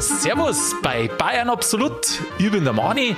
Servus 0.00 0.74
bei 0.82 1.06
Bayern 1.06 1.48
Absolut. 1.48 2.20
Ich 2.36 2.50
bin 2.50 2.64
der 2.64 2.72
Mani. 2.72 3.14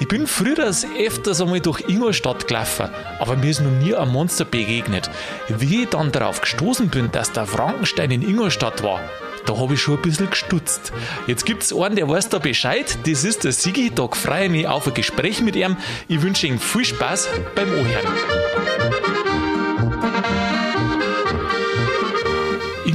Ich 0.00 0.08
bin 0.08 0.26
früher 0.26 0.58
öfters 0.58 1.40
einmal 1.40 1.60
durch 1.60 1.88
Ingolstadt 1.88 2.48
gelaufen, 2.48 2.88
aber 3.20 3.36
mir 3.36 3.50
ist 3.50 3.60
noch 3.60 3.70
nie 3.70 3.94
ein 3.94 4.08
Monster 4.08 4.44
begegnet. 4.44 5.08
Wie 5.46 5.82
ich 5.82 5.90
dann 5.90 6.10
darauf 6.10 6.40
gestoßen 6.40 6.88
bin, 6.88 7.12
dass 7.12 7.30
der 7.30 7.46
Frankenstein 7.46 8.10
in 8.10 8.22
Ingolstadt 8.22 8.82
war, 8.82 9.00
da 9.46 9.56
habe 9.56 9.74
ich 9.74 9.80
schon 9.80 9.98
ein 9.98 10.02
bisschen 10.02 10.28
gestutzt. 10.28 10.92
Jetzt 11.28 11.46
gibt 11.46 11.62
es 11.62 11.72
einen, 11.72 11.94
der 11.94 12.08
weiß 12.08 12.28
da 12.28 12.40
Bescheid. 12.40 12.98
Das 13.06 13.22
ist 13.22 13.44
der 13.44 13.52
Sigi. 13.52 13.92
Da 13.94 14.08
freue 14.08 14.46
ich 14.46 14.50
mich 14.50 14.66
auf 14.66 14.88
ein 14.88 14.94
Gespräch 14.94 15.42
mit 15.42 15.54
ihm. 15.54 15.76
Ich 16.08 16.20
wünsche 16.22 16.48
ihm 16.48 16.58
viel 16.58 16.84
Spaß 16.84 17.28
beim 17.54 17.72
Ohren. 17.72 19.01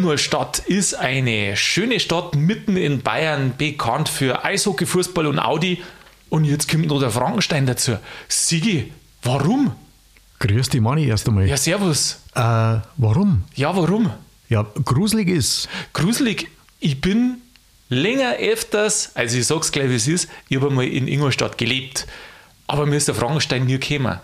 Ingolstadt 0.08 0.60
ist 0.60 0.94
eine 0.94 1.58
schöne 1.58 2.00
Stadt 2.00 2.34
mitten 2.34 2.78
in 2.78 3.02
Bayern, 3.02 3.56
bekannt 3.58 4.08
für 4.08 4.46
Eishockey, 4.46 4.86
Fußball 4.86 5.28
und 5.28 5.38
Audi. 5.38 5.84
Und 6.30 6.46
jetzt 6.46 6.72
kommt 6.72 6.88
noch 6.88 7.02
der 7.02 7.10
Frankenstein 7.12 7.66
dazu. 7.66 7.98
Sigi, 8.30 8.94
warum? 9.22 9.74
Grüß 10.40 10.70
dich, 10.70 10.80
Manni, 10.80 11.08
erst 11.08 11.28
einmal. 11.28 11.46
Ja, 11.46 11.58
servus. 11.58 12.22
Äh, 12.36 12.40
warum? 12.96 13.44
Ja, 13.56 13.76
warum? 13.76 14.10
Ja, 14.48 14.66
gruselig 14.86 15.28
ist. 15.28 15.68
Gruselig, 15.92 16.48
ich 16.80 17.02
bin 17.02 17.40
länger 17.90 18.36
öfters, 18.36 19.12
also 19.14 19.38
ich 19.38 19.46
sag's 19.46 19.74
gleich 19.74 19.90
wie 19.90 19.96
es 19.96 20.08
ist, 20.08 20.30
ich 20.48 20.56
habe 20.56 20.70
mal 20.70 20.88
in 20.88 21.10
Ingolstadt 21.10 21.58
gelebt. 21.58 22.08
Aber 22.68 22.86
mir 22.86 22.96
ist 22.96 23.10
der 23.10 23.16
Frankenstein 23.16 23.66
nie 23.66 23.78
gekommen. 23.78 24.20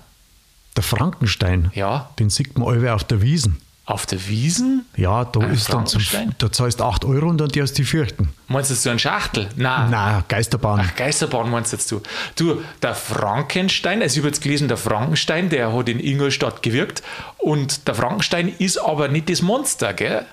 Der 0.78 0.84
Frankenstein, 0.84 1.72
Ja, 1.76 2.10
den 2.20 2.30
sieht 2.30 2.58
man 2.58 2.70
alle 2.70 2.94
auf 2.94 3.04
der 3.04 3.22
Wiesen. 3.22 3.58
Auf 3.86 4.06
der 4.06 4.28
Wiesen? 4.28 4.86
Ja, 4.96 5.26
da 5.26 5.42
Ein 5.42 5.52
ist 5.52 5.74
dann 5.74 5.86
zum, 5.86 6.02
da 6.38 6.52
zahlst 6.52 6.82
8 6.82 7.04
Euro 7.04 7.28
und 7.28 7.38
dann 7.38 7.50
darfst 7.50 7.78
du 7.78 7.82
die 7.82 7.88
fürchten. 7.88 8.30
Meinst 8.48 8.72
du 8.72 8.76
so 8.76 8.90
ein 8.90 9.00
Schachtel? 9.00 9.50
Nein. 9.58 9.90
Na, 9.92 10.24
Geisterbahn. 10.28 10.82
Ach, 10.84 10.96
Geisterbahn 10.96 11.52
meinst 11.52 11.74
jetzt 11.74 11.92
du? 11.92 12.02
Du, 12.38 12.62
der 12.82 12.96
Frankenstein, 12.96 14.02
also 14.02 14.14
ich 14.14 14.20
habe 14.20 14.30
jetzt 14.30 14.42
gelesen, 14.42 14.70
der 14.70 14.78
Frankenstein, 14.78 15.50
der 15.50 15.74
hat 15.74 15.90
in 15.90 16.00
Ingolstadt 16.00 16.64
gewirkt 16.64 17.04
und 17.40 17.88
der 17.88 17.96
Frankenstein 17.96 18.48
ist 18.58 18.78
aber 18.78 19.10
nicht 19.10 19.30
das 19.30 19.42
Monster, 19.42 19.94
gell? 19.94 20.26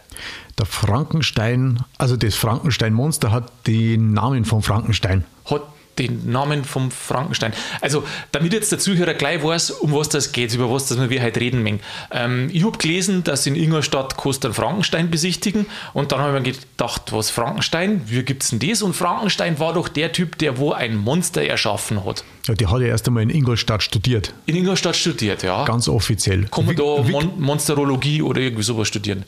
Der 0.56 0.66
Frankenstein, 0.66 1.82
also 1.98 2.16
das 2.16 2.36
Frankenstein-Monster 2.36 3.32
hat 3.32 3.50
den 3.66 4.12
Namen 4.12 4.44
von 4.44 4.62
Frankenstein. 4.62 5.24
Hat 5.46 5.62
den 5.98 6.30
Namen 6.30 6.64
vom 6.64 6.90
Frankenstein. 6.90 7.52
Also, 7.80 8.04
damit 8.32 8.52
jetzt 8.52 8.72
der 8.72 8.78
Zuhörer 8.78 9.14
gleich 9.14 9.42
weiß, 9.42 9.70
um 9.70 9.92
was 9.92 10.08
das 10.08 10.32
geht, 10.32 10.54
über 10.54 10.70
was 10.70 10.86
das 10.86 11.10
wir 11.10 11.22
heute 11.22 11.40
reden 11.40 11.62
mögen. 11.62 11.80
Ähm, 12.10 12.48
ich 12.52 12.64
habe 12.64 12.78
gelesen, 12.78 13.24
dass 13.24 13.46
in 13.46 13.54
Ingolstadt 13.54 14.16
einen 14.44 14.54
Frankenstein 14.54 15.10
besichtigen 15.10 15.66
und 15.92 16.12
dann 16.12 16.20
habe 16.20 16.38
ich 16.38 16.44
mir 16.44 16.52
gedacht, 16.52 17.12
was 17.12 17.30
Frankenstein, 17.30 18.02
wie 18.06 18.22
gibt 18.22 18.42
es 18.42 18.50
denn 18.50 18.58
das? 18.58 18.82
Und 18.82 18.94
Frankenstein 18.94 19.58
war 19.58 19.74
doch 19.74 19.88
der 19.88 20.12
Typ, 20.12 20.38
der 20.38 20.58
wo 20.58 20.72
ein 20.72 20.96
Monster 20.96 21.42
erschaffen 21.42 22.04
hat. 22.04 22.24
Ja, 22.46 22.54
der 22.54 22.70
hat 22.70 22.80
ja 22.80 22.88
erst 22.88 23.06
einmal 23.06 23.22
in 23.22 23.30
Ingolstadt 23.30 23.82
studiert. 23.82 24.32
In 24.46 24.56
Ingolstadt 24.56 24.96
studiert, 24.96 25.42
ja. 25.42 25.64
Ganz 25.64 25.88
offiziell. 25.88 26.44
Kann 26.44 26.66
man 26.66 26.76
da 26.76 26.82
Mon 27.02 27.40
Monsterologie 27.40 28.22
oder 28.22 28.40
irgendwie 28.40 28.62
sowas 28.62 28.88
studieren? 28.88 29.24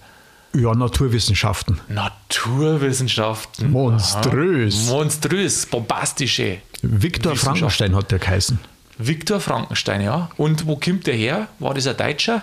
Ja, 0.55 0.75
Naturwissenschaften. 0.75 1.81
Naturwissenschaften. 1.89 3.70
Monströs. 3.70 4.89
Aha. 4.89 4.97
Monströs, 4.97 5.67
bombastische. 5.67 6.58
Viktor. 6.83 7.36
Frankenstein 7.36 7.97
hat 7.97 8.11
der 8.11 8.19
geheißen. 8.19 8.58
Viktor 8.98 9.41
Frankenstein, 9.41 10.03
ja. 10.03 10.28
Und 10.36 10.67
wo 10.67 10.77
kommt 10.77 11.06
der 11.06 11.14
her? 11.14 11.48
War 11.58 11.73
das 11.75 11.86
ein 11.86 11.97
Deutscher? 11.97 12.42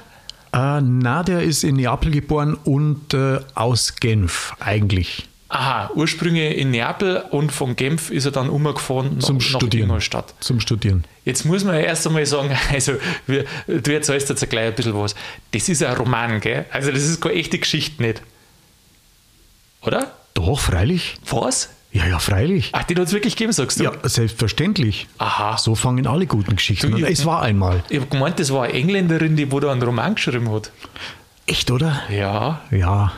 Äh, 0.52 0.81
na, 0.81 1.23
der 1.23 1.43
ist 1.43 1.63
in 1.63 1.75
Neapel 1.75 2.11
geboren 2.11 2.55
und 2.55 3.13
äh, 3.13 3.39
aus 3.53 3.95
Genf 3.97 4.55
eigentlich. 4.59 5.28
Aha, 5.52 5.89
Ursprünge 5.95 6.53
in 6.53 6.69
Neapel 6.69 7.23
und 7.31 7.52
von 7.52 7.75
Genf 7.75 8.11
ist 8.11 8.25
er 8.25 8.31
dann 8.31 8.50
umgefahren 8.50 9.16
nach, 9.16 9.23
Zum 9.25 9.38
nach 9.38 9.44
Studieren. 9.44 9.86
Ingolstadt. 9.89 10.36
Zum 10.42 10.59
Studieren. 10.59 11.05
Jetzt 11.26 11.43
muss 11.43 11.64
man 11.64 11.73
ja 11.73 11.82
erst 11.82 12.05
einmal 12.05 12.26
sagen, 12.27 12.55
also 12.71 12.93
wir, 13.26 13.45
du 13.67 13.92
erzählst 13.92 14.30
jetzt 14.30 14.48
gleich 14.49 14.67
ein 14.67 14.76
bisschen 14.76 14.93
was. 14.93 15.15
Das 15.52 15.67
ist 15.67 15.82
ein 15.82 15.95
Roman, 15.95 16.39
gell? 16.39 16.65
Also 16.71 16.92
das 16.92 17.02
ist 17.04 17.20
keine 17.20 17.33
echte 17.33 17.58
Geschichte 17.58 18.02
nicht. 18.02 18.21
Oder? 19.82 20.11
Doch, 20.36 20.60
freilich. 20.60 21.17
Was? 21.27 21.70
Ja, 21.92 22.05
ja, 22.05 22.20
freilich. 22.20 22.70
Ach, 22.73 22.83
den 22.83 22.99
hat 22.99 23.08
es 23.08 23.14
wirklich 23.14 23.36
gegeben, 23.36 23.52
sagst 23.52 23.80
du? 23.80 23.86
Ja, 23.86 23.93
selbstverständlich. 24.04 25.08
Aha. 25.17 25.58
So 25.58 25.73
fangen 25.73 26.05
alle 26.05 26.27
guten 26.27 26.58
Geschichten 26.58 26.93
an. 26.93 27.04
Es 27.04 27.26
war 27.26 27.42
einmal. 27.42 27.83
Ich 27.89 27.99
habe 27.99 28.10
gemeint, 28.10 28.39
das 28.39 28.54
war 28.54 28.66
eine 28.66 28.73
Engländerin, 28.73 29.36
die 29.36 29.52
wo 29.52 29.60
da 29.60 29.71
einen 29.71 29.81
Roman 29.81 30.14
geschrieben 30.14 30.52
hat. 30.52 30.71
Echt, 31.48 31.71
oder? 31.71 32.04
Ja. 32.11 32.61
Ja. 32.70 33.14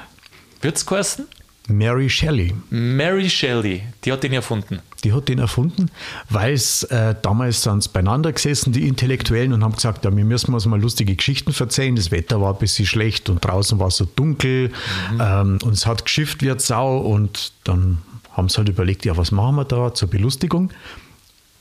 Wird's 0.61 0.85
geheißen? 0.85 1.27
Mary 1.67 2.09
Shelley, 2.09 2.53
Mary 2.69 3.29
Shelley, 3.29 3.83
die 4.03 4.11
hat 4.11 4.23
den 4.23 4.33
erfunden. 4.33 4.79
die 5.03 5.13
hat 5.13 5.29
den 5.29 5.39
erfunden, 5.39 5.91
weil 6.29 6.53
es 6.53 6.83
äh, 6.83 7.15
damals 7.21 7.63
sind 7.63 7.93
beieinander 7.93 8.31
gesessen, 8.31 8.73
die 8.73 8.87
Intellektuellen, 8.87 9.53
und 9.53 9.63
haben 9.63 9.75
gesagt, 9.75 10.03
ja, 10.03 10.15
wir 10.15 10.25
müssen 10.25 10.53
uns 10.53 10.65
mal 10.65 10.81
lustige 10.81 11.15
Geschichten 11.15 11.53
erzählen. 11.57 11.95
Das 11.95 12.11
Wetter 12.11 12.41
war 12.41 12.53
ein 12.53 12.59
bisschen 12.59 12.85
schlecht 12.85 13.29
und 13.29 13.45
draußen 13.45 13.79
war 13.79 13.87
es 13.87 13.97
so 13.97 14.05
dunkel 14.05 14.71
ähm, 15.19 15.59
und 15.63 15.73
es 15.73 15.85
hat 15.85 16.03
geschifft 16.05 16.41
wie 16.41 16.51
eine 16.51 16.59
Sau 16.59 16.97
und 16.97 17.53
dann 17.63 17.99
haben 18.31 18.49
sie 18.49 18.57
halt 18.57 18.69
überlegt, 18.69 19.05
ja, 19.05 19.15
was 19.17 19.31
machen 19.31 19.55
wir 19.55 19.65
da 19.65 19.93
zur 19.93 20.09
Belustigung? 20.09 20.71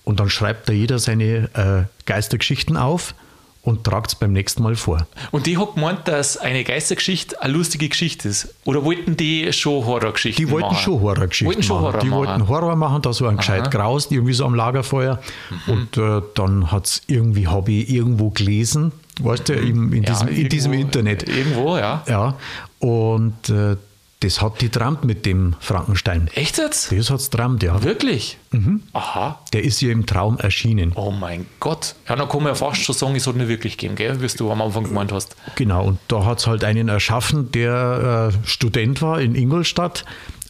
Und 0.05 0.19
dann 0.19 0.31
schreibt 0.31 0.69
da 0.69 0.73
jeder 0.73 0.99
seine 0.99 1.51
äh, 1.55 1.85
Geistergeschichten 2.07 2.77
auf 2.77 3.15
und 3.63 3.85
tragt 3.85 4.09
es 4.13 4.15
beim 4.15 4.33
nächsten 4.33 4.63
Mal 4.63 4.75
vor. 4.75 5.07
Und 5.33 5.47
die 5.47 5.59
hat 5.59 5.75
gemeint, 5.75 6.09
dass 6.09 6.37
eine 6.39 6.65
Geistergeschichte 6.65 7.41
eine 7.43 7.53
lustige 7.53 7.89
Geschichte 7.89 8.29
ist. 8.29 8.55
Oder 8.65 8.85
wollten 8.85 9.17
die 9.17 9.53
schon 9.53 9.85
Horrorgeschichten 9.85 10.47
Die 10.47 10.51
wollten 10.51 10.69
machen? 10.69 10.79
schon 10.83 11.01
Horrorgeschichten 11.01 11.47
Wollten 11.47 11.63
schon 11.63 11.77
machen. 11.77 11.87
Horror 11.93 12.01
die 12.01 12.09
machen. 12.09 12.19
wollten 12.27 12.49
Horror 12.49 12.77
machen, 12.77 13.03
da 13.03 13.13
so 13.13 13.27
ein 13.27 13.37
gescheit 13.37 13.71
graust, 13.71 14.13
irgendwie 14.13 14.33
so 14.33 14.47
am 14.47 14.55
Lagerfeuer. 14.55 15.21
Mhm. 15.67 15.73
Und 15.73 15.97
äh, 15.99 16.23
dann 16.35 16.73
hat 16.73 16.87
es 16.87 17.03
irgendwie, 17.07 17.47
ich 17.69 17.91
irgendwo 17.91 18.31
gelesen, 18.31 18.93
weißt 19.21 19.51
du, 19.51 19.53
im, 19.53 19.93
in, 19.93 20.05
Ja, 20.05 20.11
diesem, 20.13 20.29
in 20.29 20.49
diesem 20.49 20.73
irgendwo- 20.73 20.87
Internet. 20.99 21.29
Irgendwo, 21.29 21.77
ja. 21.77 22.03
Ja, 22.09 22.35
und 22.79 23.51
äh, 23.51 23.77
das 24.21 24.41
hat 24.43 24.61
die 24.61 24.69
trampt 24.69 25.05
mit 25.05 25.25
dem 25.27 25.57
Frankenstein. 25.61 26.29
Echt 26.35 26.59
jetzt? 26.59 26.93
Das 26.93 27.11
hat 27.11 27.21
es 27.21 27.31
trampt, 27.31 27.63
ja. 27.63 27.83
Wirklich? 27.83 28.37
Mhm. 28.53 28.83
Aha. 28.93 29.39
Der 29.53 29.65
ist 29.65 29.81
ja 29.81 29.91
im 29.91 30.05
Traum 30.07 30.39
erschienen. 30.39 30.93
Oh 30.95 31.11
mein 31.11 31.47
Gott. 31.59 31.95
Ja, 32.09 32.17
dann 32.17 32.29
kann 32.29 32.43
man 32.43 32.49
ja 32.53 32.55
fast 32.55 32.83
schon 32.83 32.95
sagen, 32.95 33.17
es 33.17 33.27
hat 33.27 33.37
nicht 33.37 33.49
wirklich 33.49 33.79
gegeben, 33.79 33.97
gell? 33.97 34.21
Wie 34.21 34.27
du 34.27 34.51
am 34.53 34.61
Anfang 34.61 34.85
gemeint 34.85 35.11
hast. 35.13 35.37
Genau, 35.57 35.85
und 35.87 35.99
da 36.09 36.25
hat 36.25 36.39
es 36.41 36.47
halt 36.47 36.65
einen 36.65 36.89
erschaffen, 36.89 37.51
der 37.53 38.33
äh, 38.45 38.47
Student 38.49 39.01
war 39.03 39.21
in 39.21 39.35
Ingolstadt, 39.35 40.05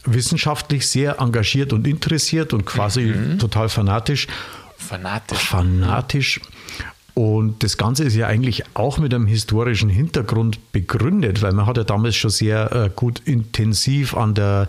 wissenschaftlich 0.04 0.88
sehr 0.88 1.20
engagiert 1.20 1.72
und 1.72 1.86
interessiert 1.86 2.52
und 2.52 2.64
quasi 2.64 3.02
Mhm. 3.02 3.38
total 3.38 3.68
fanatisch. 3.68 4.26
Fanatisch. 4.76 5.38
fanatisch. 5.38 6.40
Und 7.20 7.62
das 7.62 7.76
Ganze 7.76 8.04
ist 8.04 8.14
ja 8.16 8.28
eigentlich 8.28 8.62
auch 8.72 8.96
mit 8.96 9.12
einem 9.12 9.26
historischen 9.26 9.90
Hintergrund 9.90 10.72
begründet, 10.72 11.42
weil 11.42 11.52
man 11.52 11.66
hat 11.66 11.76
ja 11.76 11.84
damals 11.84 12.16
schon 12.16 12.30
sehr 12.30 12.72
äh, 12.72 12.90
gut 12.96 13.20
intensiv 13.26 14.16
an 14.16 14.32
der 14.34 14.68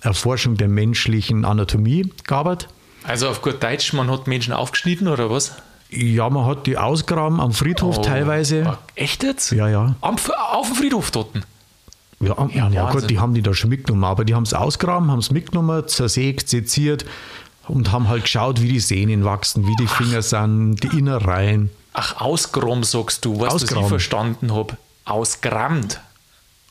Erforschung 0.00 0.56
der 0.56 0.68
menschlichen 0.68 1.44
Anatomie 1.44 2.10
gearbeitet. 2.26 2.70
Also 3.04 3.28
auf 3.28 3.42
gut 3.42 3.62
Deutsch, 3.62 3.92
man 3.92 4.10
hat 4.10 4.26
Menschen 4.28 4.54
aufgeschnitten 4.54 5.08
oder 5.08 5.28
was? 5.28 5.52
Ja, 5.90 6.30
man 6.30 6.46
hat 6.46 6.66
die 6.66 6.78
ausgraben 6.78 7.38
am 7.38 7.52
Friedhof 7.52 7.98
Oh. 7.98 8.02
teilweise. 8.02 8.64
Ah, 8.66 8.78
Echt 8.94 9.22
jetzt? 9.22 9.52
Ja, 9.52 9.68
ja. 9.68 9.94
Am, 10.00 10.16
auf 10.52 10.68
dem 10.68 10.76
Friedhof 10.76 11.10
toten. 11.10 11.42
Ja, 12.18 12.48
Ja, 12.54 12.70
ja, 12.70 12.90
gut, 12.92 13.10
die 13.10 13.18
haben 13.18 13.34
die 13.34 13.42
da 13.42 13.52
schon 13.52 13.68
mitgenommen, 13.68 14.04
aber 14.04 14.24
die 14.24 14.34
haben 14.34 14.44
es 14.44 14.54
ausgraben, 14.54 15.10
haben 15.10 15.18
es 15.18 15.30
mitgenommen, 15.30 15.86
zersägt, 15.86 16.48
seziert 16.48 17.04
und 17.68 17.92
haben 17.92 18.08
halt 18.08 18.22
geschaut, 18.22 18.62
wie 18.62 18.68
die 18.68 18.80
Sehnen 18.80 19.22
wachsen, 19.26 19.66
wie 19.66 19.76
die 19.76 19.86
Finger 19.86 20.22
sind, 20.22 20.82
die 20.82 20.98
Innereien. 20.98 21.68
Ach, 21.92 22.20
ausgraben 22.20 22.82
sagst 22.84 23.24
du, 23.24 23.40
was 23.40 23.62
ich 23.62 23.70
verstanden 23.70 24.54
habe. 24.54 24.76
Ausgerammt. 25.04 26.00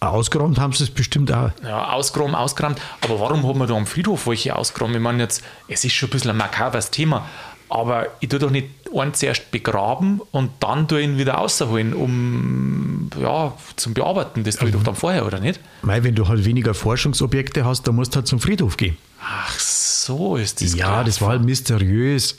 Ausgeräumt 0.02 0.59
haben 0.59 0.72
sie 0.72 0.85
es 0.85 0.90
bestimmt 0.90 1.31
auch. 1.31 1.52
Ja, 1.62 1.91
ausgraben, 1.91 2.34
ausgerammt. 2.34 2.79
Aber 3.02 3.20
warum 3.20 3.46
hat 3.46 3.55
man 3.58 3.67
da 3.67 3.76
am 3.76 3.85
Friedhof 3.85 4.28
welche 4.28 4.55
ausgraben? 4.55 4.96
Ich 4.96 5.02
meine 5.02 5.23
jetzt, 5.23 5.43
es 5.67 5.84
ist 5.84 5.91
schon 5.91 6.08
ein 6.08 6.11
bisschen 6.11 6.32
ein 6.32 6.38
makabres 6.38 6.90
Thema, 6.90 7.26
aber 7.67 8.08
ich 8.22 8.29
tue 8.29 8.40
doch 8.40 8.49
nicht 8.49 8.70
einen 8.96 9.14
zuerst 9.14 9.52
begraben 9.52 10.22
und 10.32 10.52
dann 10.61 10.88
tue 10.88 11.02
ihn 11.02 11.17
wieder 11.17 11.34
rausholen, 11.34 11.93
um 11.93 13.09
ja, 13.20 13.53
zum 13.76 13.93
Bearbeiten. 13.93 14.46
Das 14.46 14.55
tue 14.55 14.70
ich 14.70 14.73
doch 14.73 14.84
dann 14.84 14.96
vorher, 14.96 15.26
oder 15.26 15.41
nicht? 15.41 15.59
Mei, 15.82 16.02
wenn 16.02 16.16
du 16.16 16.29
halt 16.29 16.46
weniger 16.46 16.73
Forschungsobjekte 16.73 17.66
hast, 17.66 17.85
dann 17.85 17.96
musst 17.96 18.14
du 18.14 18.17
halt 18.17 18.28
zum 18.28 18.40
Friedhof 18.40 18.78
gehen. 18.78 18.97
Ach, 19.22 19.59
so 19.59 20.38
ist 20.38 20.61
das. 20.61 20.76
ja, 20.76 20.85
klar. 20.85 21.03
das 21.03 21.22
war 21.22 21.29
halt 21.29 21.43
mysteriös. 21.43 22.38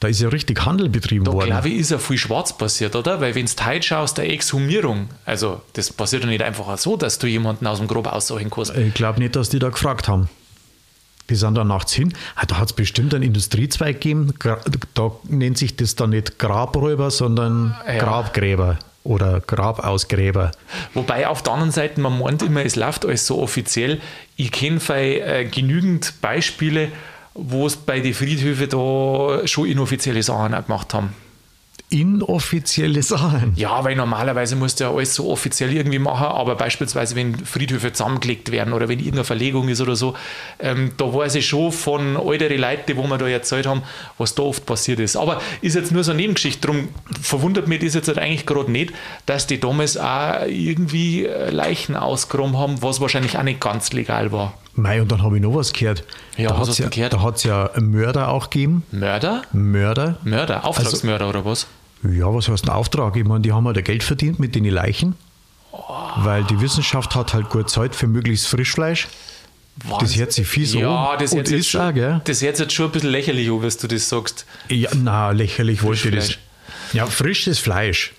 Da 0.00 0.08
ist 0.08 0.20
ja 0.20 0.28
richtig 0.28 0.64
Handel 0.66 0.88
betrieben 0.88 1.24
Da 1.24 1.32
worden. 1.32 1.46
glaube 1.46 1.68
ich, 1.68 1.76
ist 1.76 1.90
ja 1.90 1.98
viel 1.98 2.18
schwarz 2.18 2.56
passiert, 2.58 2.94
oder? 2.96 3.20
Weil 3.20 3.34
wenn 3.34 3.46
du 3.46 3.52
heute 3.64 3.82
schaust, 3.86 4.18
der 4.18 4.30
Exhumierung, 4.30 5.08
also 5.24 5.62
das 5.72 5.92
passiert 5.92 6.24
ja 6.24 6.28
nicht 6.28 6.42
einfach 6.42 6.76
so, 6.76 6.96
dass 6.96 7.18
du 7.18 7.26
jemanden 7.26 7.66
aus 7.66 7.78
dem 7.78 7.88
Grab 7.88 8.06
aussuchen 8.12 8.50
kannst. 8.50 8.76
Ich 8.76 8.92
glaube 8.94 9.20
nicht, 9.20 9.34
dass 9.36 9.48
die 9.48 9.58
da 9.58 9.70
gefragt 9.70 10.08
haben. 10.08 10.28
Die 11.30 11.36
sind 11.36 11.54
dann 11.54 11.68
nachts 11.68 11.94
hin. 11.94 12.12
Ah, 12.36 12.44
Da 12.46 12.58
hat 12.58 12.66
es 12.68 12.72
bestimmt 12.74 13.14
einen 13.14 13.22
Industriezweig 13.24 13.98
gegeben. 14.00 14.34
Da 14.92 15.10
nennt 15.26 15.56
sich 15.56 15.74
das 15.74 15.94
dann 15.94 16.10
nicht 16.10 16.38
Grabräuber, 16.38 17.10
sondern 17.10 17.74
Ja. 17.86 17.98
Grabgräber. 17.98 18.78
oder 19.04 19.40
Grabausgräber. 19.40 20.50
Wobei 20.94 21.28
auf 21.28 21.42
der 21.42 21.52
anderen 21.52 21.72
Seite, 21.72 22.00
man 22.00 22.18
meint 22.18 22.42
immer, 22.42 22.64
es 22.64 22.74
läuft 22.74 23.04
alles 23.04 23.26
so 23.26 23.38
offiziell. 23.42 24.00
Ich 24.36 24.50
kenne 24.50 24.80
äh, 24.90 25.44
genügend 25.44 26.14
Beispiele, 26.22 26.88
wo 27.34 27.66
es 27.66 27.76
bei 27.76 28.00
den 28.00 28.14
Friedhöfen 28.14 28.68
da 28.68 29.46
schon 29.46 29.66
inoffizielle 29.66 30.22
Sachen 30.22 30.54
auch 30.54 30.64
gemacht 30.64 30.94
haben 30.94 31.14
inoffizielle 31.94 33.02
Sachen. 33.02 33.52
Ja, 33.54 33.84
weil 33.84 33.94
normalerweise 33.94 34.56
musst 34.56 34.80
du 34.80 34.84
ja 34.84 34.90
alles 34.90 35.14
so 35.14 35.30
offiziell 35.30 35.72
irgendwie 35.72 36.00
machen, 36.00 36.26
aber 36.26 36.56
beispielsweise, 36.56 37.14
wenn 37.14 37.36
Friedhöfe 37.36 37.92
zusammengelegt 37.92 38.50
werden 38.50 38.72
oder 38.72 38.88
wenn 38.88 38.98
irgendeine 38.98 39.24
Verlegung 39.24 39.68
ist 39.68 39.80
oder 39.80 39.94
so, 39.94 40.14
ähm, 40.58 40.92
da 40.96 41.12
weiß 41.12 41.36
ich 41.36 41.46
schon 41.46 41.70
von 41.70 42.16
älteren 42.16 42.58
Leuten, 42.58 42.96
wo 42.96 43.06
wir 43.06 43.18
da 43.18 43.28
erzählt 43.28 43.66
haben, 43.66 43.82
was 44.18 44.34
da 44.34 44.42
oft 44.42 44.66
passiert 44.66 44.98
ist. 44.98 45.16
Aber 45.16 45.40
ist 45.60 45.76
jetzt 45.76 45.92
nur 45.92 46.02
so 46.02 46.10
eine 46.10 46.22
Nebengeschichte, 46.22 46.66
darum 46.66 46.88
verwundert 47.20 47.68
mich 47.68 47.80
das 47.80 47.94
jetzt 47.94 48.08
halt 48.08 48.18
eigentlich 48.18 48.46
gerade 48.46 48.72
nicht, 48.72 48.92
dass 49.26 49.46
die 49.46 49.60
damals 49.60 49.96
auch 49.96 50.46
irgendwie 50.48 51.28
Leichen 51.50 51.94
ausgeräumt 51.94 52.56
haben, 52.56 52.82
was 52.82 53.00
wahrscheinlich 53.00 53.38
auch 53.38 53.44
nicht 53.44 53.60
ganz 53.60 53.92
legal 53.92 54.32
war. 54.32 54.54
Mei, 54.76 55.00
und 55.00 55.12
dann 55.12 55.22
habe 55.22 55.36
ich 55.36 55.42
noch 55.42 55.54
was 55.54 55.72
gehört. 55.72 56.04
Ja, 56.36 56.50
da 56.50 56.58
hat 56.58 56.78
ja, 56.78 56.88
gehört? 56.88 57.12
Da 57.12 57.22
hat 57.22 57.36
es 57.36 57.44
ja 57.44 57.70
Mörder 57.78 58.28
auch 58.28 58.50
gegeben. 58.50 58.82
Mörder? 58.90 59.42
Mörder. 59.52 60.18
Mörder? 60.24 60.64
Auftragsmörder 60.64 61.28
oder 61.28 61.44
was? 61.44 61.66
Ja, 62.02 62.34
was 62.34 62.48
heißt 62.48 62.64
ein 62.64 62.70
Auftrag? 62.70 63.16
Ich 63.16 63.24
meine, 63.24 63.40
die 63.40 63.52
haben 63.52 63.66
halt 63.66 63.82
Geld 63.84 64.02
verdient 64.02 64.38
mit 64.38 64.54
den 64.54 64.64
Leichen. 64.64 65.14
Weil 66.16 66.44
die 66.44 66.60
Wissenschaft 66.60 67.14
hat 67.14 67.34
halt 67.34 67.50
gut 67.50 67.70
Zeit 67.70 67.94
für 67.94 68.06
möglichst 68.06 68.46
Frischfleisch. 68.46 69.08
Das 70.00 70.16
hört 70.16 70.32
sich 70.32 70.46
fies 70.46 70.74
ja, 70.74 71.12
an. 71.12 71.18
das 71.18 71.32
und 71.32 71.38
hört 71.38 71.48
sich 71.48 71.60
ist 71.60 71.68
schon, 71.68 71.80
auch, 71.80 71.94
gell? 71.94 72.20
Das 72.24 72.42
hört 72.42 72.56
sich 72.56 72.64
jetzt 72.64 72.72
schon 72.72 72.86
ein 72.86 72.92
bisschen 72.92 73.10
lächerlich 73.10 73.50
an, 73.50 73.62
was 73.62 73.76
du 73.76 73.88
das 73.88 74.08
sagst. 74.08 74.46
Ja, 74.68 74.90
na, 74.94 75.30
lächerlich 75.30 75.82
wollte 75.82 76.08
ich 76.08 76.14
das. 76.14 76.38
Ja, 76.92 77.06
frisches 77.06 77.58
Fleisch. 77.58 78.12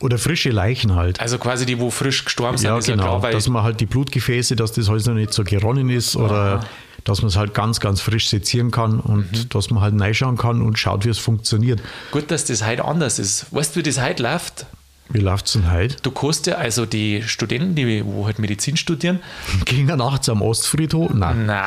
Oder 0.00 0.18
frische 0.18 0.50
Leichen 0.50 0.94
halt. 0.96 1.20
Also 1.20 1.38
quasi 1.38 1.66
die, 1.66 1.78
wo 1.78 1.90
frisch 1.90 2.24
gestorben 2.24 2.56
sind, 2.58 2.68
ja, 2.68 2.78
genau. 2.78 3.14
ja 3.14 3.18
klar, 3.20 3.30
dass 3.32 3.48
man 3.48 3.62
halt 3.62 3.80
die 3.80 3.86
Blutgefäße, 3.86 4.56
dass 4.56 4.72
das 4.72 4.88
alles 4.88 5.06
noch 5.06 5.14
nicht 5.14 5.32
so 5.32 5.44
geronnen 5.44 5.90
ist 5.90 6.16
oder 6.16 6.64
dass 7.04 7.22
man 7.22 7.28
es 7.28 7.36
halt 7.36 7.54
ganz, 7.54 7.80
ganz 7.80 8.00
frisch 8.00 8.28
sezieren 8.28 8.70
kann 8.70 9.00
und 9.00 9.30
Mhm. 9.32 9.48
dass 9.50 9.70
man 9.70 9.82
halt 9.82 9.98
reinschauen 10.00 10.36
kann 10.36 10.60
und 10.62 10.78
schaut, 10.78 11.04
wie 11.04 11.08
es 11.10 11.18
funktioniert. 11.18 11.80
gut, 12.12 12.30
dass 12.30 12.44
das 12.44 12.64
heute 12.66 12.84
anders 12.84 13.18
ist. 13.18 13.46
Weißt 13.54 13.74
du, 13.76 13.80
wie 13.80 13.82
das 13.82 14.00
heute 14.02 14.22
läuft? 14.22 14.66
Wie 15.12 15.18
läuft 15.20 15.46
es 15.46 15.52
denn 15.54 15.70
heute? 15.72 15.96
Du 16.02 16.12
kannst 16.12 16.46
ja, 16.46 16.54
also 16.54 16.86
die 16.86 17.22
Studenten, 17.24 17.74
die 17.74 18.04
wo 18.06 18.26
halt 18.26 18.38
Medizin 18.38 18.76
studieren, 18.76 19.18
Gingen 19.64 19.98
nachts 19.98 20.28
am 20.28 20.40
Ostfriedhof? 20.40 21.10
Nein. 21.12 21.46
na, 21.46 21.64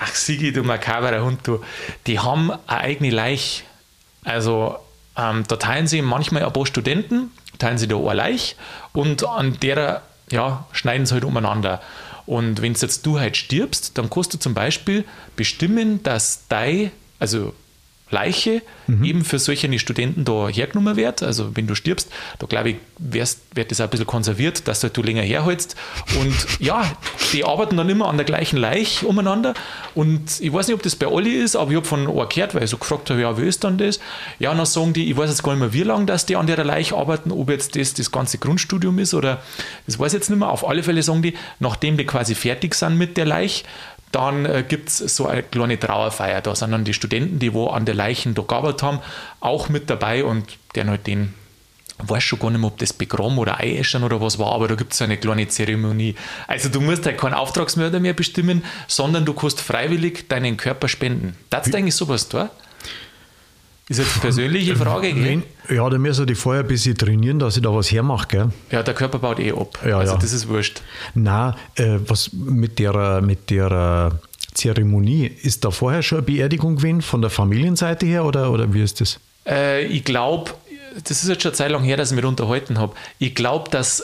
ach 0.00 0.14
Sigi, 0.14 0.50
du 0.52 0.62
makaberer 0.62 1.22
Hund, 1.24 1.40
du, 1.44 1.60
die 2.06 2.18
haben 2.18 2.50
eine 2.66 2.80
eigene 2.80 3.10
Leich. 3.10 3.64
Also 4.24 4.76
ähm, 5.18 5.44
da 5.48 5.56
teilen 5.56 5.86
sie 5.86 6.00
manchmal 6.00 6.44
ein 6.44 6.52
paar 6.52 6.66
Studenten, 6.66 7.32
teilen 7.58 7.78
sie 7.78 7.88
da 7.88 7.96
eine 7.96 8.14
Leich 8.14 8.56
und 8.92 9.26
an 9.26 9.58
derer, 9.60 10.02
ja, 10.30 10.66
schneiden 10.72 11.06
sie 11.06 11.14
halt 11.14 11.24
umeinander. 11.24 11.80
Und 12.24 12.62
wenn 12.62 12.74
jetzt 12.74 13.04
du 13.04 13.18
halt 13.18 13.36
stirbst, 13.36 13.96
dann 13.98 14.10
kannst 14.10 14.34
du 14.34 14.38
zum 14.38 14.54
Beispiel 14.54 15.04
bestimmen, 15.34 16.02
dass 16.02 16.44
dein, 16.48 16.92
also 17.18 17.54
Leiche 18.10 18.62
eben 18.88 19.24
für 19.24 19.38
solche 19.38 19.78
Studenten 19.78 20.24
da 20.24 20.48
hergenommen 20.48 20.96
wird. 20.96 21.22
Also 21.22 21.54
wenn 21.56 21.66
du 21.66 21.74
stirbst, 21.74 22.10
da 22.38 22.46
glaube 22.46 22.70
ich, 22.70 22.76
wärst, 22.98 23.40
wird 23.54 23.70
das 23.70 23.80
auch 23.80 23.84
ein 23.84 23.90
bisschen 23.90 24.06
konserviert, 24.06 24.66
dass 24.66 24.80
du, 24.80 24.88
du 24.88 25.02
länger 25.02 25.22
herholst. 25.22 25.76
Und 26.18 26.34
ja, 26.58 26.90
die 27.32 27.44
arbeiten 27.44 27.76
dann 27.76 27.88
immer 27.88 28.08
an 28.08 28.16
der 28.16 28.24
gleichen 28.24 28.56
Leiche 28.56 29.06
umeinander. 29.06 29.54
Und 29.94 30.40
ich 30.40 30.52
weiß 30.52 30.68
nicht, 30.68 30.74
ob 30.74 30.82
das 30.82 30.96
bei 30.96 31.06
Olli 31.06 31.34
ist, 31.34 31.56
aber 31.56 31.70
ich 31.70 31.76
habe 31.76 31.86
von 31.86 32.00
einem 32.00 32.28
gehört, 32.28 32.54
weil 32.54 32.64
ich 32.64 32.70
so 32.70 32.78
gefragt 32.78 33.10
habe, 33.10 33.20
ja, 33.20 33.38
wie 33.38 33.46
ist 33.46 33.64
dann 33.64 33.78
das? 33.78 34.00
Ja, 34.38 34.50
und 34.50 34.58
dann 34.58 34.66
sagen 34.66 34.92
die, 34.92 35.10
ich 35.10 35.16
weiß 35.16 35.28
jetzt 35.28 35.42
gar 35.42 35.52
nicht 35.52 35.60
mehr, 35.60 35.72
wie 35.72 35.82
lange, 35.82 36.06
dass 36.06 36.26
die 36.26 36.36
an 36.36 36.46
der 36.46 36.64
Leiche 36.64 36.96
arbeiten, 36.96 37.30
ob 37.30 37.50
jetzt 37.50 37.76
das 37.76 37.94
das 37.94 38.10
ganze 38.10 38.38
Grundstudium 38.38 38.98
ist 38.98 39.14
oder 39.14 39.42
das 39.86 39.98
weiß 39.98 40.12
ich 40.12 40.18
jetzt 40.18 40.30
nicht 40.30 40.38
mehr. 40.38 40.50
Auf 40.50 40.66
alle 40.66 40.82
Fälle 40.82 41.02
sagen 41.02 41.22
die, 41.22 41.34
nachdem 41.58 41.96
die 41.96 42.06
quasi 42.06 42.34
fertig 42.34 42.74
sind 42.74 42.96
mit 42.96 43.16
der 43.16 43.26
Leiche, 43.26 43.64
dann 44.12 44.46
äh, 44.46 44.64
gibt 44.66 44.88
es 44.88 44.98
so 44.98 45.26
eine 45.26 45.42
kleine 45.42 45.78
Trauerfeier. 45.78 46.40
Da 46.40 46.54
sind 46.54 46.72
dann 46.72 46.84
die 46.84 46.94
Studenten, 46.94 47.38
die 47.38 47.52
wo 47.52 47.68
an 47.68 47.84
der 47.84 47.94
Leichen 47.94 48.34
da 48.34 48.42
gearbeitet 48.42 48.82
haben, 48.82 49.00
auch 49.40 49.68
mit 49.68 49.90
dabei 49.90 50.24
und 50.24 50.58
der 50.74 50.86
halt 50.86 51.06
den, 51.06 51.34
weiß 51.98 52.22
schon 52.22 52.38
gar 52.38 52.50
nicht 52.50 52.60
mehr, 52.60 52.68
ob 52.68 52.78
das 52.78 52.92
begraben 52.92 53.38
oder 53.38 53.58
Eiäschern 53.60 54.04
oder 54.04 54.20
was 54.20 54.38
war, 54.38 54.52
aber 54.52 54.68
da 54.68 54.74
gibt 54.74 54.92
es 54.92 54.98
so 54.98 55.04
eine 55.04 55.16
kleine 55.16 55.48
Zeremonie. 55.48 56.14
Also 56.46 56.68
du 56.68 56.80
musst 56.80 57.04
halt 57.06 57.18
keinen 57.18 57.34
Auftragsmörder 57.34 58.00
mehr 58.00 58.14
bestimmen, 58.14 58.64
sondern 58.86 59.24
du 59.24 59.34
kannst 59.34 59.60
freiwillig 59.60 60.28
deinen 60.28 60.56
Körper 60.56 60.88
spenden. 60.88 61.36
Das 61.50 61.66
ist 61.66 61.74
eigentlich 61.74 61.94
sowas 61.94 62.28
da? 62.28 62.50
Ist 63.88 63.98
jetzt 63.98 64.12
eine 64.12 64.20
persönliche 64.20 64.76
Frage, 64.76 65.14
gell? 65.14 65.42
Ja, 65.70 65.88
da 65.88 65.96
müssen 65.96 66.26
die 66.26 66.34
vorher 66.34 66.62
ein 66.62 66.68
bisschen 66.68 66.96
trainieren, 66.96 67.38
dass 67.38 67.56
ich 67.56 67.62
da 67.62 67.74
was 67.74 67.90
hermache, 67.90 68.28
gell? 68.28 68.52
Ja, 68.70 68.82
der 68.82 68.92
Körper 68.92 69.18
baut 69.18 69.38
eh 69.40 69.52
ab. 69.52 69.78
Ja, 69.86 69.98
also 69.98 70.12
ja. 70.12 70.18
das 70.18 70.32
ist 70.32 70.46
wurscht. 70.48 70.82
Na, 71.14 71.56
äh, 71.76 71.98
was 72.06 72.32
mit 72.32 72.78
der, 72.78 73.22
mit 73.22 73.48
der 73.48 74.12
äh, 74.12 74.28
Zeremonie, 74.54 75.26
ist 75.26 75.64
da 75.64 75.70
vorher 75.70 76.02
schon 76.02 76.18
eine 76.18 76.26
Beerdigung 76.26 76.76
gewesen 76.76 77.00
von 77.00 77.22
der 77.22 77.30
Familienseite 77.30 78.04
her 78.04 78.24
oder, 78.26 78.50
oder 78.50 78.72
wie 78.74 78.82
ist 78.82 79.00
das? 79.00 79.20
Äh, 79.46 79.86
ich 79.86 80.04
glaube, 80.04 80.52
das 81.04 81.22
ist 81.22 81.28
jetzt 81.28 81.42
schon 81.42 81.52
eine 81.52 81.56
Zeit 81.56 81.70
lang 81.70 81.82
her, 81.82 81.96
dass 81.96 82.10
ich 82.10 82.16
mich 82.16 82.24
unterhalten 82.26 82.78
habe. 82.78 82.94
Ich 83.18 83.34
glaube, 83.34 83.70
dass 83.70 84.02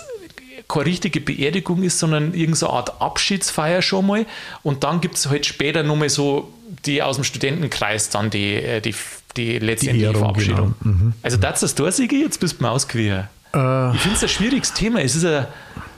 keine 0.67 0.87
richtige 0.87 1.21
Beerdigung 1.21 1.83
ist, 1.83 1.99
sondern 1.99 2.33
irgendeine 2.33 2.73
Art 2.73 3.03
Abschiedsfeier 3.03 3.83
schon 3.83 4.07
mal. 4.07 4.27
Und 4.63 4.85
dann 4.85 5.01
gibt 5.01 5.17
es 5.17 5.29
halt 5.29 5.45
später 5.45 5.83
nochmal 5.83 6.09
so 6.09 6.51
die 6.87 7.03
aus 7.03 7.17
dem 7.17 7.25
Studentenkreis 7.25 8.11
dann 8.11 8.31
die, 8.31 8.55
äh, 8.55 8.81
die, 8.81 8.95
die 9.37 9.59
letztendliche 9.59 10.07
Ehrung, 10.07 10.21
Verabschiedung. 10.23 10.75
genau. 10.83 10.95
Mhm. 10.97 11.13
Also 11.23 11.37
das 11.37 11.63
ist 11.63 11.79
das 11.79 11.97
Sigi, 11.97 12.23
jetzt 12.23 12.39
bist 12.41 12.61
du 12.61 12.65
mir 12.65 12.71
ausgewichen. 12.71 13.29
Äh, 13.55 13.95
Ich 13.95 14.01
finde 14.01 14.17
es 14.17 14.23
ein 14.23 14.29
schwieriges 14.29 14.73
Thema. 14.73 15.01
Es 15.03 15.15
ist 15.15 15.25
ein, 15.25 15.47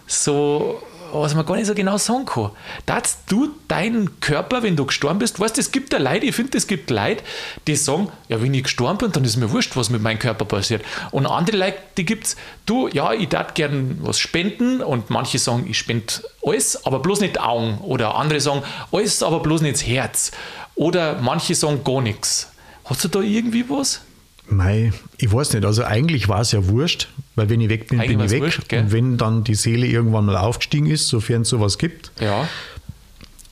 so, 0.06 0.82
was 1.12 1.34
man 1.34 1.46
gar 1.46 1.56
nicht 1.56 1.66
so 1.66 1.74
genau 1.74 1.96
sagen 1.98 2.26
kann. 2.26 2.50
Dass 2.84 3.24
du 3.26 3.48
deinen 3.68 4.20
Körper, 4.20 4.62
wenn 4.62 4.76
du 4.76 4.84
gestorben 4.86 5.18
bist, 5.18 5.40
weißt 5.40 5.56
du, 5.56 5.60
es 5.60 5.72
gibt 5.72 5.92
da 5.92 5.98
Leute, 5.98 6.26
ich 6.26 6.34
finde, 6.34 6.58
es 6.58 6.66
gibt 6.66 6.90
Leute, 6.90 7.22
die 7.66 7.76
sagen, 7.76 8.08
ja, 8.28 8.40
wenn 8.42 8.52
ich 8.54 8.64
gestorben 8.64 8.98
bin, 8.98 9.12
dann 9.12 9.24
ist 9.24 9.36
mir 9.36 9.50
wurscht, 9.50 9.76
was 9.76 9.88
mit 9.90 10.02
meinem 10.02 10.18
Körper 10.18 10.44
passiert. 10.44 10.82
Und 11.12 11.26
andere 11.26 11.56
Leute, 11.56 11.78
die 11.96 12.04
gibt 12.04 12.26
es, 12.26 12.36
du, 12.66 12.88
ja, 12.88 13.12
ich 13.12 13.28
darf 13.28 13.54
gern 13.54 13.98
was 14.02 14.18
spenden 14.18 14.80
und 14.82 15.10
manche 15.10 15.38
sagen, 15.38 15.66
ich 15.68 15.78
spende 15.78 16.06
alles, 16.44 16.84
aber 16.84 16.98
bloß 17.00 17.20
nicht 17.20 17.40
Augen. 17.40 17.78
Oder 17.82 18.14
andere 18.16 18.40
sagen, 18.40 18.62
alles, 18.92 19.22
aber 19.22 19.40
bloß 19.40 19.62
nicht 19.62 19.76
das 19.76 19.86
Herz. 19.86 20.32
Oder 20.74 21.18
manche 21.20 21.54
sagen 21.54 21.82
gar 21.84 22.02
nichts. 22.02 22.50
Hast 22.86 23.04
du 23.04 23.08
da 23.08 23.20
irgendwie 23.20 23.64
was? 23.68 24.00
Mei, 24.48 24.92
ich 25.18 25.32
weiß 25.32 25.54
nicht. 25.54 25.64
Also 25.64 25.82
eigentlich 25.84 26.28
war 26.28 26.40
es 26.40 26.52
ja 26.52 26.66
wurscht, 26.68 27.08
weil 27.34 27.48
wenn 27.50 27.60
ich 27.60 27.68
weg 27.68 27.88
bin, 27.88 27.98
Eigentlich 28.00 28.16
bin 28.16 28.26
ich 28.26 28.30
weg. 28.32 28.42
wurscht, 28.42 28.72
und 28.72 28.92
wenn 28.92 29.16
dann 29.18 29.42
die 29.44 29.56
Seele 29.56 29.86
irgendwann 29.86 30.24
mal 30.26 30.36
aufgestiegen 30.36 30.86
ist, 30.86 31.08
sofern 31.08 31.42
es 31.42 31.48
sowas 31.48 31.78
gibt, 31.78 32.12
Ja, 32.20 32.48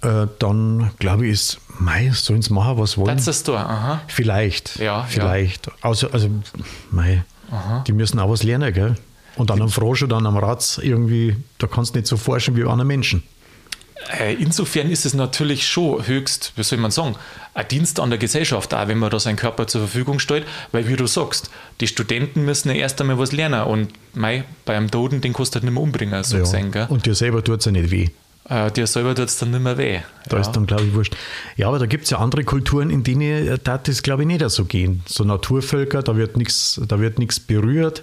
äh, 0.02 0.28
dann 0.38 0.90
glaube 1.00 1.26
ich, 1.26 1.32
ist, 1.32 1.58
mei, 1.80 2.10
sollen 2.14 2.42
sie 2.42 2.52
machen, 2.52 2.78
was 2.78 2.96
wollen. 2.96 3.16
das 3.16 3.26
ist 3.26 3.48
da. 3.48 3.54
Aha. 3.56 4.02
Vielleicht. 4.06 4.76
Ja, 4.76 4.84
ja. 4.84 5.02
vielleicht. 5.08 5.68
Also, 5.80 6.10
also 6.10 6.28
mei, 6.92 7.24
die 7.88 7.92
müssen 7.92 8.18
auch 8.20 8.30
was 8.30 8.42
lernen, 8.44 8.72
gell? 8.72 8.94
Und 9.36 9.50
dann 9.50 9.60
am 9.62 9.68
Frosch 9.68 10.04
oder 10.04 10.14
dann 10.16 10.26
am 10.26 10.36
Ratz 10.36 10.78
irgendwie, 10.80 11.34
da 11.58 11.66
kannst 11.66 11.94
du 11.94 11.98
nicht 11.98 12.06
so 12.06 12.16
forschen 12.16 12.54
wie 12.56 12.62
bei 12.62 12.70
anderen 12.70 12.86
Menschen. 12.86 13.24
Äh, 14.18 14.34
Insofern 14.34 14.90
ist 14.90 15.06
es 15.06 15.14
natürlich 15.14 15.66
schon 15.66 16.06
höchst, 16.06 16.52
wie 16.56 16.62
soll 16.62 16.78
man 16.78 16.90
sagen, 16.90 17.16
ein 17.54 17.68
Dienst 17.68 18.00
an 18.00 18.10
der 18.10 18.18
Gesellschaft, 18.18 18.74
auch 18.74 18.88
wenn 18.88 18.98
man 18.98 19.10
da 19.10 19.18
seinen 19.20 19.36
Körper 19.36 19.66
zur 19.66 19.82
Verfügung 19.82 20.18
stellt, 20.18 20.46
weil 20.72 20.88
wie 20.88 20.96
du 20.96 21.06
sagst, 21.06 21.50
die 21.80 21.86
Studenten 21.86 22.44
müssen 22.44 22.68
ja 22.68 22.74
erst 22.74 23.00
einmal 23.00 23.18
was 23.18 23.32
lernen 23.32 23.62
und 23.62 23.92
mei, 24.14 24.44
beim 24.64 24.90
Toten, 24.90 25.20
den 25.20 25.32
du 25.32 25.38
halt 25.38 25.54
nicht 25.54 25.72
mehr 25.72 25.82
umbringen, 25.82 26.22
so 26.24 26.38
gesehen, 26.38 26.72
gell? 26.72 26.86
Und 26.88 27.06
dir 27.06 27.14
selber 27.14 27.42
tut 27.42 27.60
es 27.60 27.66
ja 27.66 27.72
nicht 27.72 27.90
weh. 27.90 28.08
Äh, 28.48 28.70
dir 28.72 28.86
selber 28.86 29.14
tut 29.14 29.28
es 29.28 29.38
dann 29.38 29.52
nicht 29.52 29.62
mehr 29.62 29.78
weh. 29.78 30.00
Da 30.28 30.38
ist 30.38 30.52
dann, 30.52 30.66
glaube 30.66 30.84
ich, 30.84 30.94
wurscht. 30.94 31.16
Ja, 31.56 31.68
aber 31.68 31.78
da 31.78 31.86
gibt 31.86 32.04
es 32.04 32.10
ja 32.10 32.18
andere 32.18 32.44
Kulturen, 32.44 32.90
in 32.90 33.02
denen 33.02 33.22
äh, 33.22 33.58
da 33.62 33.78
das, 33.78 34.02
glaube 34.02 34.22
ich, 34.22 34.26
nicht 34.26 34.48
so 34.50 34.66
gehen. 34.66 35.02
So 35.06 35.24
Naturvölker, 35.24 36.02
da 36.02 36.16
wird 36.16 36.36
nichts 36.36 36.80
da 36.86 37.00
wird 37.00 37.18
nichts 37.18 37.40
berührt. 37.40 38.02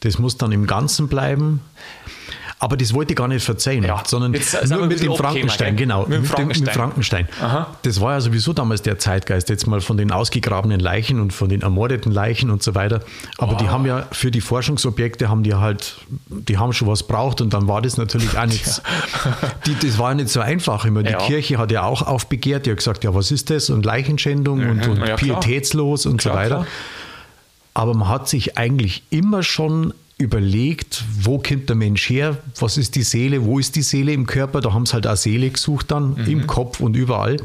Das 0.00 0.18
muss 0.18 0.36
dann 0.36 0.52
im 0.52 0.66
Ganzen 0.66 1.08
bleiben. 1.08 1.60
Aber 2.60 2.76
das 2.76 2.92
wollte 2.92 3.12
ich 3.12 3.16
gar 3.16 3.28
nicht 3.28 3.44
verzeihen, 3.44 3.84
Ja, 3.84 4.02
sondern 4.04 4.34
jetzt 4.34 4.52
nur 4.68 4.82
ein 4.82 4.88
mit 4.88 5.00
dem 5.00 5.14
Frankenstein, 5.14 5.76
gell? 5.76 5.86
genau. 5.86 6.00
Mit 6.06 6.08
Mit 6.08 6.16
dem, 6.38 6.48
mit 6.48 6.58
Frankenstein. 6.68 6.74
Frankenstein. 6.74 7.28
Das 7.82 8.00
war 8.00 8.14
ja 8.14 8.20
sowieso 8.20 8.52
damals 8.52 8.82
der 8.82 8.98
Zeitgeist, 8.98 9.48
jetzt 9.48 9.66
mal 9.68 9.80
von 9.80 9.96
den 9.96 10.10
ausgegrabenen 10.10 10.80
Leichen 10.80 11.20
und 11.20 11.32
von 11.32 11.48
den 11.48 11.62
ermordeten 11.62 12.10
Leichen 12.10 12.50
und 12.50 12.62
so 12.64 12.74
weiter. 12.74 13.00
Aber 13.38 13.54
die 13.54 13.68
haben 13.68 13.86
ja 13.86 14.06
für 14.10 14.32
die 14.32 14.40
Forschungsobjekte 14.40 15.28
haben 15.28 15.44
die 15.44 15.54
halt, 15.54 15.98
die 16.28 16.58
haben 16.58 16.72
schon 16.72 16.88
was 16.88 17.04
braucht 17.04 17.40
und 17.40 17.54
dann 17.54 17.68
war 17.68 17.80
das 17.80 17.96
natürlich 17.96 18.36
auch 18.36 18.46
nichts. 18.46 18.82
Die, 19.66 19.74
das 19.86 19.98
war 19.98 20.14
nicht 20.14 20.28
so 20.28 20.40
einfach. 20.40 20.84
Immer 20.84 21.02
die 21.04 21.12
Ja. 21.12 21.18
Kirche 21.18 21.58
hat 21.58 21.70
ja 21.70 21.82
auch 21.84 22.02
aufbegehrt, 22.02 22.66
die 22.66 22.70
hat 22.70 22.78
gesagt, 22.78 23.04
ja, 23.04 23.14
was 23.14 23.30
ist 23.30 23.50
das? 23.50 23.70
Und 23.70 23.84
Leichenschändung 23.84 24.68
und, 24.68 24.88
und 24.88 24.98
Mhm. 25.00 25.04
ja, 25.06 25.16
pietätslos 25.16 26.06
und 26.06 26.16
Klar, 26.18 26.34
so 26.34 26.38
weiter. 26.40 26.54
klar. 26.56 26.66
Aber 27.74 27.94
man 27.94 28.08
hat 28.08 28.28
sich 28.28 28.58
eigentlich 28.58 29.02
immer 29.10 29.42
schon 29.42 29.94
überlegt, 30.18 31.04
wo 31.20 31.38
kommt 31.38 31.68
der 31.68 31.76
Mensch 31.76 32.08
her, 32.10 32.38
was 32.58 32.76
ist 32.76 32.96
die 32.96 33.02
Seele, 33.02 33.44
wo 33.44 33.58
ist 33.58 33.76
die 33.76 33.82
Seele 33.82 34.12
im 34.12 34.26
Körper, 34.26 34.60
da 34.60 34.72
haben 34.74 34.84
sie 34.84 34.92
halt 34.94 35.06
auch 35.06 35.16
Seele 35.16 35.48
gesucht 35.50 35.90
dann, 35.90 36.14
Mhm. 36.14 36.26
im 36.26 36.46
Kopf 36.46 36.80
und 36.80 36.96
überall. 36.96 37.36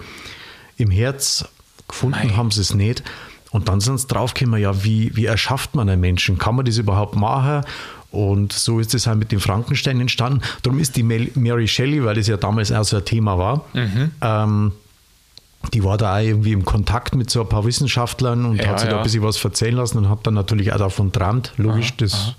Im 0.78 0.90
Herz 0.90 1.46
gefunden 1.88 2.28
Mei. 2.30 2.34
haben 2.34 2.50
sie 2.52 2.62
es 2.62 2.74
nicht. 2.74 3.04
Und 3.52 3.68
dann 3.70 3.80
sind 3.80 4.00
sie 4.00 4.08
draufgekommen, 4.08 4.60
ja, 4.60 4.84
wie, 4.84 5.16
wie 5.16 5.26
erschafft 5.26 5.76
man 5.76 5.88
einen 5.88 6.02
Menschen? 6.02 6.40
Kann 6.40 6.56
man 6.56 6.66
das 6.66 6.78
überhaupt 6.80 7.16
machen? 7.16 7.64
Und 8.10 8.52
so 8.54 8.80
ist 8.80 8.94
es 8.96 9.06
halt 9.06 9.20
mit 9.20 9.32
dem 9.32 9.40
Frankenstein 9.40 10.00
entstanden. 10.02 10.42
Darum 10.64 10.80
ist 10.80 10.96
die 10.96 11.04
Mary 11.04 11.68
Shelley, 11.68 12.04
weil 12.04 12.16
das 12.16 12.28
ja 12.28 12.38
damals 12.38 12.72
auch 12.72 12.84
so 12.84 12.98
ein 12.98 13.06
Thema 13.06 13.38
war, 13.38 13.66
mhm. 13.74 14.12
ähm, 14.22 14.72
die 15.72 15.84
war 15.84 15.98
da 15.98 16.18
auch 16.18 16.22
irgendwie 16.22 16.52
im 16.52 16.66
Kontakt 16.66 17.16
mit 17.16 17.30
so 17.30 17.42
ein 17.42 17.50
paar 17.50 17.66
Wissenschaftlern 17.66 18.46
und 18.46 18.58
ja, 18.58 18.68
hat 18.68 18.80
sich 18.80 18.88
ja. 18.88 18.96
da 18.96 18.98
ein 19.00 19.04
bisschen 19.04 19.24
was 19.24 19.44
erzählen 19.44 19.76
lassen 19.76 19.98
und 20.00 20.10
hat 20.10 20.20
dann 20.24 20.34
natürlich 20.34 20.74
auch 20.74 20.78
davon 20.78 21.12
träumt. 21.12 21.54
Logisch, 21.58 21.90
aha, 21.90 21.98
das, 21.98 22.14
aha. 22.14 22.36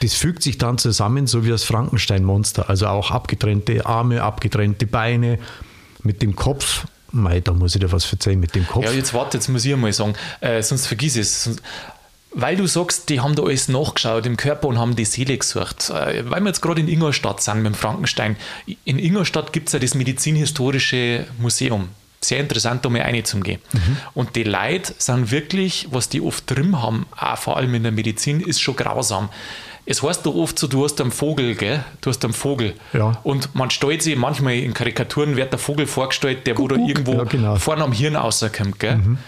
das 0.00 0.14
fügt 0.14 0.42
sich 0.42 0.58
dann 0.58 0.78
zusammen, 0.78 1.26
so 1.26 1.44
wie 1.44 1.50
das 1.50 1.64
Frankenstein-Monster. 1.64 2.68
Also 2.68 2.88
auch 2.88 3.10
abgetrennte 3.10 3.86
Arme, 3.86 4.22
abgetrennte 4.22 4.86
Beine 4.86 5.38
mit 6.02 6.22
dem 6.22 6.34
Kopf. 6.34 6.86
Mei, 7.10 7.40
da 7.40 7.52
muss 7.52 7.74
ich 7.74 7.80
dir 7.80 7.90
was 7.90 8.04
verzeihen 8.04 8.40
mit 8.40 8.54
dem 8.54 8.66
Kopf. 8.66 8.84
Ja, 8.84 8.92
jetzt 8.92 9.14
warte, 9.14 9.38
jetzt 9.38 9.48
muss 9.48 9.64
ich 9.64 9.74
mal 9.76 9.92
sagen, 9.92 10.14
äh, 10.40 10.62
sonst 10.62 10.86
vergiss 10.86 11.16
es. 11.16 11.56
Weil 12.32 12.56
du 12.56 12.66
sagst, 12.66 13.08
die 13.08 13.20
haben 13.20 13.34
da 13.34 13.42
alles 13.42 13.68
nachgeschaut 13.68 14.26
im 14.26 14.36
Körper 14.36 14.68
und 14.68 14.78
haben 14.78 14.94
die 14.94 15.06
Seele 15.06 15.38
gesucht. 15.38 15.88
Äh, 15.88 16.30
weil 16.30 16.42
wir 16.42 16.48
jetzt 16.48 16.60
gerade 16.60 16.80
in 16.82 16.88
Ingolstadt 16.88 17.40
sind 17.42 17.62
mit 17.62 17.72
dem 17.72 17.74
Frankenstein. 17.74 18.36
In 18.84 18.98
Ingolstadt 18.98 19.54
gibt 19.54 19.68
es 19.68 19.72
ja 19.72 19.78
das 19.78 19.94
Medizinhistorische 19.94 21.26
Museum 21.38 21.88
sehr 22.20 22.40
interessant, 22.40 22.84
da 22.84 22.88
mal 22.88 23.02
reinzugehen. 23.02 23.60
Mhm. 23.72 23.96
Und 24.14 24.36
die 24.36 24.44
Leute 24.44 24.94
sind 24.98 25.30
wirklich, 25.30 25.88
was 25.90 26.08
die 26.08 26.20
oft 26.20 26.50
drin 26.50 26.80
haben, 26.80 27.06
auch 27.16 27.38
vor 27.38 27.56
allem 27.56 27.74
in 27.74 27.84
der 27.84 27.92
Medizin, 27.92 28.40
ist 28.40 28.60
schon 28.60 28.76
grausam. 28.76 29.28
Es 29.86 30.02
heißt 30.02 30.26
doch 30.26 30.34
oft 30.34 30.58
so, 30.58 30.66
du 30.66 30.84
hast 30.84 31.00
einen 31.00 31.10
Vogel, 31.10 31.54
gell? 31.54 31.82
Du 32.02 32.10
hast 32.10 32.22
einen 32.22 32.34
Vogel. 32.34 32.74
Ja. 32.92 33.18
Und 33.22 33.54
man 33.54 33.70
stellt 33.70 34.02
sich 34.02 34.16
manchmal 34.16 34.54
in 34.54 34.74
Karikaturen, 34.74 35.36
wird 35.36 35.52
der 35.52 35.58
Vogel 35.58 35.86
vorgestellt, 35.86 36.46
der 36.46 36.54
Kuckuck. 36.54 36.72
wo 36.72 36.82
da 36.82 36.86
irgendwo 36.86 37.12
ja, 37.14 37.24
genau. 37.24 37.56
vorne 37.56 37.84
am 37.84 37.92
Hirn 37.92 38.16
rauskommt, 38.16 38.78
gell? 38.78 38.96
Mhm. 38.96 39.18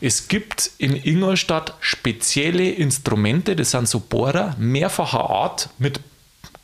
Es 0.00 0.28
gibt 0.28 0.70
in 0.78 0.94
Ingolstadt 0.94 1.74
spezielle 1.80 2.70
Instrumente, 2.70 3.56
das 3.56 3.72
sind 3.72 3.88
so 3.88 4.00
Bohrer, 4.00 4.54
mehrfacher 4.58 5.28
Art 5.28 5.70
mit 5.78 6.00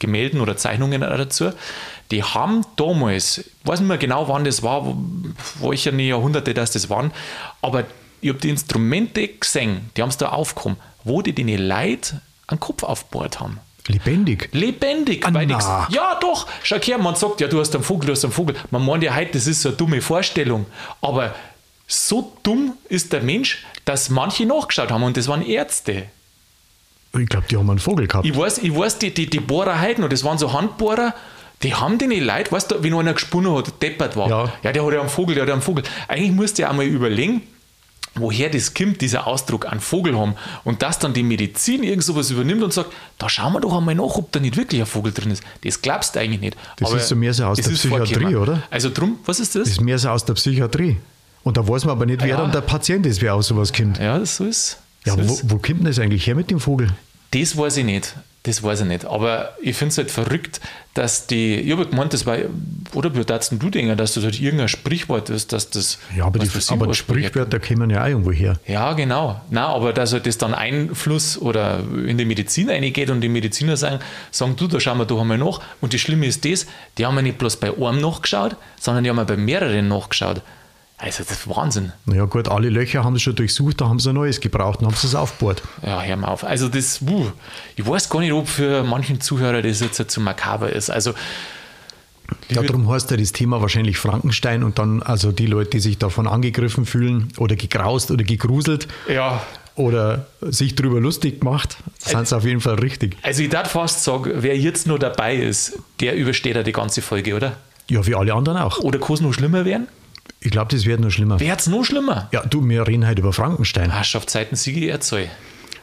Gemälden 0.07 0.41
oder 0.41 0.57
Zeichnungen 0.57 1.01
dazu 1.01 1.53
die 2.11 2.23
haben 2.23 2.65
damals, 2.77 3.39
ich 3.39 3.47
weiß 3.65 3.81
nicht 3.81 3.89
mehr 3.89 3.99
genau, 3.99 4.29
wann 4.29 4.45
das 4.45 4.63
war, 4.63 4.97
wo 5.59 5.73
ich 5.73 5.85
ja 5.85 5.93
nicht 5.93 6.09
Jahrhunderte, 6.09 6.55
dass 6.55 6.71
das 6.73 6.91
waren, 6.91 7.13
aber 7.63 7.85
ich 8.21 8.29
habe 8.31 8.39
die 8.39 8.51
Instrumente 8.51 9.27
gesehen, 9.29 9.91
die 9.97 10.03
haben 10.03 10.09
es 10.09 10.17
da 10.17 10.31
aufgekommen, 10.31 10.79
wo 11.05 11.23
die 11.23 11.33
den 11.33 11.49
Leute 11.49 12.21
einen 12.47 12.61
Kopf 12.61 12.83
aufgebaut 12.83 13.41
haben. 13.41 13.61
Lebendig? 13.87 14.49
Lebendig. 14.53 15.27
Ah, 15.27 15.43
ich, 15.43 15.95
ja, 15.95 16.19
doch. 16.19 16.47
Schau 16.63 16.79
her, 16.79 16.97
man 16.97 17.17
sagt, 17.17 17.43
ja, 17.43 17.49
du 17.49 17.61
hast 17.61 17.75
einen 17.75 17.85
Vogel, 17.85 18.07
du 18.07 18.13
hast 18.13 18.25
einen 18.25 18.33
Vogel. 18.33 18.57
Man 18.71 18.83
meint 18.83 19.03
ja 19.03 19.15
heute, 19.15 19.33
das 19.33 19.47
ist 19.47 19.61
so 19.61 19.69
eine 19.69 19.77
dumme 19.77 20.01
Vorstellung. 20.01 20.65
Aber 21.03 21.35
so 21.87 22.33
dumm 22.43 22.79
ist 22.89 23.13
der 23.13 23.23
Mensch, 23.23 23.67
dass 23.85 24.09
manche 24.09 24.47
nachgeschaut 24.47 24.91
haben 24.91 25.03
und 25.03 25.19
das 25.19 25.29
waren 25.29 25.43
Ärzte. 25.43 26.05
Ich 27.19 27.29
glaube, 27.29 27.47
die 27.51 27.57
haben 27.57 27.71
einen 27.71 27.79
Vogel 27.79 28.07
gehabt. 28.07 28.27
Ich 28.27 28.37
weiß, 28.37 28.59
ich 28.59 28.75
weiß 28.75 28.99
die, 28.99 29.13
die, 29.15 29.29
die 29.29 29.41
Bohrer 29.41 29.81
heute 29.81 30.01
noch, 30.01 30.09
das 30.09 30.25
waren 30.25 30.39
so 30.39 30.53
Handbohrer 30.53 31.15
die 31.63 31.75
haben 31.75 31.99
die 31.99 32.07
nicht 32.07 32.23
Leute, 32.23 32.53
weißt 32.53 32.71
du, 32.71 32.83
wenn 32.83 32.95
einer 32.95 33.15
gesponnen 33.15 33.55
hat, 33.55 33.83
deppert 33.83 34.17
war. 34.17 34.29
Ja. 34.29 34.53
ja, 34.63 34.73
der 34.73 34.85
hat 34.85 34.93
ja 34.93 35.01
einen 35.01 35.09
Vogel, 35.09 35.35
der 35.35 35.43
hat 35.43 35.49
ja 35.49 35.55
einen 35.55 35.63
Vogel. 35.63 35.85
Eigentlich 36.09 36.33
musst 36.33 36.59
du 36.59 36.63
ja 36.63 36.71
einmal 36.71 36.85
überlegen, 36.85 37.43
woher 38.17 38.51
das 38.51 38.75
kommt, 38.75 39.01
dieser 39.01 39.27
Ausdruck, 39.27 39.67
einen 39.67 39.81
Vogel 39.81 40.19
haben. 40.19 40.35
Und 40.65 40.83
dass 40.83 40.99
dann 40.99 41.15
die 41.15 41.23
Medizin 41.23 41.83
irgend 41.83 42.05
sowas 42.05 42.31
übernimmt 42.31 42.63
und 42.63 42.73
sagt, 42.73 42.93
da 43.19 43.29
schauen 43.29 43.55
wir 43.55 43.61
doch 43.61 43.77
einmal 43.77 43.95
nach, 43.95 44.15
ob 44.17 44.31
da 44.33 44.41
nicht 44.41 44.57
wirklich 44.57 44.83
ein 44.83 44.87
Vogel 44.87 45.13
drin 45.13 45.31
ist. 45.31 45.43
Das 45.63 45.81
glaubst 45.81 46.15
du 46.15 46.21
eigentlich 46.21 46.41
nicht. 46.41 46.57
Das 46.77 46.91
aber 46.91 46.99
ist 46.99 47.09
so 47.09 47.17
mehr 47.17 47.33
so 47.33 47.45
aus 47.47 47.59
der 47.59 47.71
Psychiatrie, 47.71 48.37
oder? 48.37 48.63
Also 48.71 48.91
drum, 48.91 49.19
was 49.25 49.41
ist 49.41 49.55
das? 49.55 49.63
Das 49.63 49.73
ist 49.73 49.81
mehr 49.81 49.99
so 49.99 50.11
aus 50.11 50.25
der 50.25 50.35
Psychiatrie. 50.35 50.99
Und 51.43 51.57
da 51.57 51.67
weiß 51.67 51.85
man 51.85 51.93
aber 51.93 52.07
nicht, 52.07 52.21
wer 52.21 52.29
ja. 52.29 52.37
dann 52.37 52.53
der 52.53 52.63
Patient 52.63 53.07
ist, 53.07 53.23
wer 53.23 53.35
aus 53.35 53.49
sowas 53.49 53.73
kommt. 53.73 53.99
Ja, 53.99 54.19
das 54.19 54.37
so 54.37 54.45
ist. 54.45 54.79
Ja, 55.05 55.15
so 55.15 55.29
wo, 55.29 55.55
wo 55.55 55.59
kommt 55.59 55.81
denn 55.81 55.85
das 55.85 55.99
eigentlich 55.99 56.27
her 56.27 56.35
mit 56.35 56.51
dem 56.51 56.61
Vogel? 56.61 56.89
Das 57.31 57.57
weiß 57.57 57.79
ich 57.79 57.85
nicht. 57.85 58.15
Das 58.45 58.63
weiß 58.63 58.83
ich 58.83 58.87
nicht. 58.87 59.07
Aber 59.07 59.57
ich 59.63 59.75
finde 59.75 59.93
es 59.93 59.99
halt 59.99 60.11
verrückt, 60.11 60.61
dass 60.93 61.27
die, 61.27 61.55
ich 61.55 61.73
habe 61.73 61.87
gemeint, 61.87 62.13
das 62.13 62.27
war, 62.27 62.37
oder 62.93 63.15
wie 63.17 63.25
darfst 63.25 63.53
du 63.53 63.71
denken, 63.71 63.97
dass 63.97 64.15
das 64.15 64.25
halt 64.25 64.39
irgendein 64.39 64.69
Sprichwort 64.69 65.31
ist, 65.31 65.55
dass 65.55 65.71
das. 65.71 65.99
Ja, 66.15 66.27
aber 66.27 66.41
die, 66.41 66.51
aber 66.69 66.87
die 66.89 66.95
Sprichwörter 66.95 67.59
kommen 67.59 67.89
ja 67.89 68.03
auch 68.03 68.09
irgendwo 68.09 68.33
her. 68.33 68.59
Ja, 68.67 68.93
genau. 68.93 69.41
Na, 69.49 69.69
aber 69.69 69.95
dass 69.95 70.13
halt 70.13 70.27
das 70.27 70.37
dann 70.37 70.53
Einfluss 70.53 71.39
oder 71.39 71.81
in 72.07 72.19
die 72.19 72.27
Medizin 72.27 72.69
reingeht 72.69 73.09
und 73.09 73.23
die 73.23 73.31
Mediziner 73.31 73.79
sagen, 73.79 74.01
sagen 74.31 74.57
du, 74.57 74.69
da 74.69 74.79
schauen 74.79 74.99
wir 74.99 75.07
doch 75.07 75.23
einmal 75.23 75.39
nach. 75.39 75.63
Und 75.81 75.95
das 75.95 76.03
Schlimme 76.03 76.27
ist 76.27 76.45
das, 76.45 76.67
die 76.99 77.07
haben 77.07 77.17
ja 77.17 77.23
nicht 77.23 77.39
bloß 77.39 77.57
bei 77.57 77.75
einem 77.75 78.03
nachgeschaut, 78.03 78.57
sondern 78.79 79.05
die 79.05 79.11
haben 79.11 79.17
ja 79.17 79.25
bei 79.25 79.39
mehreren 79.39 79.89
nachgeschaut. 79.89 80.43
Also 80.97 81.25
das 81.25 81.39
ist 81.39 81.49
Wahnsinn. 81.49 81.93
Naja 82.07 82.25
gut, 82.25 82.49
alle 82.49 82.71
Löcher 82.71 83.03
haben 83.03 83.17
sie 83.17 83.21
schon 83.21 83.35
durchsucht, 83.35 83.81
da 83.81 83.89
haben 83.89 83.99
sie 83.99 84.11
ein 84.11 84.15
neues 84.15 84.41
gebraucht 84.41 84.81
und 84.81 84.87
haben 84.87 84.95
sie 84.95 85.09
es 85.09 85.15
aufgebohrt. 85.15 85.63
Ja, 85.83 86.01
hör 86.01 86.17
mal 86.17 86.29
auf. 86.29 86.45
Also 86.45 86.69
das, 86.69 87.03
uh, 87.03 87.31
ich 87.75 87.87
weiß 87.87 88.09
gar 88.09 88.21
nicht, 88.21 88.33
ob 88.33 88.49
für 88.49 88.85
manchen 88.85 89.21
Zuhörer 89.21 89.61
das 89.61 89.81
jetzt 89.81 90.11
zu 90.11 90.21
makaber 90.21 90.71
ist. 90.71 90.91
Also 90.91 91.15
ja, 92.49 92.63
darum 92.63 92.89
heißt 92.89 93.11
ja 93.11 93.17
das 93.17 93.33
Thema 93.33 93.61
wahrscheinlich 93.61 93.99
Frankenstein 93.99 94.63
und 94.63 94.79
dann 94.79 95.03
also 95.03 95.33
die 95.33 95.47
Leute, 95.47 95.71
die 95.71 95.81
sich 95.81 95.99
davon 95.99 96.27
angegriffen 96.27 96.87
fühlen 96.87 97.29
oder 97.39 97.57
gegraust 97.57 98.11
oder 98.11 98.25
gegruselt. 98.25 98.89
Ja. 99.13 99.43
Oder 99.77 100.29
sich 100.41 100.77
darüber 100.77 101.01
lustig 101.01 101.41
gemacht, 101.41 101.79
sind 101.99 102.17
also, 102.17 102.37
auf 102.37 102.45
jeden 102.45 102.61
Fall 102.61 102.75
richtig. 102.75 103.17
Also 103.23 103.43
ich 103.43 103.49
darf 103.49 103.73
fast 103.73 104.05
sagen, 104.05 104.31
wer 104.37 104.57
jetzt 104.57 104.87
nur 104.87 105.01
dabei 105.01 105.35
ist, 105.35 105.81
der 105.99 106.15
übersteht 106.15 106.55
ja 106.55 106.63
die 106.63 106.71
ganze 106.71 107.03
Folge, 107.03 107.35
oder? 107.35 107.57
Ja, 107.91 108.07
wie 108.07 108.15
alle 108.15 108.33
anderen 108.35 108.59
auch. 108.59 108.79
Oder 108.79 109.01
kann 109.01 109.15
es 109.15 109.21
noch 109.21 109.35
schlimmer 109.35 109.65
werden? 109.65 109.89
Ich 110.45 110.51
glaube, 110.51 110.71
das 110.71 110.85
wird 110.85 111.01
noch 111.01 111.11
schlimmer. 111.11 111.41
Wird 111.41 111.59
es 111.59 111.67
noch 111.69 111.85
schlimmer? 111.85 112.29
Ja, 112.31 112.43
du, 112.43 112.63
wir 112.69 112.87
reden 112.87 113.07
heute 113.09 113.23
über 113.23 113.33
Frankenstein. 113.33 113.91
Herrschaft 113.91 114.29
Seitensiege 114.29 114.91
Erzeu. 114.91 115.25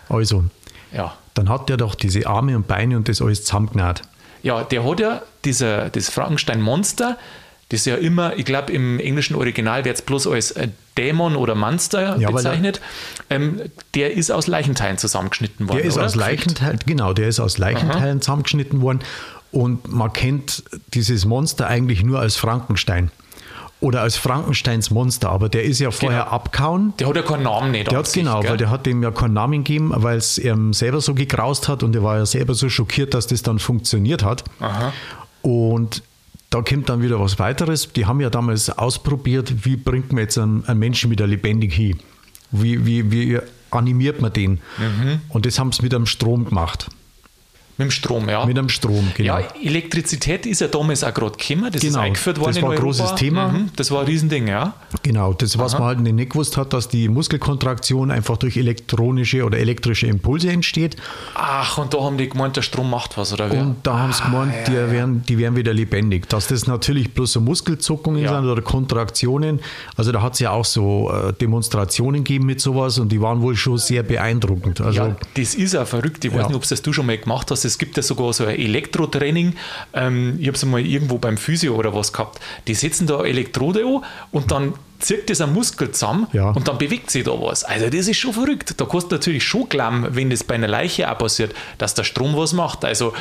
Also, 0.08 0.46
ja. 0.94 1.18
dann 1.34 1.50
hat 1.50 1.68
der 1.68 1.78
doch 1.78 1.96
diese 1.96 2.28
Arme 2.28 2.56
und 2.56 2.68
Beine 2.68 2.96
und 2.96 3.10
das 3.10 3.24
alles 3.24 3.44
zusammengenäht. 3.44 4.04
Ja, 4.44 4.64
der 4.64 4.88
hat 4.88 5.00
ja 5.00 5.24
dieser, 5.46 5.90
das 5.90 6.10
Frankenstein-Monster, 6.10 7.18
das 7.70 7.86
ja 7.86 7.96
immer, 7.96 8.38
ich 8.38 8.46
glaube, 8.46 8.72
im 8.72 9.00
englischen 9.00 9.36
Original 9.36 9.84
wird 9.84 9.96
es 9.96 10.02
bloß 10.04 10.28
als 10.28 10.54
Dämon 10.96 11.36
oder 11.38 11.56
Monster 11.56 12.18
ja, 12.20 12.30
bezeichnet. 12.30 12.82
Ähm, 13.32 13.62
der 13.96 14.14
ist 14.14 14.30
aus 14.30 14.46
Leichenteilen 14.46 15.00
zusammengeschnitten 15.00 15.70
worden. 15.70 15.80
Der 15.80 15.88
ist 15.88 15.96
oder? 15.96 16.06
aus 16.06 16.14
Leichenteilen, 16.14 16.80
genau, 16.86 17.14
der 17.14 17.30
ist 17.30 17.40
aus 17.40 17.58
Leichenteilen 17.58 18.18
Aha. 18.18 18.22
zusammengeschnitten 18.22 18.82
worden. 18.82 19.00
Und 19.52 19.92
man 19.92 20.14
kennt 20.14 20.64
dieses 20.94 21.26
Monster 21.26 21.66
eigentlich 21.66 22.04
nur 22.04 22.20
als 22.20 22.36
Frankenstein 22.36 23.10
oder 23.82 24.02
als 24.02 24.16
Frankensteins 24.16 24.92
Monster, 24.92 25.30
aber 25.30 25.50
der 25.50 25.64
ist 25.64 25.80
ja 25.80 25.90
vorher 25.90 26.24
genau. 26.24 26.32
abgehauen. 26.32 26.94
Der 27.00 27.08
hat 27.08 27.16
ja 27.16 27.24
keinen 27.24 27.44
Namen 27.44 27.72
nicht. 27.72 27.92
Der 27.92 27.98
hat 27.98 28.08
sich, 28.08 28.24
genau, 28.24 28.40
gell? 28.40 28.52
weil 28.52 28.58
der 28.58 28.70
hat 28.70 28.86
dem 28.86 29.02
ja 29.02 29.10
keinen 29.12 29.34
Namen 29.34 29.64
gegeben, 29.64 29.92
weil 29.94 30.18
es 30.18 30.38
ihm 30.38 30.72
selber 30.72 31.02
so 31.02 31.16
gegraust 31.16 31.68
hat 31.68 31.82
und 31.82 31.96
er 31.96 32.04
war 32.04 32.18
ja 32.18 32.26
selber 32.26 32.54
so 32.54 32.70
schockiert, 32.70 33.16
dass 33.16 33.26
das 33.26 33.42
dann 33.42 33.58
funktioniert 33.58 34.24
hat. 34.24 34.44
Aha. 34.60 34.94
Und 35.42 36.04
da 36.52 36.62
kommt 36.62 36.90
dann 36.90 37.02
wieder 37.02 37.20
was 37.20 37.40
weiteres. 37.40 37.92
Die 37.94 38.06
haben 38.06 38.22
ja 38.22 38.30
damals 38.30 38.70
ausprobiert, 38.70 39.66
wie 39.66 39.78
bringt 39.78 40.12
man 40.14 40.22
jetzt 40.22 40.38
einen, 40.38 40.64
einen 40.66 40.80
Menschen 40.80 41.10
wieder 41.10 41.26
lebendig 41.26 41.74
hin? 41.74 42.00
Wie, 42.52 42.86
wie, 42.86 43.12
wie 43.12 43.40
animiert 43.72 44.22
man 44.22 44.32
den? 44.32 44.60
Mhm. 44.78 45.22
Und 45.30 45.48
das 45.48 45.58
haben 45.58 45.72
sie 45.72 45.82
mit 45.82 45.96
einem 45.96 46.06
Strom 46.06 46.46
gemacht. 46.46 46.88
Mit 47.78 47.88
dem 47.88 47.92
Strom, 47.92 48.30
ja. 48.30 48.46
Mit 48.46 48.58
dem 48.58 48.70
Strom, 48.70 49.12
genau. 49.16 49.40
Ja, 49.40 49.48
Elektrizität 49.64 50.46
ist 50.46 50.62
ja 50.62 50.68
damals 50.68 51.04
auch 51.04 51.14
gerade 51.14 51.38
gekommen. 51.38 51.72
Das 51.72 51.82
genau, 51.82 52.00
ist 52.00 52.04
eingeführt 52.04 52.40
worden. 52.40 52.54
Das 52.54 52.62
war 52.62 52.72
ein 52.72 52.78
großes 52.78 53.16
Thema. 53.16 53.48
Mhm, 53.48 53.70
das 53.76 53.92
war 53.92 54.02
ein 54.02 54.06
Riesending, 54.06 54.48
ja. 54.48 54.74
Genau, 55.04 55.34
das, 55.34 55.58
was 55.58 55.74
Aha. 55.74 55.80
man 55.80 55.88
halt 55.88 56.14
nicht 56.14 56.32
gewusst 56.32 56.58
hat, 56.58 56.74
dass 56.74 56.90
die 56.90 57.08
Muskelkontraktion 57.10 58.12
einfach 58.12 58.38
durch 58.38 58.58
elektronische 58.58 59.44
oder 59.44 59.58
elektrische 59.58 60.08
Impulse 60.08 60.52
entsteht. 60.52 60.98
Ach, 61.36 61.78
und 61.78 61.94
da 61.94 62.02
haben 62.02 62.18
die 62.18 62.30
gemeint, 62.30 62.58
der 62.58 62.62
Strom 62.62 62.90
macht 62.90 63.18
was, 63.18 63.34
oder 63.34 63.52
wie? 63.52 63.58
Und 63.58 63.78
da 63.84 63.98
haben 63.98 64.14
sie 64.14 64.24
ah, 64.24 64.30
gemeint, 64.30 64.54
ja, 64.54 64.64
die, 64.66 64.74
ja. 64.74 64.92
Werden, 64.92 65.24
die 65.28 65.38
werden 65.38 65.56
wieder 65.56 65.74
lebendig. 65.74 66.30
Dass 66.30 66.48
das 66.48 66.68
natürlich 66.68 67.14
bloß 67.14 67.34
so 67.34 67.42
Muskelzuckungen 67.42 68.24
ja. 68.24 68.36
sind 68.36 68.50
oder 68.50 68.62
Kontraktionen. 68.62 69.60
Also 69.96 70.12
da 70.12 70.22
hat 70.22 70.34
es 70.34 70.40
ja 70.40 70.52
auch 70.52 70.66
so 70.66 71.12
äh, 71.12 71.34
Demonstrationen 71.34 72.24
gegeben 72.24 72.46
mit 72.46 72.62
sowas 72.62 73.00
und 73.00 73.12
die 73.12 73.22
waren 73.22 73.42
wohl 73.42 73.56
schon 73.56 73.78
sehr 73.78 74.04
beeindruckend. 74.04 74.82
Also, 74.82 75.00
ja, 75.00 75.16
das 75.36 75.56
ist 75.56 75.76
auch 75.76 75.88
verrückt. 75.88 76.24
Ich 76.26 76.34
weiß 76.34 76.48
nicht, 76.48 76.56
ob 76.56 76.68
das 76.68 76.82
du 76.82 76.94
schon 76.94 77.06
mal 77.06 77.18
gemacht 77.18 77.50
hast 77.52 77.61
es 77.66 77.78
gibt 77.78 77.98
ja 77.98 78.04
sogar 78.04 78.34
so 78.34 78.46
ein 78.46 78.58
Elektrotraining. 78.58 79.56
Ähm, 79.94 80.38
ich 80.40 80.48
habe 80.48 80.56
es 80.56 80.66
mal 80.66 80.86
irgendwo 80.86 81.18
beim 81.18 81.38
Physio 81.38 81.76
oder 81.76 81.94
was 81.94 82.14
gehabt. 82.14 82.40
Die 82.68 82.74
setzen 82.74 83.08
da 83.08 83.24
Elektrode 83.24 83.86
an 83.86 84.04
und 84.32 84.52
dann 84.52 84.74
zirkt 85.00 85.30
das 85.30 85.42
ein 85.42 85.54
Muskel 85.54 85.92
zusammen 85.92 86.28
ja. 86.32 86.52
und 86.52 86.68
dann 86.68 86.78
bewegt 86.78 87.10
sich 87.10 87.24
da 87.24 87.32
was. 87.32 87.64
Also 87.64 87.90
das 87.90 88.08
ist 88.08 88.18
schon 88.18 88.34
verrückt. 88.34 88.76
Da 88.80 88.86
du 89.12 89.16
natürlich 89.16 89.44
schon 89.44 89.68
glauben, 89.68 90.08
wenn 90.12 90.30
das 90.30 90.44
bei 90.44 90.56
einer 90.56 90.68
Leiche 90.68 91.12
auch 91.12 91.18
passiert, 91.18 91.54
dass 91.78 91.94
der 91.94 92.04
Strom 92.04 92.36
was 92.36 92.54
macht. 92.54 92.86
Also 92.86 93.14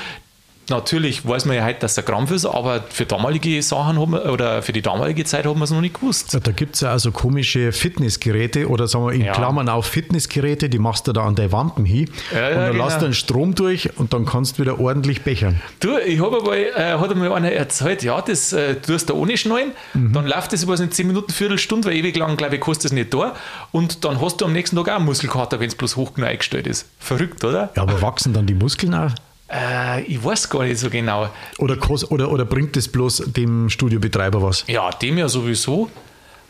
Natürlich 0.69 1.26
weiß 1.26 1.47
man 1.47 1.57
ja 1.57 1.64
heute, 1.64 1.81
dass 1.81 1.97
er 1.97 2.05
Krampf 2.05 2.31
ist, 2.31 2.45
aber 2.47 2.85
für 2.90 3.05
damalige 3.05 3.61
Sachen 3.61 3.99
haben 3.99 4.12
wir, 4.12 4.33
oder 4.33 4.62
für 4.62 4.73
die 4.73 4.83
damalige 4.83 5.25
Zeit 5.25 5.45
haben 5.45 5.59
wir 5.59 5.64
es 5.64 5.71
noch 5.73 5.81
nicht 5.81 5.95
gewusst. 5.95 6.38
Da 6.40 6.52
gibt 6.52 6.76
es 6.76 6.83
ja 6.83 6.93
also 6.93 7.11
komische 7.11 7.73
Fitnessgeräte 7.73 8.69
oder 8.69 8.87
sagen 8.87 9.07
wir 9.07 9.12
in 9.12 9.23
Ja. 9.25 9.33
Klammern 9.33 9.69
auf 9.69 9.87
Fitnessgeräte, 9.87 10.69
die 10.69 10.79
machst 10.79 11.09
du 11.09 11.12
da 11.12 11.25
an 11.25 11.35
der 11.35 11.50
Wampen 11.50 11.85
hin 11.85 12.09
Ja, 12.33 12.49
und 12.50 12.55
dann 12.57 12.73
genau. 12.73 12.85
lässt 12.85 13.00
du 13.00 13.07
den 13.07 13.14
Strom 13.14 13.57
durch 13.57 13.99
und 13.99 14.12
dann 14.12 14.25
kannst 14.26 14.59
du 14.59 14.62
wieder 14.62 14.79
ordentlich 14.79 15.23
bechern. 15.23 15.61
Du, 15.81 15.99
ich 15.99 16.21
habe 16.21 16.38
einmal, 16.38 16.59
äh, 16.59 16.99
hat 16.99 17.11
einmal 17.11 17.33
einer 17.33 17.50
erzählt, 17.50 18.05
ja, 18.05 18.21
das 18.21 18.52
äh, 18.52 18.76
tust 18.76 19.11
du 19.11 19.14
ohne 19.14 19.37
Schnallen, 19.37 19.73
dann 19.95 20.26
läuft 20.26 20.52
das 20.52 20.62
über 20.62 20.76
so 20.76 20.87
10 20.87 21.05
Minuten, 21.07 21.33
Viertelstunde, 21.33 21.88
weil 21.88 21.97
ewig 21.97 22.17
lang, 22.17 22.37
glaube 22.37 22.55
ich, 22.55 22.61
kostet 22.61 22.87
es 22.87 22.93
nicht 22.93 23.12
da. 23.12 23.35
Und 23.73 24.05
dann 24.05 24.21
hast 24.21 24.40
du 24.40 24.45
am 24.45 24.52
nächsten 24.52 24.76
Tag 24.76 24.88
auch 24.88 24.97
einen 24.97 25.05
Muskelkater, 25.05 25.59
wenn 25.59 25.69
es 25.69 25.75
bloß 25.75 25.97
hoch 25.97 26.14
genug 26.14 26.31
eingestellt 26.31 26.69
ist. 26.69 26.87
Verrückt, 27.00 27.43
oder? 27.45 27.71
Ja, 27.75 27.83
aber 27.83 28.00
wachsen 28.02 28.33
dann 28.33 28.47
die 28.47 28.55
Muskeln 28.55 28.95
auch? 28.95 29.11
Äh, 29.50 30.02
ich 30.02 30.23
weiß 30.23 30.49
gar 30.49 30.64
nicht 30.64 30.78
so 30.78 30.90
genau. 30.90 31.28
Oder, 31.59 31.76
oder, 32.11 32.30
oder 32.30 32.45
bringt 32.45 32.76
das 32.76 32.88
bloß 32.88 33.25
dem 33.26 33.69
Studiobetreiber 33.69 34.42
was? 34.42 34.64
Ja, 34.69 34.90
dem 34.90 35.19
ja 35.19 35.28
sowieso. 35.28 35.90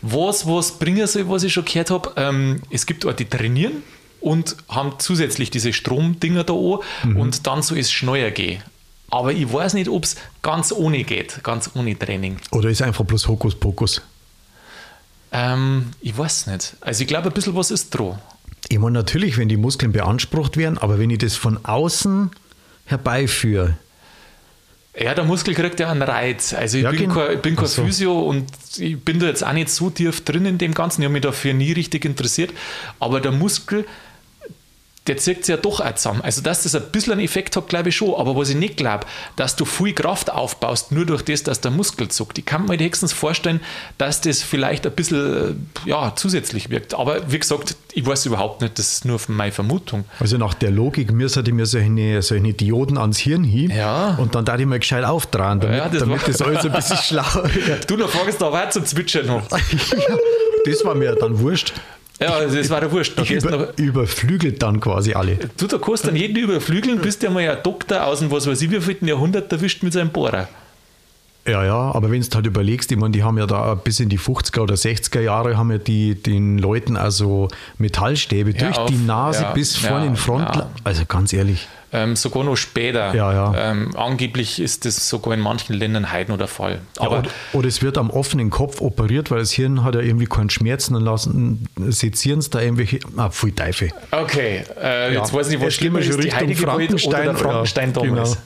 Was, 0.03 0.47
was 0.47 0.79
bringen 0.79 1.07
soll, 1.07 1.29
was 1.29 1.43
ich 1.43 1.53
schon 1.53 1.65
gehört 1.65 1.91
habe, 1.91 2.13
ähm, 2.17 2.63
es 2.71 2.87
gibt 2.87 3.05
Leute, 3.05 3.25
die 3.25 3.31
trainieren 3.31 3.83
und 4.21 4.57
haben 4.69 4.95
zusätzlich 4.99 5.51
diese 5.51 5.73
Stromdinger 5.73 6.45
da 6.45 6.55
an 6.55 7.17
und 7.17 7.47
dann 7.47 7.63
soll 7.63 7.79
es 7.79 7.91
schneller 7.91 8.31
gehen. 8.31 8.63
Aber 9.11 9.33
ich 9.33 9.53
weiß 9.53 9.75
nicht, 9.75 9.89
ob 9.89 10.05
es 10.05 10.17
ganz 10.41 10.73
ohne 10.73 11.05
geht, 11.05 11.43
ganz 11.43 11.71
ohne 11.75 11.99
Training. 11.99 12.37
Oder 12.53 12.71
ist 12.71 12.81
einfach 12.81 13.05
bloß 13.05 13.29
Hokuspokus? 13.29 14.03
Ähm, 15.33 15.87
ich 16.01 16.17
weiß 16.17 16.47
nicht. 16.47 16.77
Also 16.81 17.03
ich 17.03 17.09
glaube, 17.09 17.29
ein 17.29 17.35
bisschen 17.35 17.57
was 17.57 17.71
ist 17.71 17.91
dran. 17.91 18.19
Ich 18.69 18.79
meine, 18.79 18.93
natürlich, 18.93 19.37
wenn 19.37 19.49
die 19.49 19.57
Muskeln 19.57 19.93
beansprucht 19.93 20.57
werden, 20.57 20.79
aber 20.79 20.99
wenn 20.99 21.11
ich 21.11 21.19
das 21.19 21.35
von 21.35 21.65
außen 21.65 22.31
herbeiführe, 22.91 23.75
Ja, 24.99 25.15
der 25.15 25.25
Muskel 25.25 25.55
kriegt 25.55 25.79
ja 25.81 25.91
einen 25.91 26.03
Reiz. 26.03 26.53
Also 26.53 26.77
ich 26.79 26.83
Ja, 26.85 26.91
bin 26.91 27.01
genau. 27.01 27.15
kein, 27.15 27.37
ich 27.37 27.43
bin 27.43 27.57
kein 27.57 27.67
so. 27.67 27.85
Physio 27.85 28.19
und 28.21 28.47
ich 28.77 28.99
bin 28.99 29.21
da 29.21 29.27
jetzt 29.27 29.45
auch 29.47 29.53
nicht 29.53 29.69
so 29.71 29.89
tief 29.91 30.25
drin 30.25 30.45
in 30.47 30.59
dem 30.59 30.75
Ganzen. 30.75 31.03
Ich 31.03 31.05
habe 31.07 31.13
mich 31.13 31.23
dafür 31.23 31.55
nie 31.55 31.73
richtig 31.73 32.05
interessiert. 32.05 32.51
Aber 32.99 33.21
der 33.21 33.31
Muskel, 33.33 33.87
der 35.11 35.17
zirkt 35.17 35.45
sich 35.45 35.53
ja 35.53 35.61
doch 35.61 35.81
auch 35.81 35.95
zusammen. 35.97 36.21
Also, 36.23 36.41
dass 36.41 36.63
das 36.63 36.77
ein 36.77 36.85
bisschen 36.93 37.15
einen 37.15 37.23
Effekt 37.23 37.57
hat, 37.57 37.69
glaube 37.69 37.89
ich 37.89 37.97
schon. 37.97 38.15
Aber 38.15 38.37
was 38.37 38.49
ich 38.49 38.55
nicht 38.55 38.77
glaube, 38.77 39.07
dass 39.35 39.57
du 39.57 39.65
viel 39.65 39.93
Kraft 39.93 40.31
aufbaust, 40.31 40.93
nur 40.93 41.05
durch 41.05 41.23
das, 41.23 41.43
dass 41.43 41.61
der 41.61 41.73
Muskel 41.73 42.07
zuckt. 42.09 42.39
Ich 42.39 42.47
kann 42.47 42.67
mir 42.67 42.79
höchstens 42.79 43.13
vorstellen, 43.13 43.59
dass 43.99 44.21
das 44.21 44.41
vielleicht 44.45 44.87
ein 44.87 44.93
bisschen 44.93 45.69
ja, 45.85 46.13
zusätzlich 46.15 46.71
wirkt. 46.71 46.95
Aber 46.95 47.29
wie 47.33 47.41
gesagt, 47.41 47.75
ich 47.93 48.07
weiß 48.07 48.27
überhaupt 48.27 48.61
nicht, 48.63 48.79
das 48.79 48.93
ist 48.93 49.05
nur 49.05 49.19
meine 49.27 49.51
Vermutung. 49.51 50.05
also 50.21 50.39
nach 50.39 50.55
der 50.55 50.71
Logik, 50.71 51.11
mir 51.11 51.29
sollte 51.29 51.51
mir 51.53 51.67
solche, 51.67 52.23
solche 52.23 52.53
Dioden 52.55 52.97
ans 52.97 53.19
Hirn 53.19 53.43
hin 53.43 53.71
Ja. 53.73 54.15
und 54.15 54.37
dann 54.37 54.45
darf 54.45 54.61
ich 54.61 54.67
mal 54.67 54.79
gescheit 54.79 55.03
auftragen, 55.03 55.61
damit, 55.61 55.77
Ja, 55.79 55.89
das 55.89 55.99
damit 55.99 56.29
das 56.29 56.41
alles 56.41 56.65
ein 56.65 56.71
bisschen 56.73 56.97
schlau 57.03 57.25
wird. 57.53 57.91
Du, 57.91 57.97
da 57.97 58.07
fragst 58.07 58.41
du 58.41 58.47
aber 58.47 58.65
auch 58.65 58.71
zum 58.71 58.87
Zwitschern 58.87 59.27
noch. 59.27 59.43
Das 60.67 60.85
war 60.85 60.95
mir 60.95 61.15
dann 61.15 61.39
wurscht. 61.41 61.73
Ja, 62.23 62.35
also 62.35 62.57
das 62.57 62.69
war 62.69 62.81
der 62.81 62.93
Wurscht. 62.93 63.19
Da 63.19 63.23
Ich 63.23 63.31
über, 63.31 63.51
noch, 63.51 63.79
überflügelt 63.79 64.63
dann 64.63 64.79
quasi 64.81 65.15
alle. 65.15 65.39
Du, 65.57 65.67
da 65.67 65.79
kannst 65.79 66.07
dann 66.07 66.17
jeden 66.17 66.37
überflügeln, 66.37 66.99
bis 66.99 67.19
der 67.19 67.31
mal 67.31 67.49
ein 67.49 67.63
Doktor 67.63 68.05
aus 68.05 68.19
dem 68.19 68.31
was 68.31 68.47
weiß 68.47 68.61
ich 68.61 68.71
wievielten 68.71 69.09
Jahrhundert 69.09 69.51
erwischt 69.51 69.83
mit 69.83 69.93
seinem 69.95 70.11
Bohrer. 70.11 70.49
Ja, 71.47 71.65
ja, 71.65 71.75
aber 71.95 72.11
wenn 72.11 72.21
du 72.21 72.29
halt 72.35 72.47
überlegst, 72.47 72.93
ich 72.93 72.99
meine, 72.99 73.13
die 73.13 73.23
haben 73.23 73.39
ja 73.39 73.47
da 73.47 73.75
bis 73.75 73.99
in 73.99 74.11
die 74.11 74.19
50er 74.19 74.61
oder 74.61 74.75
60er 74.75 75.21
Jahre 75.21 75.57
haben 75.57 75.71
ja 75.71 75.79
die 75.79 76.15
den 76.15 76.59
Leuten 76.59 76.99
also 76.99 77.49
Metallstäbe 77.79 78.53
Hör 78.53 78.59
durch 78.67 78.79
auf. 78.79 78.91
die 78.91 78.99
Nase 78.99 79.43
Ja, 79.45 79.53
bis 79.53 79.77
vorne 79.77 80.05
ja, 80.05 80.11
in 80.11 80.17
Front. 80.17 80.55
ja. 80.55 80.71
Also 80.85 81.05
ganz 81.07 81.33
ehrlich. 81.33 81.67
Ähm, 81.93 82.15
sogar 82.15 82.45
noch 82.45 82.57
später. 82.57 83.15
Ja, 83.15 83.33
ja. 83.33 83.71
Ähm, 83.73 83.91
angeblich 83.97 84.61
ist 84.61 84.85
das 84.85 85.09
sogar 85.09 85.35
in 85.35 85.41
manchen 85.41 85.75
Ländern 85.75 86.13
heute 86.13 86.31
noch 86.31 86.39
der 86.39 86.47
Fall. 86.47 86.81
Aber 86.99 87.19
oder, 87.21 87.31
oder 87.53 87.69
es 87.69 87.83
wird 87.83 87.99
am 87.99 88.11
offenen 88.11 88.51
Kopf 88.51 88.81
operiert, 88.81 89.31
weil 89.31 89.41
das 89.41 89.51
Hirn 89.53 89.83
hat 89.83 89.95
ja 89.97 90.01
irgendwie 90.01 90.27
keinen 90.27 90.51
Schmerzen 90.51 90.95
und 90.95 91.03
lassen 91.05 91.67
sezieren 91.89 92.41
sie 92.41 92.51
da 92.51 92.61
irgendwelche. 92.61 93.01
Ah, 93.17 93.31
pfui 93.31 93.53
Teufel. 93.53 93.91
okay, 94.13 94.63
äh, 94.81 95.15
jetzt 95.15 95.33
weiß 95.33 95.49
ich 95.49 95.59
nicht, 95.59 95.67
was 95.67 95.75
schlimmer 95.75 95.99
ist, 95.99 96.23
die 96.23 96.33
heilige 96.33 96.61
Gewalt 96.61 97.07
oder 97.07 97.23
der 97.25 97.35
Frankenstein 97.35 97.93
ja. 97.95 98.03
Genau. 98.03 98.37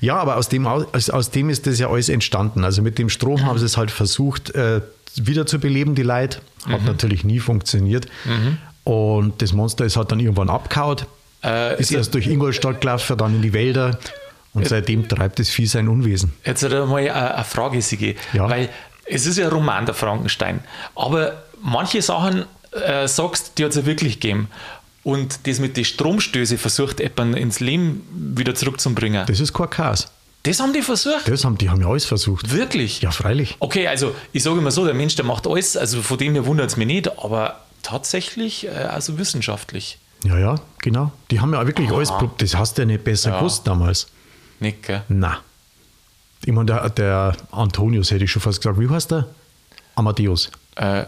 Ja, 0.00 0.16
aber 0.16 0.36
aus 0.36 0.48
dem, 0.48 0.66
aus, 0.68 1.10
aus 1.10 1.30
dem 1.30 1.50
ist 1.50 1.66
das 1.66 1.80
ja 1.80 1.88
alles 1.90 2.08
entstanden. 2.08 2.62
Also 2.64 2.80
mit 2.80 2.98
dem 2.98 3.08
Strom 3.08 3.44
haben 3.44 3.58
sie 3.58 3.64
es 3.66 3.76
halt 3.76 3.90
versucht, 3.90 4.54
äh, 4.54 4.82
wieder 5.16 5.46
zu 5.46 5.58
beleben, 5.58 5.94
die 5.96 6.02
Leute. 6.02 6.38
Hat 6.68 6.80
Mhm. 6.82 6.86
natürlich 6.86 7.24
nie 7.24 7.40
funktioniert. 7.40 8.06
Und 8.84 9.40
das 9.42 9.52
Monster 9.52 9.84
ist 9.84 9.96
halt 9.96 10.12
dann 10.12 10.20
irgendwann 10.20 10.48
abgehauen, 10.50 10.98
Äh, 11.44 11.80
ist 11.80 11.92
erst 11.92 12.14
durch 12.14 12.26
Ingolstadt 12.26 12.80
gelaufen, 12.80 13.16
dann 13.18 13.36
in 13.36 13.42
die 13.42 13.52
Wälder. 13.52 13.98
Und 14.54 14.68
seitdem 14.68 15.08
treibt 15.08 15.40
das 15.40 15.48
Vieh 15.50 15.66
sein 15.66 15.88
Unwesen. 15.88 16.32
Jetzt 16.44 16.62
hat 16.62 16.72
er 16.72 16.86
mal 16.86 16.98
eine, 16.98 17.34
eine 17.34 17.44
Frage, 17.44 17.82
Sigi. 17.82 18.16
Ja. 18.32 18.48
Weil 18.48 18.68
es 19.04 19.26
ist 19.26 19.36
ja 19.36 19.46
ein 19.46 19.52
Roman, 19.52 19.84
der 19.84 19.94
Frankenstein. 19.94 20.60
Aber 20.94 21.42
manche 21.60 22.00
Sachen 22.02 22.44
äh, 22.70 23.08
sagst, 23.08 23.58
die 23.58 23.64
hat 23.64 23.70
es 23.70 23.76
ja 23.76 23.86
wirklich 23.86 24.20
gegeben. 24.20 24.48
Und 25.02 25.46
das 25.46 25.58
mit 25.58 25.76
den 25.76 25.84
Stromstöße 25.84 26.56
versucht, 26.56 27.00
jemand 27.00 27.36
ins 27.36 27.60
Leben 27.60 28.06
wieder 28.36 28.54
zurückzubringen. 28.54 29.26
Das 29.26 29.40
ist 29.40 29.52
kein 29.52 29.68
Chaos. 29.68 30.08
Das 30.44 30.60
haben 30.60 30.72
die 30.72 30.82
versucht? 30.82 31.26
Das 31.26 31.44
haben, 31.44 31.58
die 31.58 31.70
haben 31.70 31.80
ja 31.80 31.88
alles 31.88 32.04
versucht. 32.04 32.52
Wirklich? 32.52 33.00
Ja, 33.00 33.10
freilich. 33.10 33.56
Okay, 33.60 33.86
also 33.86 34.14
ich 34.32 34.42
sage 34.42 34.58
immer 34.58 34.70
so, 34.70 34.84
der 34.84 34.94
Mensch, 34.94 35.16
der 35.16 35.24
macht 35.24 35.46
alles, 35.46 35.76
also 35.76 36.02
von 36.02 36.18
dem 36.18 36.34
her 36.34 36.46
wundert 36.46 36.70
es 36.70 36.76
mich 36.76 36.86
nicht, 36.86 37.18
aber 37.18 37.60
tatsächlich, 37.82 38.66
äh, 38.66 38.70
also 38.70 39.18
wissenschaftlich. 39.18 39.98
Ja, 40.24 40.38
ja, 40.38 40.54
genau. 40.78 41.12
Die 41.30 41.38
haben 41.40 41.52
ja 41.52 41.66
wirklich 41.66 41.90
alles 41.92 42.10
Aha. 42.10 42.18
probiert. 42.18 42.42
Das 42.42 42.56
hast 42.56 42.76
du 42.78 42.82
ja 42.82 42.86
nicht 42.86 43.04
besser 43.04 43.30
Ja. 43.30 43.38
gewusst 43.38 43.66
damals. 43.66 44.08
Nicht, 44.60 44.82
gell? 44.82 45.02
Na. 45.08 45.38
Ich 46.44 46.52
meine, 46.52 46.66
der, 46.66 46.88
der 46.90 47.36
Antonius 47.52 48.10
hätte 48.10 48.24
ich 48.24 48.30
schon 48.30 48.42
fast 48.42 48.60
gesagt. 48.60 48.78
Wie 48.80 48.88
heißt 48.88 49.10
der? 49.10 49.26
Amadeus. 49.94 50.50
Äh, 50.76 51.04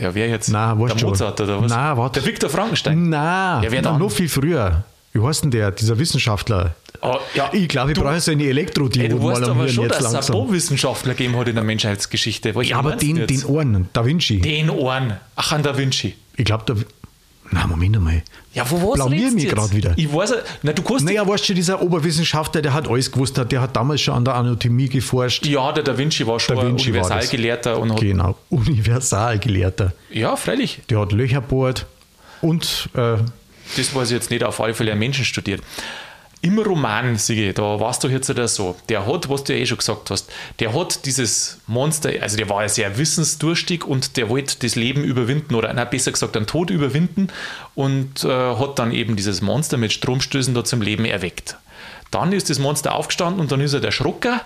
ja, 0.00 0.14
wer 0.14 0.28
jetzt? 0.28 0.48
Nein, 0.48 0.78
der 0.78 0.98
schon. 0.98 1.08
Mozart 1.10 1.40
oder 1.40 1.60
was? 1.62 1.70
Nein, 1.70 1.96
warte. 1.96 2.20
Der 2.20 2.28
Viktor 2.28 2.48
Frankenstein. 2.50 3.08
Nein, 3.10 3.62
Ja, 3.64 3.70
wer 3.70 3.82
dann? 3.82 3.98
noch 3.98 4.10
viel 4.10 4.28
früher. 4.28 4.84
Wie 5.12 5.20
heißt 5.20 5.44
denn 5.44 5.50
der, 5.50 5.70
dieser 5.72 5.98
Wissenschaftler? 5.98 6.74
Oh, 7.02 7.16
ja, 7.34 7.50
ich 7.52 7.68
glaube, 7.68 7.90
ich 7.90 7.98
du- 7.98 8.02
brauche 8.04 8.18
so 8.20 8.30
eine 8.30 8.44
weißt 9.28 9.40
mal 9.42 9.50
am 9.50 9.58
aber 9.60 9.68
schon, 9.68 9.84
jetzt 9.84 9.96
dass 10.00 10.06
es 10.06 10.12
langsam. 10.12 10.36
ein 10.36 10.52
Wissenschaftler 10.52 11.14
gegeben 11.14 11.36
hat 11.36 11.48
in 11.48 11.54
der 11.56 11.64
Menschheitsgeschichte. 11.64 12.54
Was 12.54 12.68
Ja, 12.68 12.78
aber 12.78 12.96
den, 12.96 13.26
den 13.26 13.44
Ohren, 13.44 13.88
Da 13.92 14.06
Vinci. 14.06 14.40
Den 14.40 14.70
Ohren. 14.70 15.18
Ach, 15.36 15.52
an 15.52 15.62
Da 15.62 15.76
Vinci. 15.76 16.14
Ich 16.36 16.44
glaube, 16.46 16.64
da. 16.66 16.74
Na, 17.54 17.66
Moment 17.66 17.96
einmal. 17.96 18.22
Ja, 18.54 18.64
wo 18.70 18.76
was 18.90 18.94
Blamier 18.94 19.30
mich 19.30 19.46
gerade 19.48 19.72
wieder. 19.72 19.92
Ich 19.96 20.12
weiß, 20.12 20.32
na, 20.62 20.72
du 20.72 20.82
kannst 20.82 21.04
Naja, 21.04 21.26
weißt 21.28 21.48
du, 21.50 21.54
dieser 21.54 21.82
Oberwissenschaftler, 21.82 22.62
der 22.62 22.72
hat 22.72 22.88
alles 22.88 23.12
gewusst, 23.12 23.36
der 23.36 23.60
hat 23.60 23.76
damals 23.76 24.00
schon 24.00 24.14
an 24.14 24.24
der 24.24 24.34
Anatomie 24.36 24.88
geforscht. 24.88 25.44
Ja, 25.46 25.70
der 25.72 25.84
Da 25.84 25.96
Vinci 25.98 26.26
war 26.26 26.40
schon 26.40 26.56
Da 26.56 26.62
Vinci 26.66 26.88
ein. 26.88 26.94
Universalgelehrter 26.94 27.78
und 27.78 27.92
hat, 27.92 28.00
Genau, 28.00 28.36
Universalgelehrter. 28.48 29.92
ja, 30.10 30.34
freilich. 30.36 30.80
Der 30.88 31.00
hat 31.00 31.12
Löcher 31.12 31.40
bohrt 31.40 31.86
und 32.40 32.88
äh, 32.94 33.16
Das 33.76 33.94
weiß 33.94 34.08
ich 34.10 34.14
jetzt 34.14 34.30
nicht, 34.30 34.44
auf 34.44 34.60
alle 34.60 34.74
Fälle 34.74 34.92
einen 34.92 35.00
Menschen 35.00 35.24
studiert. 35.24 35.60
Im 36.44 36.58
Roman, 36.58 37.16
Sigi, 37.18 37.52
da 37.52 37.78
warst 37.78 38.02
du 38.02 38.08
jetzt 38.08 38.28
oder 38.28 38.48
so, 38.48 38.74
der 38.88 39.06
hat, 39.06 39.28
was 39.28 39.44
du 39.44 39.54
ja 39.54 39.60
eh 39.60 39.66
schon 39.66 39.78
gesagt 39.78 40.10
hast, 40.10 40.28
der 40.58 40.74
hat 40.74 41.06
dieses 41.06 41.60
Monster, 41.68 42.10
also 42.20 42.36
der 42.36 42.48
war 42.48 42.62
ja 42.62 42.68
sehr 42.68 42.98
wissensdurstig 42.98 43.84
und 43.84 44.16
der 44.16 44.28
wollte 44.28 44.56
das 44.58 44.74
Leben 44.74 45.04
überwinden 45.04 45.54
oder 45.54 45.72
na, 45.72 45.84
besser 45.84 46.10
gesagt 46.10 46.34
den 46.34 46.48
Tod 46.48 46.70
überwinden 46.70 47.28
und 47.76 48.24
äh, 48.24 48.28
hat 48.28 48.80
dann 48.80 48.90
eben 48.90 49.14
dieses 49.14 49.40
Monster 49.40 49.76
mit 49.76 49.92
Stromstößen 49.92 50.52
da 50.52 50.64
zum 50.64 50.82
Leben 50.82 51.04
erweckt. 51.04 51.56
Dann 52.10 52.32
ist 52.32 52.50
das 52.50 52.58
Monster 52.58 52.96
aufgestanden 52.96 53.40
und 53.40 53.52
dann 53.52 53.60
ist 53.60 53.72
er 53.72 53.80
der 53.80 53.92
Schrocker, 53.92 54.40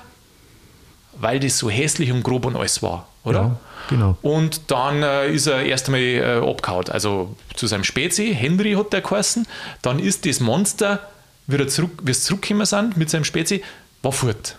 weil 1.18 1.40
das 1.40 1.56
so 1.56 1.70
hässlich 1.70 2.12
und 2.12 2.22
grob 2.22 2.44
und 2.44 2.56
alles 2.56 2.82
war, 2.82 3.09
oder? 3.24 3.40
Ja, 3.40 3.56
genau. 3.88 4.18
Und 4.20 4.70
dann 4.70 5.02
äh, 5.02 5.32
ist 5.32 5.46
er 5.46 5.62
erst 5.62 5.87
einmal 5.87 6.02
äh, 6.02 6.46
abgehauen, 6.46 6.90
also 6.90 7.35
zu 7.54 7.66
seinem 7.66 7.85
Spezi, 7.85 8.37
Henry 8.38 8.74
hat 8.74 8.92
der 8.92 9.00
geheißen. 9.00 9.46
Dann 9.80 9.98
ist 9.98 10.26
das 10.26 10.40
Monster, 10.40 11.00
wie 11.46 11.56
er 11.56 11.68
zurück, 11.68 12.00
wie 12.02 12.11
es 12.11 12.24
zurückgekommen 12.24 12.66
sind 12.66 12.96
mit 12.96 13.11
seinem 13.11 13.24
Spezi, 13.24 13.62
war 14.02 14.12
fort. 14.12 14.56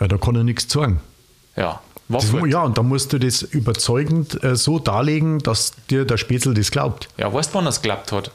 ja, 0.00 0.08
da 0.08 0.16
kann 0.18 0.36
er 0.36 0.44
nichts 0.44 0.72
sagen. 0.72 1.00
Ja, 1.56 1.80
war 2.08 2.20
Das, 2.20 2.30
fort. 2.30 2.46
ja, 2.50 2.62
und 2.62 2.76
da 2.78 2.82
musst 2.82 3.12
du 3.12 3.18
das 3.18 3.42
überzeugend 3.42 4.42
äh, 4.44 4.56
so 4.56 4.78
darlegen, 4.78 5.38
dass 5.40 5.72
dir 5.90 6.04
der 6.04 6.16
Spätzl 6.18 6.54
das 6.54 6.70
glaubt. 6.70 7.08
Ja, 7.16 7.32
weißt 7.32 7.50
du, 7.50 7.54
wann 7.54 7.66
er 7.66 7.70
es 7.70 7.82
geklappt 7.82 8.12
hat? 8.12 8.30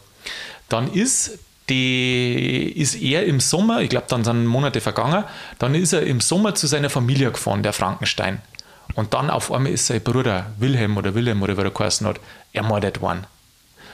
Dann 0.69 0.91
ist, 0.91 1.37
die, 1.69 2.71
ist 2.75 2.95
er 2.95 3.25
im 3.25 3.39
Sommer, 3.39 3.81
ich 3.81 3.89
glaube, 3.89 4.07
dann 4.09 4.23
sind 4.23 4.45
Monate 4.45 4.81
vergangen, 4.81 5.23
dann 5.59 5.75
ist 5.75 5.93
er 5.93 6.01
im 6.03 6.19
Sommer 6.21 6.55
zu 6.55 6.67
seiner 6.67 6.89
Familie 6.89 7.31
gefahren, 7.31 7.63
der 7.63 7.73
Frankenstein. 7.73 8.41
Und 8.95 9.13
dann 9.13 9.29
auf 9.29 9.51
einmal 9.51 9.71
ist 9.71 9.87
sein 9.87 10.01
Bruder 10.01 10.47
Wilhelm 10.59 10.97
oder 10.97 11.15
Wilhelm 11.15 11.41
oder 11.41 11.55
wie 11.57 11.61
er 11.61 11.71
geheißen 11.71 12.05
hat, 12.07 12.19
ermordet 12.51 12.99
worden. 13.01 13.25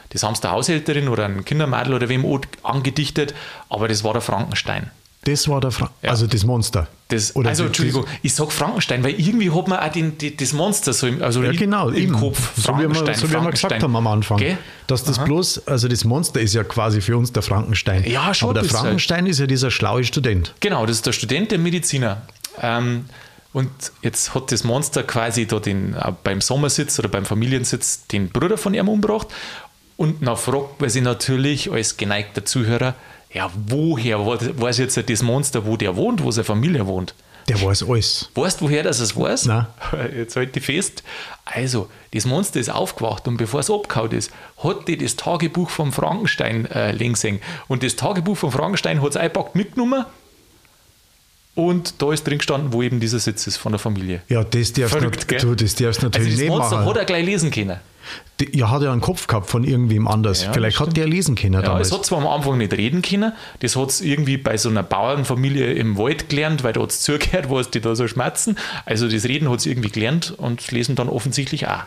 Das 0.10 0.24
haben 0.24 0.36
sie 0.36 0.42
der 0.42 0.52
Haushälterin 0.52 1.08
oder 1.08 1.26
ein 1.26 1.44
Kindermadel 1.46 1.94
oder 1.94 2.10
wem 2.10 2.26
auch 2.26 2.42
angedichtet, 2.64 3.34
aber 3.70 3.88
das 3.88 4.04
war 4.04 4.14
der 4.14 4.22
Frankenstein. 4.22 4.92
Das 5.28 5.48
war 5.50 5.60
der 5.60 5.72
Fra 5.72 5.90
also 6.04 6.26
das 6.26 6.46
Monster. 6.46 6.88
Das, 7.10 7.36
Oder 7.36 7.50
also, 7.50 7.66
Entschuldigung, 7.66 8.06
ich 8.22 8.34
sag 8.34 8.50
Frankenstein, 8.50 9.04
weil 9.04 9.20
irgendwie 9.20 9.52
hat 9.52 9.68
man 9.68 9.80
auch 9.80 9.92
den, 9.92 10.18
die, 10.18 10.36
das 10.36 10.54
Monster 10.54 10.94
so 10.94 11.08
im, 11.08 11.22
also 11.22 11.44
Ja, 11.44 11.52
genau, 11.52 11.90
im 11.90 11.96
eben. 11.96 12.14
Kopf. 12.14 12.52
so 12.56 12.78
wie 12.78 12.88
wir, 12.88 13.16
so 13.16 13.30
wie 13.30 13.34
wir 13.34 13.52
gesagt 13.52 13.84
haben 13.84 13.96
am 13.96 14.08
Anfang. 14.08 14.38
Gell? 14.38 14.58
Dass 14.88 15.04
das 15.04 15.22
bloß, 15.22 15.68
also 15.68 15.90
das 15.90 16.06
Monster 16.06 16.40
ist 16.40 16.54
ja 16.54 16.64
quasi 16.64 17.02
für 17.02 17.18
uns 17.18 17.34
der 17.34 17.44
Frankenstein. 17.44 18.06
Ja, 18.10 18.34
schon 18.34 18.50
Aber 18.50 18.54
der 18.56 18.62
bisschen. 18.62 18.78
Frankenstein 18.80 19.26
ist 19.26 19.40
ja 19.40 19.48
dieser 19.48 19.70
schlaue 19.70 20.06
Student. 20.06 20.54
Genau, 20.62 20.86
das 20.86 20.98
ist 20.98 21.06
der 21.06 21.12
Student, 21.12 21.52
der 21.52 21.60
Mediziner. 21.60 22.22
Ähm, 22.62 23.06
und 23.52 23.70
jetzt 24.04 24.36
hat 24.36 24.52
das 24.52 24.64
Monster 24.64 25.04
quasi 25.04 25.46
da 25.46 25.60
den, 25.60 25.94
äh, 25.94 26.14
beim 26.24 26.42
Sommersitz 26.42 27.00
oder 27.00 27.10
beim 27.10 27.26
Familiensitz 27.26 28.08
den 28.08 28.30
Bruder 28.30 28.58
von 28.58 28.74
ihm 28.74 28.88
umgebracht. 28.88 29.28
Und 29.98 30.26
dann 30.26 30.38
fragt 30.38 30.80
man 30.80 30.90
sich 30.90 31.02
natürlich 31.02 31.72
als 31.72 31.98
geneigter 31.98 32.46
Zuhörer, 32.46 32.94
ja, 33.34 33.52
woher 33.68 34.18
weiß- 34.20 34.80
jetzt 34.80 34.98
das 35.10 35.22
Monster, 35.24 35.66
wo 35.66 35.76
der 35.76 35.96
wohnt, 35.96 36.24
wo 36.24 36.32
seine 36.32 36.46
Familie 36.46 36.86
wohnt? 36.88 37.14
Der 37.50 37.62
weiß 37.62 37.84
alles. 37.88 38.30
Weißt 38.36 38.60
du, 38.62 38.66
woher 38.66 38.84
das 38.84 39.00
es 39.00 39.16
weiß? 39.16 39.46
Nein. 39.46 39.68
Jetzt 40.18 40.36
halte 40.36 40.60
ich 40.60 40.66
fest. 40.66 41.02
Also, 41.46 41.90
das 42.14 42.26
Monster 42.26 42.60
ist 42.60 42.70
aufgewacht 42.70 43.26
und 43.26 43.38
bevor 43.38 43.62
es 43.62 43.72
abgehauen 43.72 44.12
ist, 44.12 44.32
hat 44.64 44.86
die 44.90 44.98
das 44.98 45.16
Tagebuch 45.16 45.70
vom 45.70 45.94
Frankenstein 45.94 46.66
äh, 46.66 46.92
links 46.92 47.24
hängen. 47.24 47.40
Und 47.70 47.84
das 47.84 47.96
Tagebuch 47.96 48.36
vom 48.38 48.52
Frankenstein 48.52 49.02
hat 49.02 49.12
es 49.12 49.16
eingepackt 49.16 49.56
mitgenommen 49.56 50.04
und 51.56 52.02
da 52.02 52.12
ist 52.14 52.28
drin 52.28 52.38
gestanden, 52.38 52.72
wo 52.74 52.84
eben 52.84 53.00
dieser 53.00 53.20
Sitz 53.20 53.48
ist 53.48 53.58
von 53.58 53.72
der 53.72 53.80
Familie. 53.80 54.22
Ja, 54.28 54.44
das 54.44 54.74
darfst 54.74 54.96
Verrückt, 54.98 55.28
gell? 55.28 55.40
du, 55.40 55.56
das 55.56 55.74
darfst 55.76 56.00
Also, 56.04 56.08
natürlich 56.08 56.34
das 56.34 56.40
nicht 56.42 56.50
Monster 56.50 56.76
machen. 56.78 56.90
hat 56.90 56.98
er 56.98 57.06
gleich 57.06 57.26
lesen 57.26 57.50
können. 57.50 57.80
Ja, 58.52 58.70
hat 58.70 58.84
er 58.84 58.92
einen 58.92 59.02
Kopf 59.02 59.26
gehabt 59.28 59.50
von 59.50 59.64
irgendwem 59.64 60.08
anders. 60.08 60.44
Ja, 60.44 60.54
Vielleicht 60.54 60.80
das 60.80 60.88
hat 60.88 60.98
der 60.98 61.08
lesen 61.08 61.36
können 61.36 61.56
Ja, 61.56 61.62
damals. 61.64 61.88
es 61.88 61.94
hat 61.94 62.06
zwar 62.06 62.20
am 62.20 62.28
Anfang 62.28 62.60
nicht 62.60 62.74
reden 62.74 63.02
können, 63.02 63.34
das 63.62 63.76
hat 63.76 63.90
es 63.90 64.02
irgendwie 64.02 64.38
bei 64.38 64.58
so 64.58 64.70
einer 64.70 64.84
Bauernfamilie 64.84 65.74
im 65.74 65.98
Wald 65.98 66.30
gelernt, 66.30 66.64
weil 66.64 66.74
da 66.74 66.82
hat 66.82 66.92
es 66.92 67.02
zugehört, 67.02 67.50
was 67.50 67.72
die 67.72 67.82
da 67.82 67.96
so 67.96 68.08
schmerzen. 68.08 68.58
Also 68.86 69.10
das 69.10 69.24
Reden 69.26 69.50
hat 69.50 69.60
es 69.60 69.66
irgendwie 69.66 69.90
gelernt 69.90 70.34
und 70.38 70.60
das 70.62 70.72
Lesen 70.72 70.96
dann 70.96 71.10
offensichtlich 71.10 71.68
auch. 71.68 71.84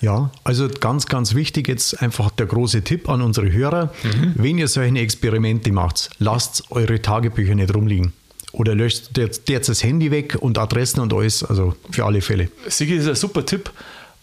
Ja, 0.00 0.30
also 0.42 0.68
ganz, 0.68 1.06
ganz 1.06 1.34
wichtig 1.34 1.68
jetzt 1.68 2.02
einfach 2.02 2.30
der 2.30 2.46
große 2.46 2.82
Tipp 2.82 3.08
an 3.08 3.22
unsere 3.22 3.50
Hörer. 3.50 3.86
Mhm. 4.02 4.32
Wenn 4.34 4.58
ihr 4.58 4.68
solche 4.68 4.98
Experimente 4.98 5.72
macht, 5.72 6.10
lasst 6.18 6.64
eure 6.70 7.00
Tagebücher 7.00 7.54
nicht 7.54 7.74
rumliegen. 7.74 8.12
Oder 8.52 8.74
löscht 8.74 9.16
jetzt 9.18 9.68
das 9.68 9.82
Handy 9.82 10.10
weg 10.10 10.36
und 10.38 10.58
Adressen 10.58 11.00
und 11.00 11.12
alles, 11.12 11.42
also 11.42 11.74
für 11.90 12.04
alle 12.04 12.20
Fälle. 12.20 12.50
Sigi 12.68 12.94
ist 12.94 13.08
ein 13.08 13.14
super 13.16 13.44
Tipp. 13.44 13.70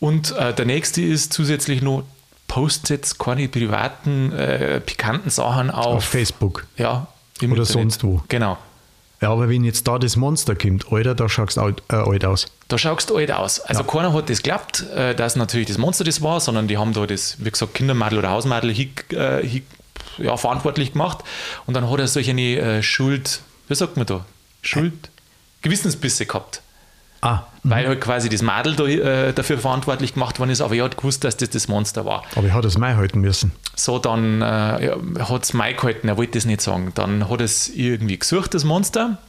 Und 0.02 0.36
äh, 0.36 0.52
der 0.54 0.66
nächste 0.66 1.02
ist 1.04 1.32
zusätzlich 1.32 1.84
noch, 1.84 2.04
postet 2.48 2.90
jetzt 2.90 3.20
keine 3.20 3.48
privaten, 3.48 4.34
äh, 4.34 4.82
pikanten 4.82 5.30
Sachen 5.30 5.70
auf, 5.70 5.98
Auf 5.98 6.04
Facebook. 6.04 6.66
Ja, 6.76 7.08
im 7.40 7.52
Oder 7.52 7.62
Internet. 7.62 7.84
sonst 7.92 8.04
wo. 8.04 8.22
Genau. 8.28 8.58
Ja, 9.22 9.30
aber 9.30 9.48
wenn 9.48 9.64
jetzt 9.64 9.88
da 9.88 10.00
das 10.00 10.16
Monster 10.16 10.56
kommt, 10.56 10.92
Alter, 10.92 11.14
da 11.14 11.30
schaust 11.30 11.58
du 11.58 11.62
alt, 11.62 11.84
äh, 11.90 11.98
alt 11.98 12.26
aus. 12.26 12.48
Da 12.68 12.80
schaust 12.80 13.12
du 13.12 13.18
alt 13.18 13.32
aus. 13.32 13.60
Also 13.60 13.84
keiner 13.84 14.12
hat 14.14 14.32
das 14.32 14.40
geglaubt, 14.42 14.88
äh, 14.96 15.14
dass 15.14 15.36
natürlich 15.36 15.68
das 15.68 15.78
Monster 15.78 16.04
das 16.04 16.24
war, 16.24 16.40
sondern 16.40 16.68
die 16.68 16.80
haben 16.80 16.94
da 16.94 17.06
das, 17.06 17.36
wie 17.38 17.52
gesagt, 17.52 17.76
Kindermadel 17.76 18.18
oder 18.18 18.32
Hausmadel 18.32 18.72
äh, 18.72 19.62
ja, 20.18 20.36
verantwortlich 20.36 20.94
gemacht. 20.94 21.20
Und 21.68 21.76
dann 21.76 21.88
hat 21.90 22.00
er 22.00 22.08
solche 22.08 22.32
eine 22.32 22.58
äh, 22.58 22.84
Schuld, 22.84 23.42
wie 23.68 23.76
sagt 23.76 23.96
man 23.96 24.08
da? 24.08 24.26
Schuld? 24.64 25.12
Gewissensbisse 25.62 26.26
gehabt. 26.26 26.64
Ah, 27.24 27.44
Weil 27.64 27.88
halt 27.88 28.02
quasi 28.02 28.30
das 28.30 28.42
Madel 28.42 28.76
da, 28.76 28.86
äh, 28.86 29.32
dafür 29.34 29.60
verantwortlich 29.60 30.16
gemacht 30.16 30.40
worden 30.40 30.50
ist, 30.50 30.62
aber 30.62 30.74
er 30.76 30.86
hat 30.86 30.98
gewusst, 30.98 31.24
dass 31.24 31.38
das 31.38 31.52
das 31.52 31.68
Monster 31.68 32.04
war. 32.04 32.24
aber 32.36 32.48
ich 32.48 32.54
hatte 32.54 32.68
es 32.68 32.78
Mai 32.80 32.96
halten 32.96 33.22
müssen. 33.22 33.52
So, 33.76 34.00
dann 34.00 34.42
äh, 34.42 34.86
ja, 34.88 34.96
hat 35.30 35.44
es 35.44 35.54
Mike 35.54 35.76
gehalten, 35.82 36.08
er 36.08 36.18
wollte 36.18 36.34
das 36.34 36.46
nicht 36.46 36.62
sagen. 36.62 36.92
Dann 36.96 37.30
hat 37.30 37.40
es 37.42 37.70
irgendwie 37.70 38.18
gesucht, 38.18 38.54
das 38.56 38.64
Monster. 38.64 39.20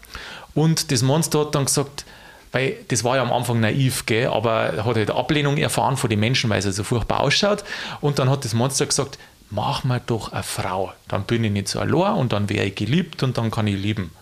Und 0.54 0.90
das 0.90 1.02
Monster 1.02 1.40
hat 1.40 1.54
dann 1.54 1.66
gesagt, 1.66 2.04
weil 2.52 2.76
das 2.88 3.04
war 3.04 3.16
ja 3.16 3.22
am 3.22 3.32
Anfang 3.32 3.60
naiv, 3.60 4.04
gell, 4.06 4.28
aber 4.28 4.52
er 4.74 4.84
hat 4.86 4.96
halt 4.96 5.10
Ablehnung 5.10 5.56
erfahren 5.58 5.96
von 5.98 6.08
den 6.10 6.20
Menschen, 6.20 6.48
weil 6.50 6.58
es 6.58 6.76
so 6.76 6.84
furchtbar 6.84 7.20
ausschaut. 7.20 7.62
Und 8.00 8.18
dann 8.18 8.28
hat 8.30 8.44
das 8.44 8.54
Monster 8.54 8.86
gesagt, 8.86 9.18
mach 9.50 9.84
mal 9.84 10.00
doch 10.06 10.32
eine 10.32 10.42
Frau. 10.42 10.92
Dann 11.08 11.24
bin 11.24 11.44
ich 11.44 11.52
nicht 11.52 11.68
so 11.68 11.78
allein 11.80 12.14
und 12.14 12.32
dann 12.32 12.48
wäre 12.48 12.64
ich 12.64 12.74
geliebt 12.74 13.22
und 13.22 13.36
dann 13.36 13.50
kann 13.50 13.66
ich 13.66 13.76
lieben. 13.76 14.12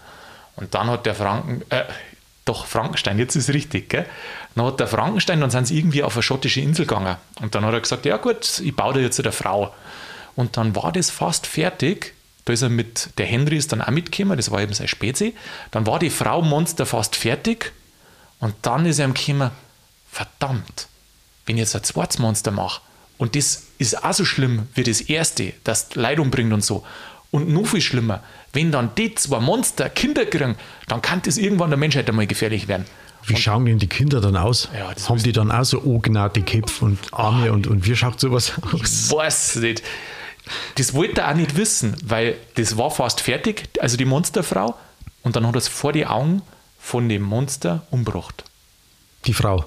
Und 0.56 0.74
dann 0.74 0.88
hat 0.90 1.06
der 1.06 1.14
Franken, 1.14 1.62
äh, 1.70 1.84
doch 2.50 2.66
Frankenstein, 2.66 3.18
jetzt 3.18 3.36
ist 3.36 3.48
es 3.48 3.54
richtig, 3.54 3.88
gell? 3.88 4.06
Dann 4.54 4.66
hat 4.66 4.80
der 4.80 4.88
Frankenstein, 4.88 5.40
dann 5.40 5.50
sind 5.50 5.66
sie 5.66 5.78
irgendwie 5.78 6.02
auf 6.02 6.14
eine 6.14 6.22
schottische 6.22 6.60
Insel 6.60 6.84
gegangen. 6.84 7.16
Und 7.40 7.54
dann 7.54 7.64
hat 7.64 7.72
er 7.72 7.80
gesagt, 7.80 8.04
ja 8.04 8.16
gut, 8.16 8.60
ich 8.60 8.74
baue 8.74 8.94
dir 8.94 9.00
jetzt 9.00 9.20
eine 9.20 9.32
Frau. 9.32 9.72
Und 10.34 10.56
dann 10.56 10.74
war 10.74 10.92
das 10.92 11.10
fast 11.10 11.46
fertig. 11.46 12.14
Da 12.44 12.52
ist 12.52 12.62
er 12.62 12.68
mit, 12.68 13.10
der 13.18 13.26
Henry 13.26 13.56
ist 13.56 13.72
dann 13.72 13.80
auch 13.80 13.90
mitgekommen, 13.90 14.36
das 14.36 14.50
war 14.50 14.60
eben 14.60 14.72
sein 14.72 14.88
Spezi. 14.88 15.34
Dann 15.70 15.86
war 15.86 15.98
die 15.98 16.10
Frau 16.10 16.42
Monster 16.42 16.86
fast 16.86 17.16
fertig. 17.16 17.72
Und 18.40 18.54
dann 18.62 18.86
ist 18.86 18.98
er 18.98 19.06
ihm 19.06 19.14
gekommen, 19.14 19.50
verdammt, 20.10 20.88
wenn 21.46 21.56
ich 21.56 21.60
jetzt 21.60 21.76
ein 21.76 21.84
zweites 21.84 22.18
Monster 22.18 22.50
mache, 22.50 22.80
und 23.18 23.36
das 23.36 23.64
ist 23.76 24.02
auch 24.02 24.14
so 24.14 24.24
schlimm 24.24 24.66
wie 24.74 24.82
das 24.82 25.02
erste, 25.02 25.52
das 25.62 25.94
Leid 25.94 26.18
umbringt 26.18 26.54
und 26.54 26.64
so. 26.64 26.86
Und 27.30 27.48
noch 27.48 27.66
viel 27.66 27.80
schlimmer, 27.80 28.22
wenn 28.52 28.72
dann 28.72 28.94
die 28.96 29.14
zwei 29.14 29.38
Monster 29.38 29.88
Kinder 29.88 30.26
kriegen, 30.26 30.56
dann 30.88 31.00
kann 31.00 31.22
das 31.22 31.38
irgendwann 31.38 31.70
der 31.70 31.78
Menschheit 31.78 32.08
einmal 32.08 32.26
gefährlich 32.26 32.66
werden. 32.66 32.86
Wie 33.24 33.36
schauen 33.36 33.66
denn 33.66 33.78
die 33.78 33.86
Kinder 33.86 34.20
dann 34.20 34.36
aus? 34.36 34.68
Ja, 34.76 34.92
Haben 35.08 35.22
die 35.22 35.32
dann 35.32 35.52
auch 35.52 35.64
so 35.64 35.80
angenähte 35.80 36.42
Köpfe 36.42 36.86
und 36.86 36.98
Arme 37.12 37.52
und, 37.52 37.66
und 37.66 37.86
wie 37.86 37.94
schaut 37.94 38.18
sowas 38.18 38.54
aus? 38.62 39.06
Ich 39.06 39.12
weiß 39.12 39.56
nicht. 39.56 39.82
Das 40.76 40.94
wollte 40.94 41.20
er 41.20 41.30
auch 41.30 41.34
nicht 41.34 41.56
wissen, 41.56 41.96
weil 42.04 42.36
das 42.54 42.76
war 42.76 42.90
fast 42.90 43.20
fertig, 43.20 43.68
also 43.80 43.96
die 43.96 44.06
Monsterfrau, 44.06 44.74
und 45.22 45.36
dann 45.36 45.46
hat 45.46 45.54
er 45.54 45.58
es 45.58 45.68
vor 45.68 45.92
die 45.92 46.06
Augen 46.06 46.42
von 46.78 47.08
dem 47.08 47.22
Monster 47.22 47.86
umgebracht. 47.90 48.44
Die 49.26 49.34
Frau. 49.34 49.64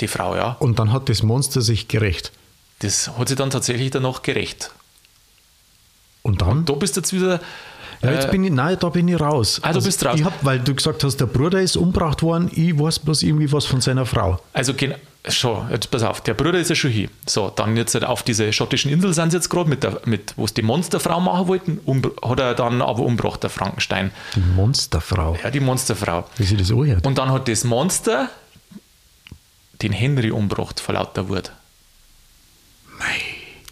Die 0.00 0.08
Frau, 0.08 0.36
ja. 0.36 0.56
Und 0.60 0.78
dann 0.78 0.92
hat 0.92 1.08
das 1.08 1.22
Monster 1.22 1.62
sich 1.62 1.88
gerecht. 1.88 2.32
Das 2.80 3.10
hat 3.18 3.28
sie 3.28 3.34
dann 3.34 3.50
tatsächlich 3.50 3.90
danach 3.90 4.22
gerecht. 4.22 4.70
Und 6.22 6.42
dann? 6.42 6.64
Da 6.64 6.72
bist 6.74 6.96
du 6.96 7.00
jetzt 7.00 7.12
wieder. 7.12 7.40
Ja, 8.02 8.12
jetzt 8.12 8.30
bin 8.30 8.42
ich, 8.44 8.50
nein, 8.50 8.78
da 8.80 8.88
bin 8.88 9.08
ich 9.08 9.20
raus. 9.20 9.60
Ah, 9.62 9.74
du 9.74 9.82
bist 9.82 10.02
raus. 10.06 10.14
Ich 10.18 10.24
hab, 10.24 10.42
weil 10.42 10.58
du 10.58 10.74
gesagt 10.74 11.04
hast, 11.04 11.18
der 11.18 11.26
Bruder 11.26 11.60
ist 11.60 11.76
umgebracht 11.76 12.22
worden, 12.22 12.50
ich 12.54 12.78
weiß 12.78 13.00
bloß 13.00 13.22
irgendwie 13.22 13.52
was 13.52 13.66
von 13.66 13.82
seiner 13.82 14.06
Frau. 14.06 14.40
Also, 14.54 14.72
gen- 14.72 14.94
schon, 15.28 15.68
jetzt 15.70 15.90
pass 15.90 16.02
auf, 16.02 16.22
der 16.22 16.32
Bruder 16.32 16.58
ist 16.58 16.70
ja 16.70 16.74
schon 16.76 16.90
hier. 16.92 17.10
So, 17.26 17.50
dann 17.54 17.76
jetzt 17.76 17.92
halt 17.92 18.04
auf 18.06 18.22
diese 18.22 18.54
schottischen 18.54 18.90
Insel 18.90 19.12
sind 19.12 19.32
sie 19.32 19.36
jetzt 19.36 19.50
gerade, 19.50 19.68
mit, 19.68 19.82
der- 19.82 20.00
mit, 20.06 20.32
wo 20.38 20.46
sie 20.46 20.54
die 20.54 20.62
Monsterfrau 20.62 21.20
machen 21.20 21.46
wollten, 21.48 21.78
um, 21.84 22.00
hat 22.22 22.40
er 22.40 22.54
dann 22.54 22.80
aber 22.80 23.00
umgebracht, 23.00 23.42
der 23.42 23.50
Frankenstein. 23.50 24.12
Die 24.34 24.40
Monsterfrau. 24.40 25.36
Ja, 25.44 25.50
die 25.50 25.60
Monsterfrau. 25.60 26.26
Wie 26.38 26.44
sie 26.44 26.56
das 26.56 26.70
anhört. 26.70 27.06
Und 27.06 27.18
dann 27.18 27.30
hat 27.30 27.48
das 27.48 27.64
Monster 27.64 28.30
den 29.82 29.92
Henry 29.92 30.30
umgebracht 30.30 30.80
vor 30.80 30.94
lauter 30.94 31.28
Wut. 31.28 31.50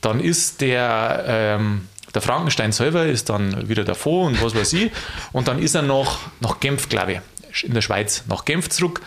Dann 0.02 0.20
ist 0.20 0.60
der, 0.60 1.24
ähm, 1.26 1.88
der 2.14 2.22
Frankenstein 2.22 2.72
selber 2.72 3.06
ist 3.06 3.28
dann 3.28 3.68
wieder 3.68 3.84
davor 3.84 4.26
und 4.26 4.42
was 4.42 4.54
weiß 4.54 4.72
ich. 4.74 4.90
Und 5.32 5.48
dann 5.48 5.58
ist 5.58 5.74
er 5.74 5.82
nach, 5.82 6.18
nach 6.40 6.60
Genf, 6.60 6.88
glaube 6.88 7.20
ich, 7.52 7.64
in 7.64 7.74
der 7.74 7.82
Schweiz, 7.82 8.24
nach 8.28 8.44
Genf 8.44 8.68
zurück 8.70 9.00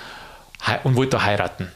und 0.84 0.96
wollte 0.96 1.18
da 1.18 1.24
heiraten. 1.24 1.68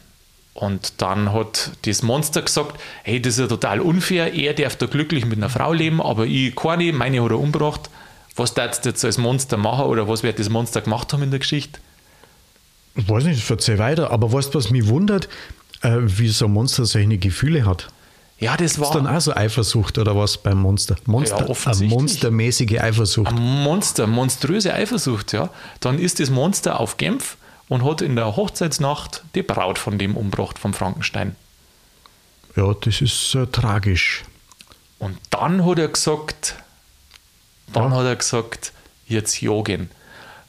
Und 0.54 1.02
dann 1.02 1.34
hat 1.34 1.72
das 1.82 2.02
Monster 2.02 2.42
gesagt, 2.42 2.80
hey, 3.04 3.22
das 3.22 3.34
ist 3.34 3.40
ja 3.40 3.48
total 3.48 3.82
unfair, 3.82 4.34
er 4.34 4.54
darf 4.54 4.78
da 4.78 4.86
glücklich 4.86 5.26
mit 5.26 5.38
einer 5.38 5.50
Frau 5.50 5.74
leben, 5.74 6.02
aber 6.02 6.26
ich 6.26 6.56
keine, 6.56 6.94
meine 6.94 7.22
hat 7.22 7.32
er 7.32 7.40
umgebracht. 7.40 7.90
Was 8.38 8.54
darfst 8.54 8.86
du 8.86 8.90
jetzt 8.90 9.04
als 9.04 9.18
Monster 9.18 9.58
machen 9.58 9.86
oder 9.86 10.08
was 10.08 10.24
wird 10.24 10.40
das 10.40 10.50
Monster 10.50 10.82
gemacht 10.82 11.12
haben 11.12 11.24
in 11.24 11.32
der 11.32 11.40
Geschichte? 11.40 11.80
Ich 12.96 13.10
weiß 13.10 13.26
nicht, 13.26 13.50
erzähl 13.50 13.80
weiter, 13.80 14.12
aber 14.12 14.32
weißt 14.32 14.54
du, 14.54 14.58
was 14.58 14.70
mich 14.70 14.88
wundert? 14.88 15.28
Äh, 15.82 15.98
wie 16.04 16.30
so 16.30 16.46
ein 16.46 16.54
Monster 16.54 16.86
solche 16.86 17.18
Gefühle 17.18 17.66
hat. 17.66 17.90
Ja, 18.46 18.56
das 18.56 18.78
war 18.78 18.90
Ist 18.90 18.94
dann 18.94 19.08
auch 19.08 19.20
so 19.20 19.36
Eifersucht 19.36 19.98
oder 19.98 20.16
was 20.16 20.38
beim 20.38 20.60
Monster? 20.60 20.96
Monster 21.06 21.48
Ja, 21.48 21.72
eine 21.72 21.88
monstermäßige 21.88 22.80
Eifersucht. 22.80 23.28
ein 23.28 23.42
Monster, 23.64 24.06
monströse 24.06 24.72
Eifersucht, 24.72 25.34
ja. 25.34 25.50
Dann 25.80 25.98
ist 25.98 26.20
das 26.20 26.30
Monster 26.30 26.80
auf 26.80 26.98
Genf 26.98 27.38
und 27.70 27.84
hat 27.84 28.02
in 28.02 28.16
der 28.16 28.36
Hochzeitsnacht 28.36 29.24
die 29.34 29.42
Braut 29.42 29.80
von 29.80 29.98
dem 29.98 30.16
umgebracht, 30.16 30.60
vom 30.60 30.76
Frankenstein. 30.76 31.36
Ja, 32.56 32.76
das 32.76 33.02
ist 33.02 33.34
äh, 33.34 33.48
tragisch. 33.48 34.24
Und 35.00 35.18
dann 35.32 35.66
hat 35.66 35.80
er 35.80 35.88
gesagt, 35.88 36.56
dann 37.74 37.96
hat 37.96 38.06
er 38.06 38.16
gesagt, 38.16 38.74
jetzt 39.08 39.42
jagen. 39.42 39.90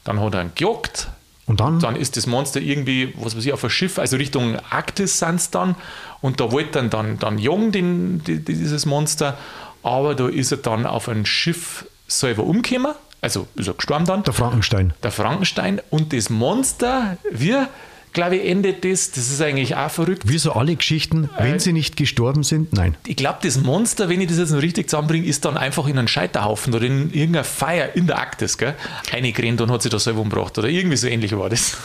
Dann 0.03 0.19
hat 0.19 0.35
er 0.35 0.43
ihn 0.43 0.51
gejagt, 0.53 1.07
Und 1.47 1.61
dann? 1.61 1.79
dann 1.79 1.95
ist 1.95 2.17
das 2.17 2.27
Monster 2.27 2.59
irgendwie, 2.59 3.13
was 3.17 3.35
weiß 3.35 3.45
ich, 3.45 3.53
auf 3.53 3.63
ein 3.63 3.69
Schiff, 3.69 3.97
also 3.97 4.17
Richtung 4.17 4.57
Arktis 4.69 5.19
sind 5.19 5.55
dann. 5.55 5.75
Und 6.21 6.39
da 6.41 6.51
wollte 6.51 6.79
er 6.79 6.85
dann, 6.89 7.17
dann 7.19 7.39
jagen, 7.39 7.71
den, 7.71 8.23
die, 8.23 8.43
dieses 8.43 8.85
Monster. 8.85 9.37
Aber 9.81 10.13
da 10.13 10.27
ist 10.27 10.51
er 10.51 10.57
dann 10.57 10.85
auf 10.85 11.07
ein 11.07 11.25
Schiff 11.25 11.85
selber 12.07 12.43
umgekommen. 12.43 12.93
Also 13.21 13.47
ist 13.55 13.67
er 13.67 13.73
gestorben 13.73 14.05
dann. 14.05 14.23
der 14.23 14.33
Frankenstein. 14.33 14.93
der 15.01 15.11
Frankenstein 15.11 15.81
und 15.89 16.13
das 16.13 16.29
Monster, 16.29 17.17
wir 17.31 17.69
glaube 18.13 18.37
ich, 18.37 18.49
endet 18.49 18.83
das. 18.83 19.11
Das 19.11 19.29
ist 19.29 19.41
eigentlich 19.41 19.75
auch 19.75 19.89
verrückt. 19.91 20.23
Wie 20.27 20.37
so 20.37 20.53
alle 20.53 20.75
Geschichten, 20.75 21.29
wenn 21.37 21.55
Äh. 21.55 21.59
sie 21.59 21.73
nicht 21.73 21.97
gestorben 21.97 22.43
sind, 22.43 22.73
nein. 22.73 22.95
Ich 23.05 23.15
glaube, 23.15 23.39
das 23.43 23.59
Monster, 23.61 24.09
wenn 24.09 24.21
ich 24.21 24.27
das 24.27 24.37
jetzt 24.37 24.51
noch 24.51 24.61
richtig 24.61 24.89
zusammenbringe, 24.89 25.25
ist 25.27 25.45
dann 25.45 25.57
einfach 25.57 25.87
in 25.87 25.97
einen 25.97 26.07
Scheiterhaufen 26.07 26.73
oder 26.73 26.85
in 26.85 27.11
irgendeiner 27.13 27.43
Feier 27.43 27.95
in 27.95 28.07
der 28.07 28.17
Arktis, 28.17 28.57
gell? 28.57 28.73
Eingerannt 29.11 29.61
und 29.61 29.71
hat 29.71 29.81
sich 29.81 29.91
da 29.91 29.99
selber 29.99 30.21
umgebracht. 30.21 30.57
Oder 30.57 30.69
irgendwie 30.69 30.97
so 30.97 31.07
ähnlich 31.07 31.35
war 31.37 31.49
das. 31.49 31.77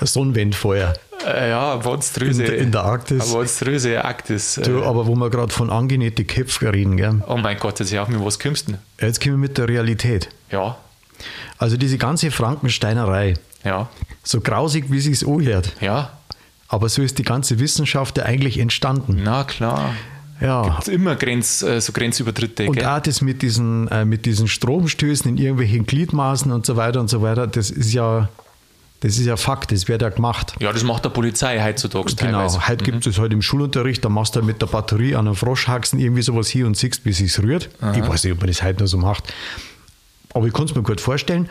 Sonnenwendfeuer. 0.00 0.94
Äh, 1.26 1.50
ja, 1.50 1.80
monströse. 1.84 2.42
In 2.42 2.50
der- 2.50 2.58
in 2.58 2.72
der 2.72 2.82
Arktis. 2.82 3.22
Eine 3.22 3.32
monströse 3.32 4.04
Arktis. 4.04 4.60
Du, 4.62 4.80
Äh, 4.80 4.84
aber 4.84 5.06
wo 5.06 5.14
wir 5.14 5.30
gerade 5.30 5.52
von 5.52 5.70
angenähte 5.70 6.24
Köpfe 6.24 6.72
reden, 6.72 6.96
gell? 6.96 7.22
oh 7.28 7.36
mein 7.36 7.56
Gott, 7.58 7.78
das 7.78 7.86
ist 7.88 7.92
ja 7.92 8.02
auch 8.02 8.08
mit 8.08 8.24
was 8.24 8.38
kommst 8.40 8.68
du 8.68 8.72
denn? 8.72 8.80
jetzt 9.00 9.20
kommen 9.22 9.34
wir 9.36 9.48
mit 9.48 9.56
der 9.58 9.68
Realität. 9.68 10.28
Ja, 10.50 10.76
Also 11.62 11.76
diese 11.76 11.96
ganze 11.96 12.32
Frankensteinerei, 12.32 13.34
ja, 13.62 13.88
so 14.24 14.40
grausig 14.40 14.86
wie 14.90 14.98
sich's 14.98 15.24
anhört, 15.24 15.72
ja. 15.80 16.10
aber 16.66 16.88
so 16.88 17.02
ist 17.02 17.18
die 17.18 17.22
ganze 17.22 17.60
Wissenschaft 17.60 18.18
ja 18.18 18.24
eigentlich 18.24 18.58
entstanden. 18.58 19.20
Na 19.22 19.44
klar. 19.44 19.94
Ja. 20.40 20.76
Es 20.80 20.88
ist 20.88 20.94
immer 20.94 21.14
Grenz, 21.14 21.62
äh, 21.62 21.80
so 21.80 21.92
Grenzübertritte. 21.92 22.66
Und 22.66 22.74
gell? 22.74 22.86
auch 22.86 22.98
das 22.98 23.20
mit 23.20 23.42
diesen, 23.42 23.86
äh, 23.92 24.04
mit 24.04 24.26
diesen 24.26 24.48
Stromstößen 24.48 25.30
in 25.30 25.36
irgendwelchen 25.36 25.86
Gliedmaßen 25.86 26.50
und 26.50 26.66
so 26.66 26.74
weiter 26.74 26.98
und 26.98 27.08
so 27.08 27.22
weiter, 27.22 27.46
das 27.46 27.70
ist 27.70 27.92
ja, 27.92 28.28
das 28.98 29.18
ist 29.18 29.26
ja 29.26 29.36
Fakt, 29.36 29.70
das 29.70 29.86
wird 29.86 30.02
ja 30.02 30.08
gemacht. 30.08 30.54
Ja, 30.58 30.72
das 30.72 30.82
macht 30.82 31.04
der 31.04 31.10
Polizei 31.10 31.62
heutzutage 31.62 32.12
Genau, 32.16 32.38
teilweise. 32.38 32.66
heute 32.66 32.84
gibt 32.84 33.06
es 33.06 33.20
halt 33.20 33.32
im 33.32 33.40
Schulunterricht, 33.40 34.04
da 34.04 34.08
machst 34.08 34.34
du 34.34 34.40
halt 34.40 34.46
mit 34.48 34.60
der 34.60 34.66
Batterie 34.66 35.14
an 35.14 35.28
einem 35.28 35.36
Froschhaxen 35.36 36.00
irgendwie 36.00 36.22
sowas 36.22 36.48
hier 36.48 36.66
und 36.66 36.76
siehst, 36.76 37.04
wie 37.04 37.12
sich's 37.12 37.40
rührt. 37.40 37.70
Ich 37.94 38.08
weiß 38.08 38.24
nicht, 38.24 38.32
ob 38.32 38.40
man 38.40 38.48
das 38.48 38.64
heute 38.64 38.80
noch 38.80 38.88
so 38.88 38.98
macht. 38.98 39.32
Aber 40.34 40.46
ich 40.46 40.52
kann 40.52 40.64
es 40.64 40.74
mir 40.74 40.82
gut 40.82 41.00
vorstellen. 41.00 41.48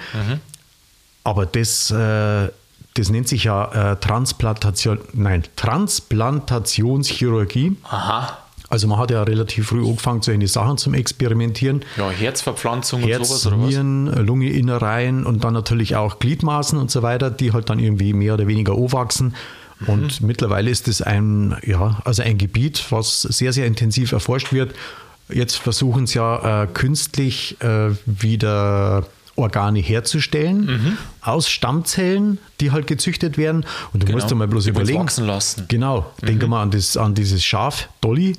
Aber 1.23 1.45
das, 1.45 1.91
äh, 1.91 2.49
das 2.95 3.09
nennt 3.09 3.27
sich 3.27 3.43
ja 3.45 3.91
äh, 3.91 3.95
Transplantation, 3.97 4.99
nein, 5.13 5.43
Transplantationschirurgie. 5.55 7.77
Aha. 7.83 8.37
Also 8.69 8.87
man 8.87 8.97
hat 8.99 9.11
ja 9.11 9.21
relativ 9.23 9.67
früh 9.67 9.85
angefangen, 9.85 10.21
solche 10.21 10.47
Sachen 10.47 10.77
zum 10.77 10.93
Experimentieren. 10.93 11.83
Ja, 11.97 12.09
Herzverpflanzung 12.09 13.03
und 13.03 13.09
Herz, 13.09 13.27
sowas 13.27 13.45
oder 13.47 13.59
was? 13.59 13.67
Nieren, 13.67 14.05
Lunge, 14.25 14.49
Innereien 14.49 15.25
und 15.25 15.43
dann 15.43 15.53
natürlich 15.53 15.97
auch 15.97 16.19
Gliedmaßen 16.19 16.79
und 16.79 16.89
so 16.89 17.01
weiter, 17.01 17.29
die 17.29 17.51
halt 17.51 17.69
dann 17.69 17.79
irgendwie 17.79 18.13
mehr 18.13 18.35
oder 18.35 18.47
weniger 18.47 18.71
anwachsen. 18.73 19.35
Und 19.87 20.21
mittlerweile 20.21 20.69
ist 20.69 20.87
es 20.87 21.01
ein, 21.01 21.57
ja, 21.63 21.99
also 22.05 22.21
ein 22.21 22.37
Gebiet, 22.37 22.85
was 22.91 23.23
sehr, 23.23 23.51
sehr 23.51 23.65
intensiv 23.65 24.13
erforscht 24.13 24.53
wird. 24.53 24.73
Jetzt 25.33 25.55
versuchen 25.57 26.07
sie 26.07 26.17
ja 26.19 26.63
äh, 26.63 26.67
künstlich 26.67 27.57
äh, 27.61 27.91
wieder 28.05 29.05
Organe 29.35 29.79
herzustellen 29.79 30.97
aus 31.21 31.49
Stammzellen, 31.49 32.37
die 32.59 32.71
halt 32.71 32.85
gezüchtet 32.85 33.37
werden. 33.37 33.65
Und 33.93 34.03
du 34.03 34.05
Genau. 34.05 34.17
musst 34.17 34.29
dir 34.29 34.35
mal 34.35 34.47
bloß 34.47 34.65
Die 34.65 34.69
überlegen. 34.71 34.99
wachsen 34.99 35.25
lassen. 35.25 35.65
Genau. 35.69 36.11
Denke 36.21 36.47
mal 36.47 36.61
an, 36.61 36.71
das, 36.71 36.97
an 36.97 37.15
dieses 37.15 37.43
Schaf, 37.43 37.87
Dolly, 38.01 38.35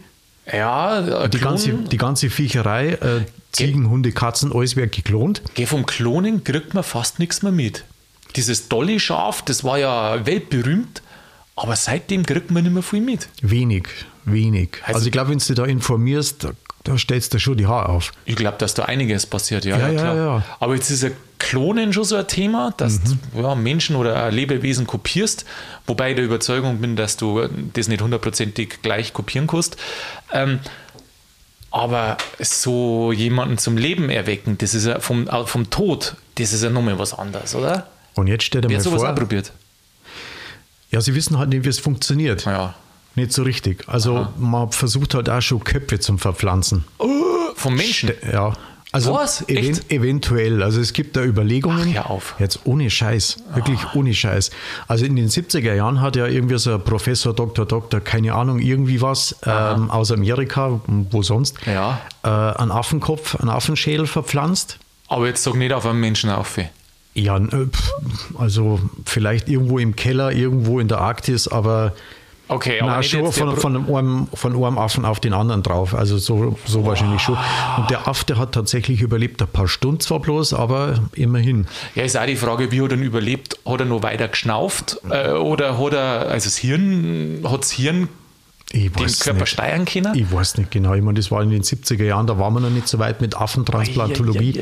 Ja, 0.52 1.24
äh, 1.24 1.28
die 1.28 1.38
ganze, 1.38 1.72
die 1.72 1.96
ganze 1.96 2.28
Viecherei, 2.28 2.90
äh, 2.94 3.24
Ziegen, 3.52 3.88
Hunde, 3.88 4.12
Katzen, 4.12 4.52
alles 4.52 4.76
wird 4.76 4.92
geklont. 4.94 5.42
Geh, 5.54 5.66
vom 5.66 5.86
Klonen 5.86 6.42
kriegt 6.44 6.74
man 6.74 6.82
fast 6.84 7.18
nichts 7.18 7.42
mehr 7.42 7.52
mit. 7.52 7.84
Dieses 8.36 8.68
Dolly-Schaf, 8.68 9.42
das 9.42 9.62
war 9.64 9.78
ja 9.78 10.24
weltberühmt, 10.26 11.02
aber 11.56 11.76
seitdem 11.76 12.24
kriegt 12.26 12.50
man 12.50 12.64
nicht 12.64 12.72
mehr 12.72 12.82
viel 12.82 13.00
mit. 13.02 13.28
Wenig, 13.40 13.88
wenig. 14.24 14.78
Also, 14.82 14.94
Also- 14.96 15.06
ich 15.06 15.12
glaube, 15.12 15.30
wenn 15.30 15.38
du 15.38 15.54
da 15.54 15.64
informierst, 15.64 16.48
da, 16.84 16.98
stellst 16.98 17.32
du 17.34 17.38
schon 17.38 17.56
die 17.56 17.66
Haare 17.66 17.88
auf. 17.90 18.12
Ich 18.24 18.36
glaube, 18.36 18.58
dass 18.58 18.74
da 18.74 18.84
einiges 18.84 19.26
passiert, 19.26 19.64
ja, 19.64 19.76
Ja, 19.78 19.86
ja, 19.88 19.92
ja, 19.92 20.00
klar. 20.00 20.16
ja. 20.16 20.42
Aber 20.60 20.74
jetzt 20.74 20.90
ist 20.90 21.02
ja 21.02 21.10
Klonen 21.38 21.92
schon 21.92 22.04
so 22.04 22.16
ein 22.16 22.26
Thema, 22.28 22.72
dass 22.76 22.98
Mhm. 23.00 23.18
du 23.34 23.42
ja, 23.42 23.54
Menschen 23.54 23.96
oder 23.96 24.30
Lebewesen 24.30 24.86
kopierst, 24.86 25.44
wobei 25.86 26.10
ich 26.10 26.16
der 26.16 26.24
Überzeugung 26.24 26.78
bin, 26.80 26.96
dass 26.96 27.16
du 27.16 27.48
das 27.72 27.88
nicht 27.88 28.00
hundertprozentig 28.02 28.82
gleich 28.82 29.12
kopieren 29.12 29.46
kannst. 29.46 29.76
Ähm, 30.32 30.60
aber 31.70 32.18
so 32.38 33.12
jemanden 33.12 33.58
zum 33.58 33.76
Leben 33.76 34.10
erwecken, 34.10 34.58
das 34.58 34.74
ist 34.74 34.84
ja 34.86 35.00
vom, 35.00 35.26
äh, 35.28 35.46
vom 35.46 35.70
Tod, 35.70 36.16
das 36.36 36.52
ist 36.52 36.62
ja 36.62 36.70
nochmal 36.70 36.98
was 36.98 37.14
anderes, 37.14 37.54
oder? 37.54 37.86
Und 38.14 38.26
jetzt 38.26 38.44
stell 38.44 38.60
dir 38.60 38.68
Wer 38.68 38.76
mal 38.78 38.82
sowas 38.84 39.02
vor, 39.02 39.14
probiert? 39.14 39.52
ja, 40.90 41.00
sie 41.00 41.14
wissen 41.14 41.38
halt 41.38 41.48
nicht, 41.48 41.64
wie 41.64 41.68
es 41.70 41.78
funktioniert. 41.78 42.44
Ja. 42.44 42.74
Nicht 43.14 43.32
so 43.32 43.42
richtig. 43.42 43.84
Also 43.88 44.28
man 44.38 44.72
versucht 44.72 45.14
halt 45.14 45.28
auch 45.28 45.40
schon 45.42 45.62
Köpfe 45.64 46.00
zum 46.00 46.18
Verpflanzen. 46.18 46.84
Vom 47.54 47.74
Menschen? 47.74 48.12
Ja. 48.32 48.52
Also 48.94 49.14
Was? 49.14 49.48
even 49.48 49.70
Echt? 49.70 49.90
eventuell. 49.90 50.62
Also 50.62 50.78
es 50.80 50.92
gibt 50.92 51.16
da 51.16 51.22
Überlegungen. 51.24 51.88
Ach, 51.90 51.94
hör 51.94 52.10
auf. 52.10 52.34
Jetzt 52.38 52.60
ohne 52.64 52.90
Scheiß. 52.90 53.38
Wirklich 53.54 53.80
ohne 53.94 54.12
Scheiß. 54.12 54.50
Also 54.86 55.06
in 55.06 55.16
den 55.16 55.28
70er 55.30 55.72
Jahren 55.74 56.02
hat 56.02 56.14
ja 56.16 56.26
irgendwie 56.26 56.58
so 56.58 56.74
ein 56.74 56.84
Professor, 56.84 57.32
Doktor, 57.34 57.64
Doktor, 57.64 58.00
keine 58.00 58.34
Ahnung, 58.34 58.58
irgendwie 58.58 59.00
was 59.00 59.36
ähm, 59.46 59.90
aus 59.90 60.12
Amerika, 60.12 60.80
wo 60.86 61.22
sonst, 61.22 61.56
Ja. 61.66 62.02
äh, 62.22 62.28
einen 62.28 62.70
Affenkopf, 62.70 63.36
einen 63.36 63.48
Affenschädel 63.48 64.06
verpflanzt. 64.06 64.78
Aber 65.08 65.26
jetzt 65.26 65.42
sag 65.42 65.54
nicht 65.54 65.72
auf 65.72 65.86
einen 65.86 66.00
Menschen 66.00 66.28
auf. 66.28 66.58
Ja, 67.14 67.38
äh, 67.38 67.66
also 68.38 68.78
vielleicht 69.06 69.48
irgendwo 69.48 69.78
im 69.78 69.96
Keller, 69.96 70.32
irgendwo 70.32 70.80
in 70.80 70.88
der 70.88 70.98
Arktis, 70.98 71.48
aber 71.48 71.94
Okay, 72.52 72.80
aber 72.80 72.90
na, 72.90 73.02
schon 73.02 73.32
von, 73.32 73.56
von, 73.56 73.76
einem, 73.76 74.28
von 74.34 74.52
einem 74.54 74.78
Affen 74.78 75.04
auf 75.04 75.20
den 75.20 75.32
anderen 75.32 75.62
drauf. 75.62 75.94
Also 75.94 76.18
so, 76.18 76.56
so 76.66 76.84
wahrscheinlich 76.84 77.20
schon. 77.22 77.36
Und 77.78 77.90
der 77.90 78.06
Affe, 78.06 78.26
der 78.26 78.38
hat 78.38 78.52
tatsächlich 78.52 79.00
überlebt, 79.00 79.40
ein 79.40 79.48
paar 79.48 79.68
Stunden 79.68 80.00
zwar 80.00 80.20
bloß, 80.20 80.52
aber 80.54 81.00
immerhin. 81.14 81.66
Ja, 81.94 82.02
ist 82.02 82.16
auch 82.16 82.26
die 82.26 82.36
Frage, 82.36 82.70
wie 82.70 82.82
hat 82.82 82.92
er 82.92 82.98
überlebt? 82.98 83.58
Hat 83.66 83.80
er 83.80 83.86
noch 83.86 84.02
weiter 84.02 84.28
geschnauft? 84.28 84.98
Äh, 85.10 85.30
oder 85.32 85.78
hat 85.78 85.92
er, 85.94 86.28
also 86.28 86.44
das 86.46 86.56
Hirn, 86.58 87.40
hat 87.44 87.60
das 87.60 87.70
Hirn 87.70 88.08
Ich 88.70 88.92
den 88.92 89.06
Körper 89.06 89.40
nicht. 89.40 89.48
steuern 89.48 89.84
können? 89.84 90.14
Ich 90.14 90.30
weiß 90.30 90.58
nicht 90.58 90.70
genau. 90.70 90.94
Ich 90.94 91.02
meine, 91.02 91.16
das 91.18 91.30
war 91.30 91.42
in 91.42 91.50
den 91.50 91.62
70er 91.62 92.04
Jahren, 92.04 92.26
da 92.26 92.38
waren 92.38 92.52
wir 92.54 92.60
noch 92.60 92.70
nicht 92.70 92.88
so 92.88 92.98
weit 92.98 93.20
mit 93.20 93.34
Affentransplantologie. 93.36 94.60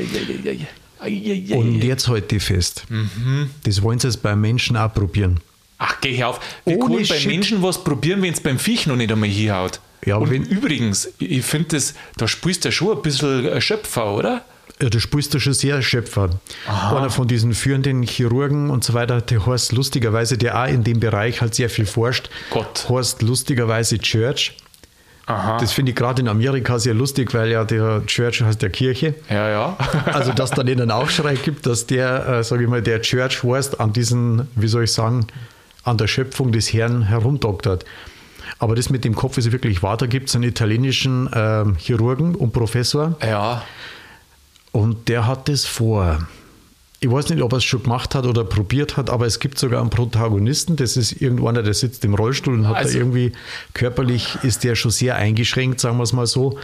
Und 1.51 1.83
jetzt 1.83 2.07
halte 2.07 2.35
ich 2.35 2.43
fest. 2.43 2.85
Mhm. 2.89 3.49
Das 3.63 3.81
wollen 3.81 3.99
sie 3.99 4.07
jetzt 4.07 4.21
beim 4.21 4.39
Menschen 4.39 4.77
auch 4.77 4.93
probieren. 4.93 5.39
Ach, 5.83 5.95
geh 5.99 6.23
auf. 6.23 6.39
Wir 6.63 6.77
Ohne 6.77 6.95
können 6.97 7.07
beim. 7.07 7.23
Menschen 7.27 7.63
was 7.63 7.83
probieren, 7.83 8.21
wenn 8.21 8.33
es 8.33 8.39
beim 8.39 8.59
Viech 8.59 8.85
noch 8.85 8.95
nicht 8.95 9.11
einmal 9.11 9.29
hinhaut. 9.29 9.79
Ja, 10.05 10.15
aber 10.15 10.25
Und 10.25 10.31
wenn- 10.31 10.43
übrigens, 10.45 11.09
ich 11.17 11.43
finde 11.43 11.69
das, 11.75 11.95
da 12.17 12.27
spielst 12.27 12.65
du 12.65 12.71
schon 12.71 12.97
ein 12.97 13.01
bisschen 13.01 13.45
äh, 13.47 13.59
Schöpfer, 13.61 14.13
oder? 14.13 14.41
Ja, 14.79 14.89
da 14.89 14.99
spielst 14.99 15.33
du 15.33 15.39
schon 15.39 15.53
sehr 15.53 15.81
Schöpfer. 15.81 16.29
Einer 16.67 17.09
von 17.09 17.27
diesen 17.27 17.53
führenden 17.53 18.03
Chirurgen 18.03 18.69
und 18.69 18.83
so 18.83 18.93
weiter, 18.93 19.21
der 19.21 19.45
heißt 19.45 19.71
lustigerweise, 19.73 20.37
der 20.37 20.59
auch 20.59 20.67
in 20.67 20.83
dem 20.83 20.99
Bereich 20.99 21.41
halt 21.41 21.53
sehr 21.55 21.69
viel 21.69 21.85
forscht, 21.85 22.29
Gott. 22.51 22.87
heißt 22.89 23.21
lustigerweise 23.23 23.97
Church. 23.99 24.55
Aha. 25.27 25.57
Das 25.59 25.71
finde 25.71 25.91
ich 25.91 25.95
gerade 25.95 26.21
in 26.23 26.27
Amerika 26.27 26.79
sehr 26.79 26.95
lustig, 26.95 27.31
weil 27.35 27.51
ja 27.51 27.63
der 27.63 28.03
Church 28.07 28.41
heißt 28.41 28.61
der 28.61 28.71
Kirche. 28.71 29.13
ja, 29.29 29.49
ja. 29.49 29.77
Also, 30.07 30.33
dass 30.33 30.49
dann 30.51 30.67
einen 30.67 30.89
Aufschrei 30.91 31.35
gibt, 31.35 31.67
dass 31.67 31.85
der, 31.85 32.27
äh, 32.27 32.43
sage 32.43 32.63
ich 32.63 32.69
mal, 32.69 32.81
der 32.81 33.01
Church 33.01 33.43
heißt, 33.43 33.79
an 33.79 33.93
diesen, 33.93 34.47
wie 34.55 34.67
soll 34.67 34.85
ich 34.85 34.91
sagen, 34.91 35.27
an 35.83 35.97
der 35.97 36.07
Schöpfung 36.07 36.51
des 36.51 36.71
Herrn 36.73 37.03
herumdoktert. 37.03 37.85
Aber 38.59 38.75
das 38.75 38.89
mit 38.89 39.03
dem 39.05 39.15
Kopf 39.15 39.37
ist 39.37 39.51
wirklich 39.51 39.81
wahr. 39.81 39.97
Da 39.97 40.05
gibt 40.05 40.29
es 40.29 40.35
einen 40.35 40.43
italienischen 40.43 41.29
ähm, 41.33 41.75
Chirurgen 41.77 42.35
und 42.35 42.51
Professor 42.53 43.15
ja. 43.21 43.63
und 44.71 45.07
der 45.09 45.25
hat 45.27 45.49
das 45.49 45.65
vor. 45.65 46.27
Ich 46.99 47.09
weiß 47.09 47.29
nicht, 47.29 47.41
ob 47.41 47.51
er 47.53 47.57
es 47.57 47.63
schon 47.63 47.81
gemacht 47.81 48.13
hat 48.13 48.27
oder 48.27 48.43
probiert 48.43 48.95
hat, 48.95 49.09
aber 49.09 49.25
es 49.25 49.39
gibt 49.39 49.57
sogar 49.57 49.81
einen 49.81 49.89
Protagonisten. 49.89 50.75
Das 50.75 50.97
ist 50.97 51.13
irgendeiner, 51.13 51.63
der 51.63 51.73
sitzt 51.73 52.05
im 52.05 52.13
Rollstuhl 52.13 52.53
und 52.53 52.67
hat 52.67 52.75
Also- 52.77 52.93
da 52.93 52.99
irgendwie 52.99 53.31
körperlich 53.73 54.37
ist 54.43 54.63
der 54.63 54.75
schon 54.75 54.91
sehr 54.91 55.15
eingeschränkt, 55.15 55.79
sagen 55.79 55.97
wir 55.97 56.03
es 56.03 56.13
mal 56.13 56.27
so. 56.27 56.59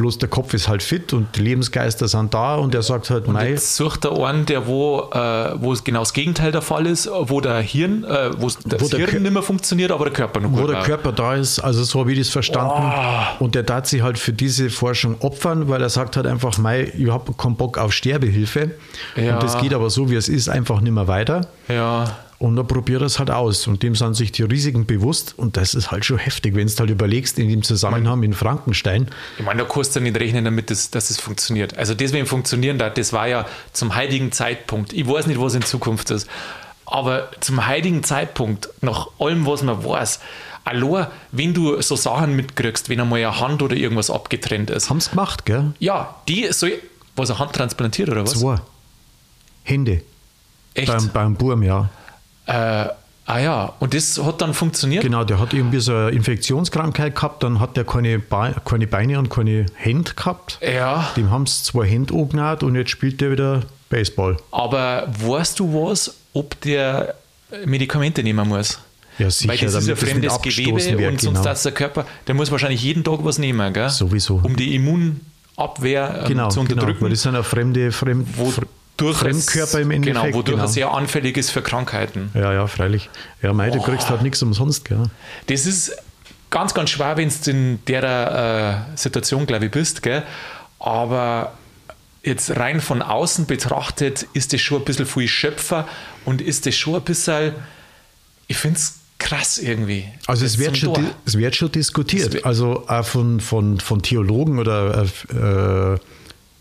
Bloß 0.00 0.16
der 0.16 0.30
Kopf 0.30 0.54
ist 0.54 0.66
halt 0.66 0.82
fit 0.82 1.12
und 1.12 1.36
die 1.36 1.42
Lebensgeister 1.42 2.08
sind 2.08 2.32
da 2.32 2.54
und 2.54 2.74
er 2.74 2.80
sagt 2.80 3.10
halt, 3.10 3.28
mei, 3.28 3.50
Jetzt 3.50 3.76
sucht 3.76 4.06
er 4.06 4.16
einen, 4.24 4.46
der 4.46 4.66
wo, 4.66 5.10
äh, 5.12 5.52
wo 5.60 5.74
es 5.74 5.84
genau 5.84 6.00
das 6.00 6.14
Gegenteil 6.14 6.52
der 6.52 6.62
Fall 6.62 6.86
ist, 6.86 7.06
wo 7.12 7.42
der 7.42 7.58
Hirn, 7.60 8.04
äh, 8.04 8.30
wo 8.38 8.46
das 8.46 8.58
Wo 8.80 8.88
der 8.88 9.00
Hirn 9.00 9.10
Kör- 9.10 9.20
nicht 9.20 9.32
mehr 9.34 9.42
funktioniert, 9.42 9.92
aber 9.92 10.04
der 10.06 10.14
Körper 10.14 10.40
noch 10.40 10.52
wo 10.52 10.66
der 10.66 10.76
war. 10.76 10.84
Körper 10.84 11.12
da 11.12 11.34
ist, 11.34 11.58
also 11.58 11.84
so 11.84 12.00
habe 12.00 12.12
ich 12.12 12.18
das 12.18 12.30
verstanden. 12.30 12.72
Oh. 12.82 13.44
Und 13.44 13.54
der 13.54 13.66
tat 13.66 13.86
sich 13.88 14.00
halt 14.00 14.18
für 14.18 14.32
diese 14.32 14.70
Forschung 14.70 15.16
opfern, 15.20 15.68
weil 15.68 15.82
er 15.82 15.90
sagt 15.90 16.16
halt 16.16 16.26
einfach, 16.26 16.56
mei, 16.56 16.90
ich 16.96 17.10
habe 17.10 17.34
keinen 17.34 17.56
Bock 17.56 17.76
auf 17.76 17.92
Sterbehilfe. 17.92 18.70
Ja. 19.16 19.34
Und 19.34 19.42
das 19.42 19.58
geht 19.58 19.74
aber 19.74 19.90
so, 19.90 20.08
wie 20.10 20.14
es 20.16 20.30
ist, 20.30 20.48
einfach 20.48 20.80
nicht 20.80 20.92
mehr 20.94 21.08
weiter. 21.08 21.42
Ja. 21.68 22.16
Und 22.40 22.56
dann 22.56 22.66
probiert 22.66 23.02
er 23.02 23.06
es 23.06 23.18
halt 23.18 23.30
aus. 23.30 23.66
Und 23.66 23.82
dem 23.82 23.94
sind 23.94 24.14
sich 24.14 24.32
die 24.32 24.44
Risiken 24.44 24.86
bewusst. 24.86 25.34
Und 25.36 25.58
das 25.58 25.74
ist 25.74 25.90
halt 25.90 26.06
schon 26.06 26.16
heftig, 26.16 26.54
wenn 26.54 26.66
du 26.68 26.74
halt 26.78 26.88
überlegst, 26.88 27.38
in 27.38 27.50
dem 27.50 27.62
Zusammenhang 27.62 28.22
in 28.22 28.32
Frankenstein. 28.32 29.08
Ich 29.38 29.44
meine, 29.44 29.62
da 29.62 29.68
kannst 29.68 29.94
du 29.94 30.00
nicht 30.00 30.18
rechnen 30.18 30.46
damit, 30.46 30.70
dass, 30.70 30.90
dass 30.90 31.10
es 31.10 31.20
funktioniert. 31.20 31.76
Also 31.76 31.92
deswegen 31.92 32.24
funktionieren 32.24 32.78
da, 32.78 32.88
das 32.88 33.12
war 33.12 33.28
ja 33.28 33.44
zum 33.74 33.94
heutigen 33.94 34.32
Zeitpunkt. 34.32 34.94
Ich 34.94 35.06
weiß 35.06 35.26
nicht, 35.26 35.38
was 35.38 35.54
in 35.54 35.60
Zukunft 35.60 36.10
ist. 36.10 36.30
Aber 36.86 37.30
zum 37.40 37.68
heutigen 37.68 38.02
Zeitpunkt, 38.04 38.70
nach 38.80 39.08
allem, 39.18 39.46
was 39.46 39.62
man 39.62 39.84
weiß, 39.84 40.20
allein, 40.64 41.08
wenn 41.32 41.52
du 41.52 41.82
so 41.82 41.94
Sachen 41.94 42.36
mitkriegst, 42.36 42.88
wenn 42.88 43.00
einmal 43.00 43.18
eine 43.18 43.38
Hand 43.38 43.60
oder 43.60 43.76
irgendwas 43.76 44.08
abgetrennt 44.08 44.70
ist. 44.70 44.88
Haben 44.88 44.96
es 44.96 45.10
gemacht, 45.10 45.44
gell? 45.44 45.74
Ja, 45.78 46.16
die 46.26 46.50
soll. 46.52 46.72
Was, 47.16 47.28
eine 47.28 47.38
Hand 47.38 47.52
transplantiert 47.52 48.08
oder 48.08 48.22
was? 48.22 48.30
Zwei. 48.30 48.56
Hände. 49.62 50.00
Echt? 50.72 50.86
Beim, 50.86 51.10
beim 51.10 51.34
Burm, 51.34 51.62
ja. 51.62 51.90
Äh, 52.50 52.88
ah 53.26 53.38
ja, 53.38 53.72
und 53.78 53.94
das 53.94 54.20
hat 54.22 54.40
dann 54.40 54.54
funktioniert? 54.54 55.02
Genau, 55.02 55.24
der 55.24 55.38
hat 55.38 55.52
irgendwie 55.54 55.80
so 55.80 55.94
eine 55.94 56.10
Infektionskrankheit 56.10 57.14
gehabt, 57.14 57.42
dann 57.42 57.60
hat 57.60 57.76
er 57.78 57.84
keine, 57.84 58.18
Be 58.18 58.54
keine 58.64 58.86
Beine 58.86 59.18
und 59.18 59.30
keine 59.30 59.66
Hände 59.76 60.12
gehabt. 60.14 60.58
Ja. 60.62 61.10
Dem 61.16 61.30
haben 61.30 61.46
sie 61.46 61.62
zwei 61.62 61.86
Hände 61.86 62.14
angenäht 62.14 62.62
und 62.62 62.74
jetzt 62.74 62.90
spielt 62.90 63.22
er 63.22 63.30
wieder 63.30 63.62
Baseball. 63.88 64.36
Aber 64.50 65.08
weißt 65.18 65.58
du 65.60 65.72
was, 65.72 66.14
ob 66.32 66.60
der 66.62 67.14
Medikamente 67.66 68.22
nehmen 68.22 68.48
muss? 68.48 68.78
Ja, 69.18 69.30
sicher, 69.30 69.50
Weil 69.52 69.58
das 69.58 69.74
ist 69.74 69.88
ja 69.88 69.96
fremdes 69.96 70.40
Gewebe 70.40 70.76
wird, 70.98 71.10
und 71.12 71.20
sonst 71.20 71.42
genau. 71.42 71.54
der 71.62 71.72
Körper, 71.72 72.06
der 72.26 72.34
muss 72.34 72.50
wahrscheinlich 72.50 72.82
jeden 72.82 73.04
Tag 73.04 73.18
was 73.22 73.38
nehmen, 73.38 73.72
gell? 73.74 73.90
Sowieso. 73.90 74.40
Um 74.42 74.56
die 74.56 74.74
Immunabwehr 74.74 76.20
ähm, 76.22 76.28
Genau, 76.28 76.48
zu 76.48 76.60
genau, 76.60 76.72
unterdrücken. 76.74 77.02
weil 77.02 77.10
das 77.10 77.22
sind 77.22 77.34
ja 77.34 77.42
fremde, 77.42 77.92
fremd, 77.92 78.26
fr- 78.28 78.62
Wodurch 79.00 79.18
Fremdkörper 79.18 79.80
im 79.80 79.90
Endeffekt. 79.90 80.22
Genau, 80.24 80.36
wodurch 80.36 80.56
genau. 80.56 80.64
er 80.64 80.68
sehr 80.68 80.90
anfällig 80.92 81.36
ist 81.36 81.50
für 81.50 81.62
Krankheiten. 81.62 82.30
Ja, 82.34 82.52
ja, 82.52 82.66
freilich. 82.66 83.10
Ja, 83.42 83.52
mei, 83.52 83.70
du 83.70 83.80
kriegst 83.80 84.10
halt 84.10 84.22
nichts 84.22 84.42
umsonst, 84.42 84.84
gell? 84.84 85.10
Das 85.46 85.66
ist 85.66 85.92
ganz, 86.50 86.74
ganz 86.74 86.90
schwer, 86.90 87.16
wenn 87.16 87.28
du 87.30 87.50
in 87.50 87.84
der 87.86 88.86
äh, 88.92 88.96
Situation, 88.96 89.46
glaube 89.46 89.66
ich, 89.66 89.70
bist, 89.70 90.02
gell? 90.02 90.22
Aber 90.78 91.52
jetzt 92.22 92.56
rein 92.56 92.80
von 92.80 93.02
außen 93.02 93.46
betrachtet, 93.46 94.26
ist 94.34 94.52
das 94.52 94.60
schon 94.60 94.82
ein 94.82 94.84
bisschen 94.84 95.06
viel 95.06 95.28
Schöpfer 95.28 95.88
und 96.24 96.42
ist 96.42 96.66
das 96.66 96.74
schon 96.74 96.96
ein 96.96 97.02
bisschen, 97.02 97.54
ich 98.46 98.56
finde 98.56 98.78
es 98.78 98.96
krass 99.18 99.58
irgendwie. 99.58 100.06
Also 100.26 100.44
es 100.44 100.58
wird, 100.58 100.76
schon, 100.76 101.06
es 101.24 101.36
wird 101.36 101.54
schon 101.56 101.70
diskutiert. 101.72 102.44
Also 102.44 102.88
auch 102.88 103.04
von, 103.04 103.40
von, 103.40 103.78
von 103.78 104.02
Theologen 104.02 104.58
oder 104.58 105.04
äh, 105.04 105.98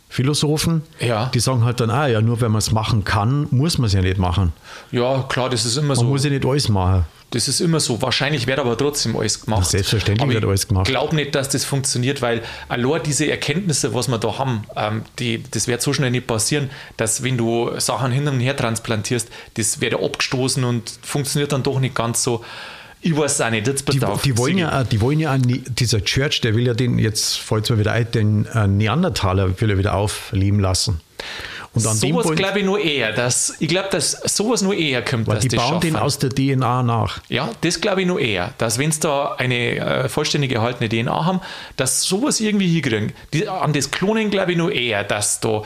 Philosophen, 0.09 0.81
Ja. 0.99 1.27
die 1.33 1.39
sagen 1.39 1.63
halt 1.63 1.79
dann, 1.79 1.91
ah 1.91 2.07
ja, 2.07 2.19
nur 2.21 2.41
wenn 2.41 2.51
man 2.51 2.59
es 2.59 2.71
machen 2.71 3.03
kann, 3.03 3.47
muss 3.51 3.77
man 3.77 3.85
es 3.87 3.93
ja 3.93 4.01
nicht 4.01 4.17
machen. 4.17 4.53
Ja, 4.91 5.23
klar, 5.29 5.49
das 5.49 5.65
ist 5.65 5.77
immer 5.77 5.89
Man 5.89 5.97
so. 5.97 6.03
muss 6.05 6.23
ja 6.23 6.31
nicht 6.31 6.45
alles 6.45 6.67
machen. 6.67 7.05
Das 7.31 7.47
ist 7.47 7.59
immer 7.61 7.79
so. 7.79 8.01
Wahrscheinlich 8.01 8.47
wird 8.47 8.57
aber 8.57 8.75
trotzdem 8.75 9.15
alles 9.15 9.39
gemacht. 9.45 9.63
Selbstverständlich 9.67 10.23
aber 10.23 10.33
wird 10.33 10.45
alles 10.45 10.67
gemacht. 10.67 10.87
Ich 10.87 10.91
glaube 10.95 11.15
nicht, 11.15 11.35
dass 11.35 11.47
das 11.49 11.63
funktioniert, 11.63 12.23
weil 12.23 12.41
allein 12.69 13.03
diese 13.05 13.29
Erkenntnisse, 13.29 13.93
was 13.93 14.07
wir 14.07 14.17
da 14.17 14.39
haben, 14.39 14.63
ähm, 14.75 15.03
die, 15.19 15.43
das 15.51 15.67
wird 15.67 15.83
so 15.83 15.93
schnell 15.93 16.09
nicht 16.09 16.25
passieren, 16.25 16.71
dass 16.97 17.21
wenn 17.21 17.37
du 17.37 17.69
Sachen 17.77 18.11
hin 18.11 18.27
und 18.27 18.39
her 18.39 18.55
transplantierst, 18.57 19.29
das 19.53 19.79
wird 19.79 19.93
abgestoßen 19.93 20.63
und 20.63 20.91
funktioniert 21.03 21.51
dann 21.51 21.61
doch 21.61 21.79
nicht 21.79 21.93
ganz 21.93 22.23
so. 22.23 22.43
Ich 23.01 23.15
weiß 23.15 23.33
es 23.33 23.41
auch 23.41 23.49
nicht. 23.49 23.65
Jetzt 23.67 23.87
Die, 23.87 23.93
bedarf 23.93 24.21
die, 24.23 24.37
wollen 24.37 24.53
Sigi. 24.55 24.61
ja, 24.61 24.83
die 24.83 25.01
wollen 25.01 25.19
ja, 25.19 25.37
dieser 25.37 26.03
Church, 26.03 26.41
der 26.41 26.55
will 26.55 26.67
ja 26.67 26.73
den, 26.73 26.99
jetzt 26.99 27.37
fällt 27.37 27.63
es 27.65 27.69
mir 27.69 27.79
wieder 27.79 27.93
ein, 27.93 28.11
den 28.11 28.45
äh, 28.47 28.67
Neandertaler 28.67 29.61
will 29.61 29.69
er 29.69 29.77
wieder 29.77 29.93
aufleben 29.93 30.59
lassen. 30.59 30.99
Und 31.73 31.85
an 31.85 31.95
Sowas 31.95 32.25
wollen, 32.25 32.35
glaube 32.35 32.59
ich 32.59 32.65
nur 32.65 32.79
eher. 32.79 33.13
Dass, 33.13 33.55
ich 33.59 33.67
glaube, 33.67 33.89
dass 33.91 34.11
sowas 34.11 34.61
nur 34.63 34.73
eher 34.73 35.03
kommt, 35.03 35.27
weil 35.27 35.35
dass 35.35 35.43
die 35.43 35.49
das 35.49 35.59
bauen 35.59 35.79
den 35.79 35.91
schaffen. 35.93 36.03
aus 36.03 36.17
der 36.17 36.29
DNA 36.31 36.81
nach. 36.83 37.19
Ja, 37.29 37.49
das 37.61 37.79
glaube 37.79 38.01
ich 38.01 38.07
nur 38.07 38.19
eher, 38.19 38.53
dass 38.57 38.79
wenn 38.79 38.91
sie 38.91 38.99
da 39.01 39.35
eine 39.35 39.75
äh, 39.77 40.09
vollständig 40.09 40.51
erhaltene 40.51 40.89
DNA 40.89 41.25
haben, 41.25 41.41
dass 41.77 42.01
sowas 42.03 42.39
irgendwie 42.39 42.67
hinkriegen. 42.67 43.13
Die, 43.33 43.47
an 43.47 43.71
das 43.73 43.91
Klonen 43.91 44.31
glaube 44.31 44.53
ich 44.53 44.57
nur 44.57 44.71
eher, 44.71 45.03
dass 45.03 45.39
da 45.41 45.61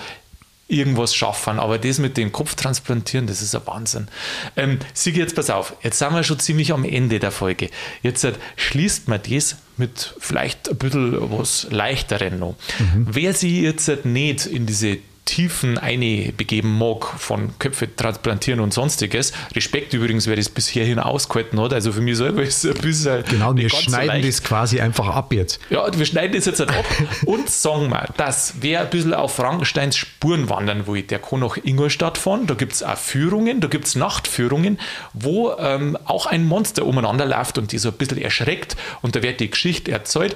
irgendwas 0.73 1.15
schaffen, 1.15 1.59
aber 1.59 1.77
das 1.77 1.99
mit 1.99 2.17
dem 2.17 2.31
Kopf 2.31 2.55
transplantieren, 2.55 3.27
das 3.27 3.41
ist 3.41 3.55
ein 3.55 3.61
Wahnsinn. 3.65 4.07
Ähm, 4.55 4.79
Sigi, 4.93 5.19
jetzt 5.19 5.35
pass 5.35 5.49
auf, 5.49 5.75
jetzt 5.81 5.99
sind 5.99 6.13
wir 6.13 6.23
schon 6.23 6.39
ziemlich 6.39 6.73
am 6.73 6.83
Ende 6.83 7.19
der 7.19 7.31
Folge. 7.31 7.69
Jetzt 8.01 8.23
äh, 8.23 8.33
schließt 8.55 9.07
man 9.07 9.19
das 9.29 9.57
mit 9.77 10.15
vielleicht 10.19 10.69
ein 10.69 10.77
bisschen 10.77 11.31
was 11.37 11.67
Leichteren 11.71 12.39
noch. 12.39 12.55
Wer 12.95 13.33
sich 13.33 13.53
jetzt 13.53 13.87
äh, 13.87 13.97
nicht 14.03 14.45
in 14.45 14.65
diese 14.65 14.97
Tiefen 15.25 15.77
einbegeben 15.77 16.77
mag 16.77 17.05
von 17.05 17.57
Köpfe 17.57 17.95
transplantieren 17.95 18.59
und 18.59 18.73
sonstiges. 18.73 19.31
Respekt 19.55 19.93
übrigens, 19.93 20.27
wer 20.27 20.35
das 20.35 20.49
bis 20.49 20.67
hierhin 20.67 20.99
ausgehalten 20.99 21.59
hat. 21.61 21.73
Also 21.73 21.93
für 21.93 22.01
mich 22.01 22.17
selber 22.17 22.43
ist 22.43 22.65
es 22.65 22.75
ein 22.75 22.81
bisschen. 22.81 23.23
Genau, 23.29 23.55
wir 23.55 23.69
so 23.69 23.77
schneiden 23.77 24.07
leicht. 24.07 24.27
das 24.27 24.43
quasi 24.43 24.81
einfach 24.81 25.07
ab 25.07 25.31
jetzt. 25.31 25.59
Ja, 25.69 25.87
wir 25.97 26.05
schneiden 26.05 26.35
das 26.35 26.45
jetzt 26.45 26.59
halt 26.59 26.71
ab 26.71 26.85
und 27.25 27.49
sagen 27.49 27.89
mal, 27.89 28.09
dass 28.17 28.55
wer 28.59 28.81
ein 28.81 28.89
bisschen 28.89 29.13
auf 29.13 29.35
Frankensteins 29.35 29.95
Spuren 29.95 30.49
wandern 30.49 30.87
will, 30.87 31.03
der 31.03 31.19
kann 31.19 31.39
nach 31.39 31.57
Ingolstadt 31.57 32.17
fahren. 32.17 32.45
Da 32.45 32.55
gibt 32.55 32.73
es 32.73 32.83
auch 32.83 32.97
Führungen, 32.97 33.61
da 33.61 33.67
gibt 33.67 33.85
es 33.85 33.95
Nachtführungen, 33.95 34.77
wo 35.13 35.53
ähm, 35.57 35.97
auch 36.05 36.25
ein 36.25 36.43
Monster 36.43 36.85
umeinander 36.85 37.25
läuft 37.25 37.57
und 37.57 37.71
die 37.71 37.77
so 37.77 37.89
ein 37.89 37.95
bisschen 37.95 38.17
erschreckt 38.17 38.75
und 39.01 39.15
da 39.15 39.23
wird 39.23 39.39
die 39.39 39.49
Geschichte 39.49 39.91
erzählt. 39.91 40.35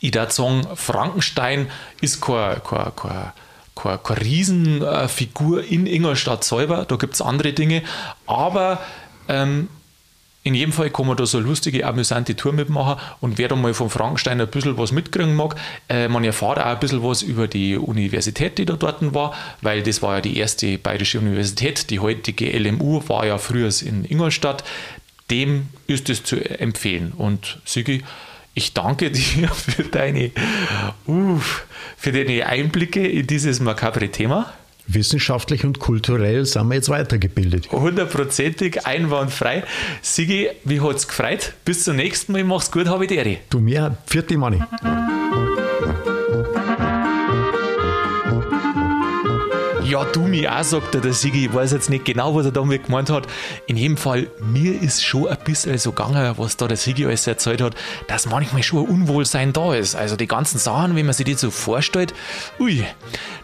Ich 0.00 0.14
würde 0.14 0.32
sagen, 0.32 0.66
Frankenstein 0.74 1.68
ist 2.00 2.20
kein, 2.20 2.62
kein, 2.62 2.94
kein, 2.94 3.32
keine, 3.80 3.98
keine 3.98 4.20
Riesenfigur 4.20 5.64
in 5.64 5.86
Ingolstadt 5.86 6.44
selber, 6.44 6.84
da 6.86 6.96
gibt 6.96 7.14
es 7.14 7.22
andere 7.22 7.52
Dinge, 7.52 7.82
aber 8.26 8.78
ähm, 9.28 9.68
in 10.48 10.54
jedem 10.54 10.72
Fall 10.72 10.88
kann 10.88 11.06
man 11.06 11.16
da 11.16 11.26
so 11.26 11.40
lustige, 11.40 11.86
amüsante 11.86 12.34
Tour 12.34 12.54
mitmachen. 12.54 12.98
Und 13.20 13.36
wer 13.36 13.48
da 13.48 13.56
mal 13.56 13.74
von 13.74 13.90
Frankenstein 13.90 14.40
ein 14.40 14.48
bisschen 14.48 14.78
was 14.78 14.92
mitkriegen 14.92 15.36
mag, 15.36 15.56
äh, 15.90 16.08
man 16.08 16.24
erfahrt 16.24 16.58
auch 16.58 16.64
ein 16.64 16.78
bisschen 16.80 17.02
was 17.02 17.20
über 17.20 17.48
die 17.48 17.76
Universität, 17.76 18.56
die 18.56 18.64
da 18.64 18.74
dort 18.74 19.14
war, 19.14 19.34
weil 19.60 19.82
das 19.82 20.00
war 20.00 20.16
ja 20.16 20.20
die 20.22 20.38
erste 20.38 20.78
bayerische 20.78 21.18
Universität, 21.18 21.90
die 21.90 21.98
heutige 21.98 22.56
LMU 22.56 23.02
war 23.08 23.26
ja 23.26 23.36
früher 23.36 23.68
in 23.84 24.06
Ingolstadt, 24.06 24.64
dem 25.30 25.68
ist 25.86 26.08
es 26.08 26.24
zu 26.24 26.36
empfehlen. 26.58 27.12
Und 27.12 27.58
Sigi, 27.66 28.02
ich 28.58 28.74
danke 28.74 29.10
dir 29.12 29.48
für 29.48 29.84
deine, 29.84 30.30
uff, 31.06 31.64
für 31.96 32.12
deine 32.12 32.46
Einblicke 32.46 33.06
in 33.06 33.26
dieses 33.26 33.60
makabre 33.60 34.10
Thema. 34.10 34.52
Wissenschaftlich 34.90 35.64
und 35.64 35.80
kulturell 35.80 36.46
sind 36.46 36.68
wir 36.68 36.76
jetzt 36.76 36.88
weitergebildet. 36.88 37.70
Hundertprozentig, 37.70 38.86
einwandfrei. 38.86 39.64
Sigi, 40.00 40.48
wie 40.64 40.80
hat's 40.80 41.06
gefreut? 41.06 41.52
Bis 41.66 41.84
zum 41.84 41.96
nächsten 41.96 42.32
Mal. 42.32 42.44
Mach's 42.44 42.70
gut, 42.70 42.86
habe 42.86 43.04
ich 43.04 43.10
dir. 43.10 43.36
Du 43.50 43.60
mir, 43.60 43.98
vierte 44.06 44.38
Money. 44.38 44.62
Ja, 49.88 50.04
du 50.04 50.20
mich 50.20 50.46
auch, 50.46 50.62
sagt 50.62 50.94
er, 50.96 51.00
der 51.00 51.14
Sigi. 51.14 51.46
Ich 51.46 51.54
weiß 51.54 51.72
jetzt 51.72 51.88
nicht 51.88 52.04
genau, 52.04 52.34
was 52.34 52.44
er 52.44 52.52
damit 52.52 52.84
gemeint 52.84 53.08
hat. 53.08 53.26
In 53.66 53.78
jedem 53.78 53.96
Fall, 53.96 54.26
mir 54.38 54.82
ist 54.82 55.02
schon 55.02 55.28
ein 55.28 55.38
bisschen 55.46 55.78
so 55.78 55.92
gegangen, 55.92 56.34
was 56.36 56.58
da 56.58 56.68
der 56.68 56.76
Sigi 56.76 57.06
alles 57.06 57.26
erzählt 57.26 57.62
hat, 57.62 57.74
dass 58.06 58.26
manchmal 58.26 58.62
schon 58.62 58.84
ein 58.84 58.90
Unwohlsein 58.90 59.54
da 59.54 59.74
ist. 59.74 59.94
Also 59.94 60.16
die 60.16 60.26
ganzen 60.26 60.58
Sachen, 60.58 60.94
wenn 60.94 61.06
man 61.06 61.14
sich 61.14 61.24
die 61.24 61.32
so 61.32 61.50
vorstellt, 61.50 62.12
ui. 62.60 62.84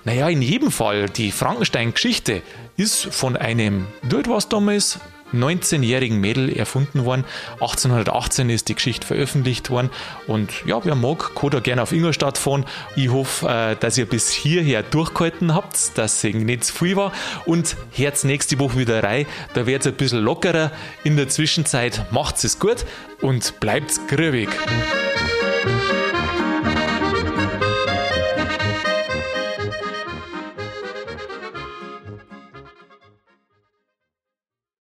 Naja, 0.05 0.29
in 0.29 0.43
jedem 0.43 0.71
Fall, 0.71 1.09
die 1.09 1.33
Frankenstein-Geschichte 1.33 2.43
ist 2.77 3.07
von 3.07 3.39
einem, 3.39 3.87
dort 4.03 4.29
was 4.29 4.51
damals, 4.51 4.99
19-jährigen 5.35 6.21
Mädel 6.21 6.51
erfunden 6.51 7.05
worden. 7.05 7.25
1818 7.55 8.51
ist 8.51 8.69
die 8.69 8.75
Geschichte 8.75 9.07
veröffentlicht 9.07 9.71
worden. 9.71 9.91
Und 10.27 10.65
ja, 10.67 10.85
wer 10.85 10.95
mag, 10.95 11.35
kann 11.35 11.51
da 11.51 11.61
gerne 11.61 11.83
auf 11.83 11.93
Ingolstadt 11.93 12.39
fahren. 12.39 12.65
Ich 12.97 13.11
hoffe, 13.11 13.49
äh, 13.49 13.77
dass 13.77 13.99
ihr 13.99 14.07
bis 14.07 14.31
hierher 14.31 14.83
durchgehalten 14.83 15.55
habt, 15.55 15.97
dass 15.99 16.25
es 16.25 16.35
nicht 16.35 16.65
zu 16.65 16.75
viel 16.75 16.97
war. 16.97 17.13
Und 17.47 17.77
hört 17.93 18.25
nächste 18.25 18.59
Woche 18.59 18.79
wieder 18.79 19.03
rein. 19.03 19.27
Da 19.55 19.67
wird 19.67 19.83
es 19.83 19.89
ein 19.89 19.95
bisschen 19.95 20.21
lockerer. 20.21 20.71
In 21.03 21.17
der 21.17 21.29
Zwischenzeit 21.29 22.07
macht 22.13 22.43
es 22.45 22.59
gut 22.59 22.85
und 23.21 23.61
bleibt 23.61 24.09
grübig. 24.09 24.49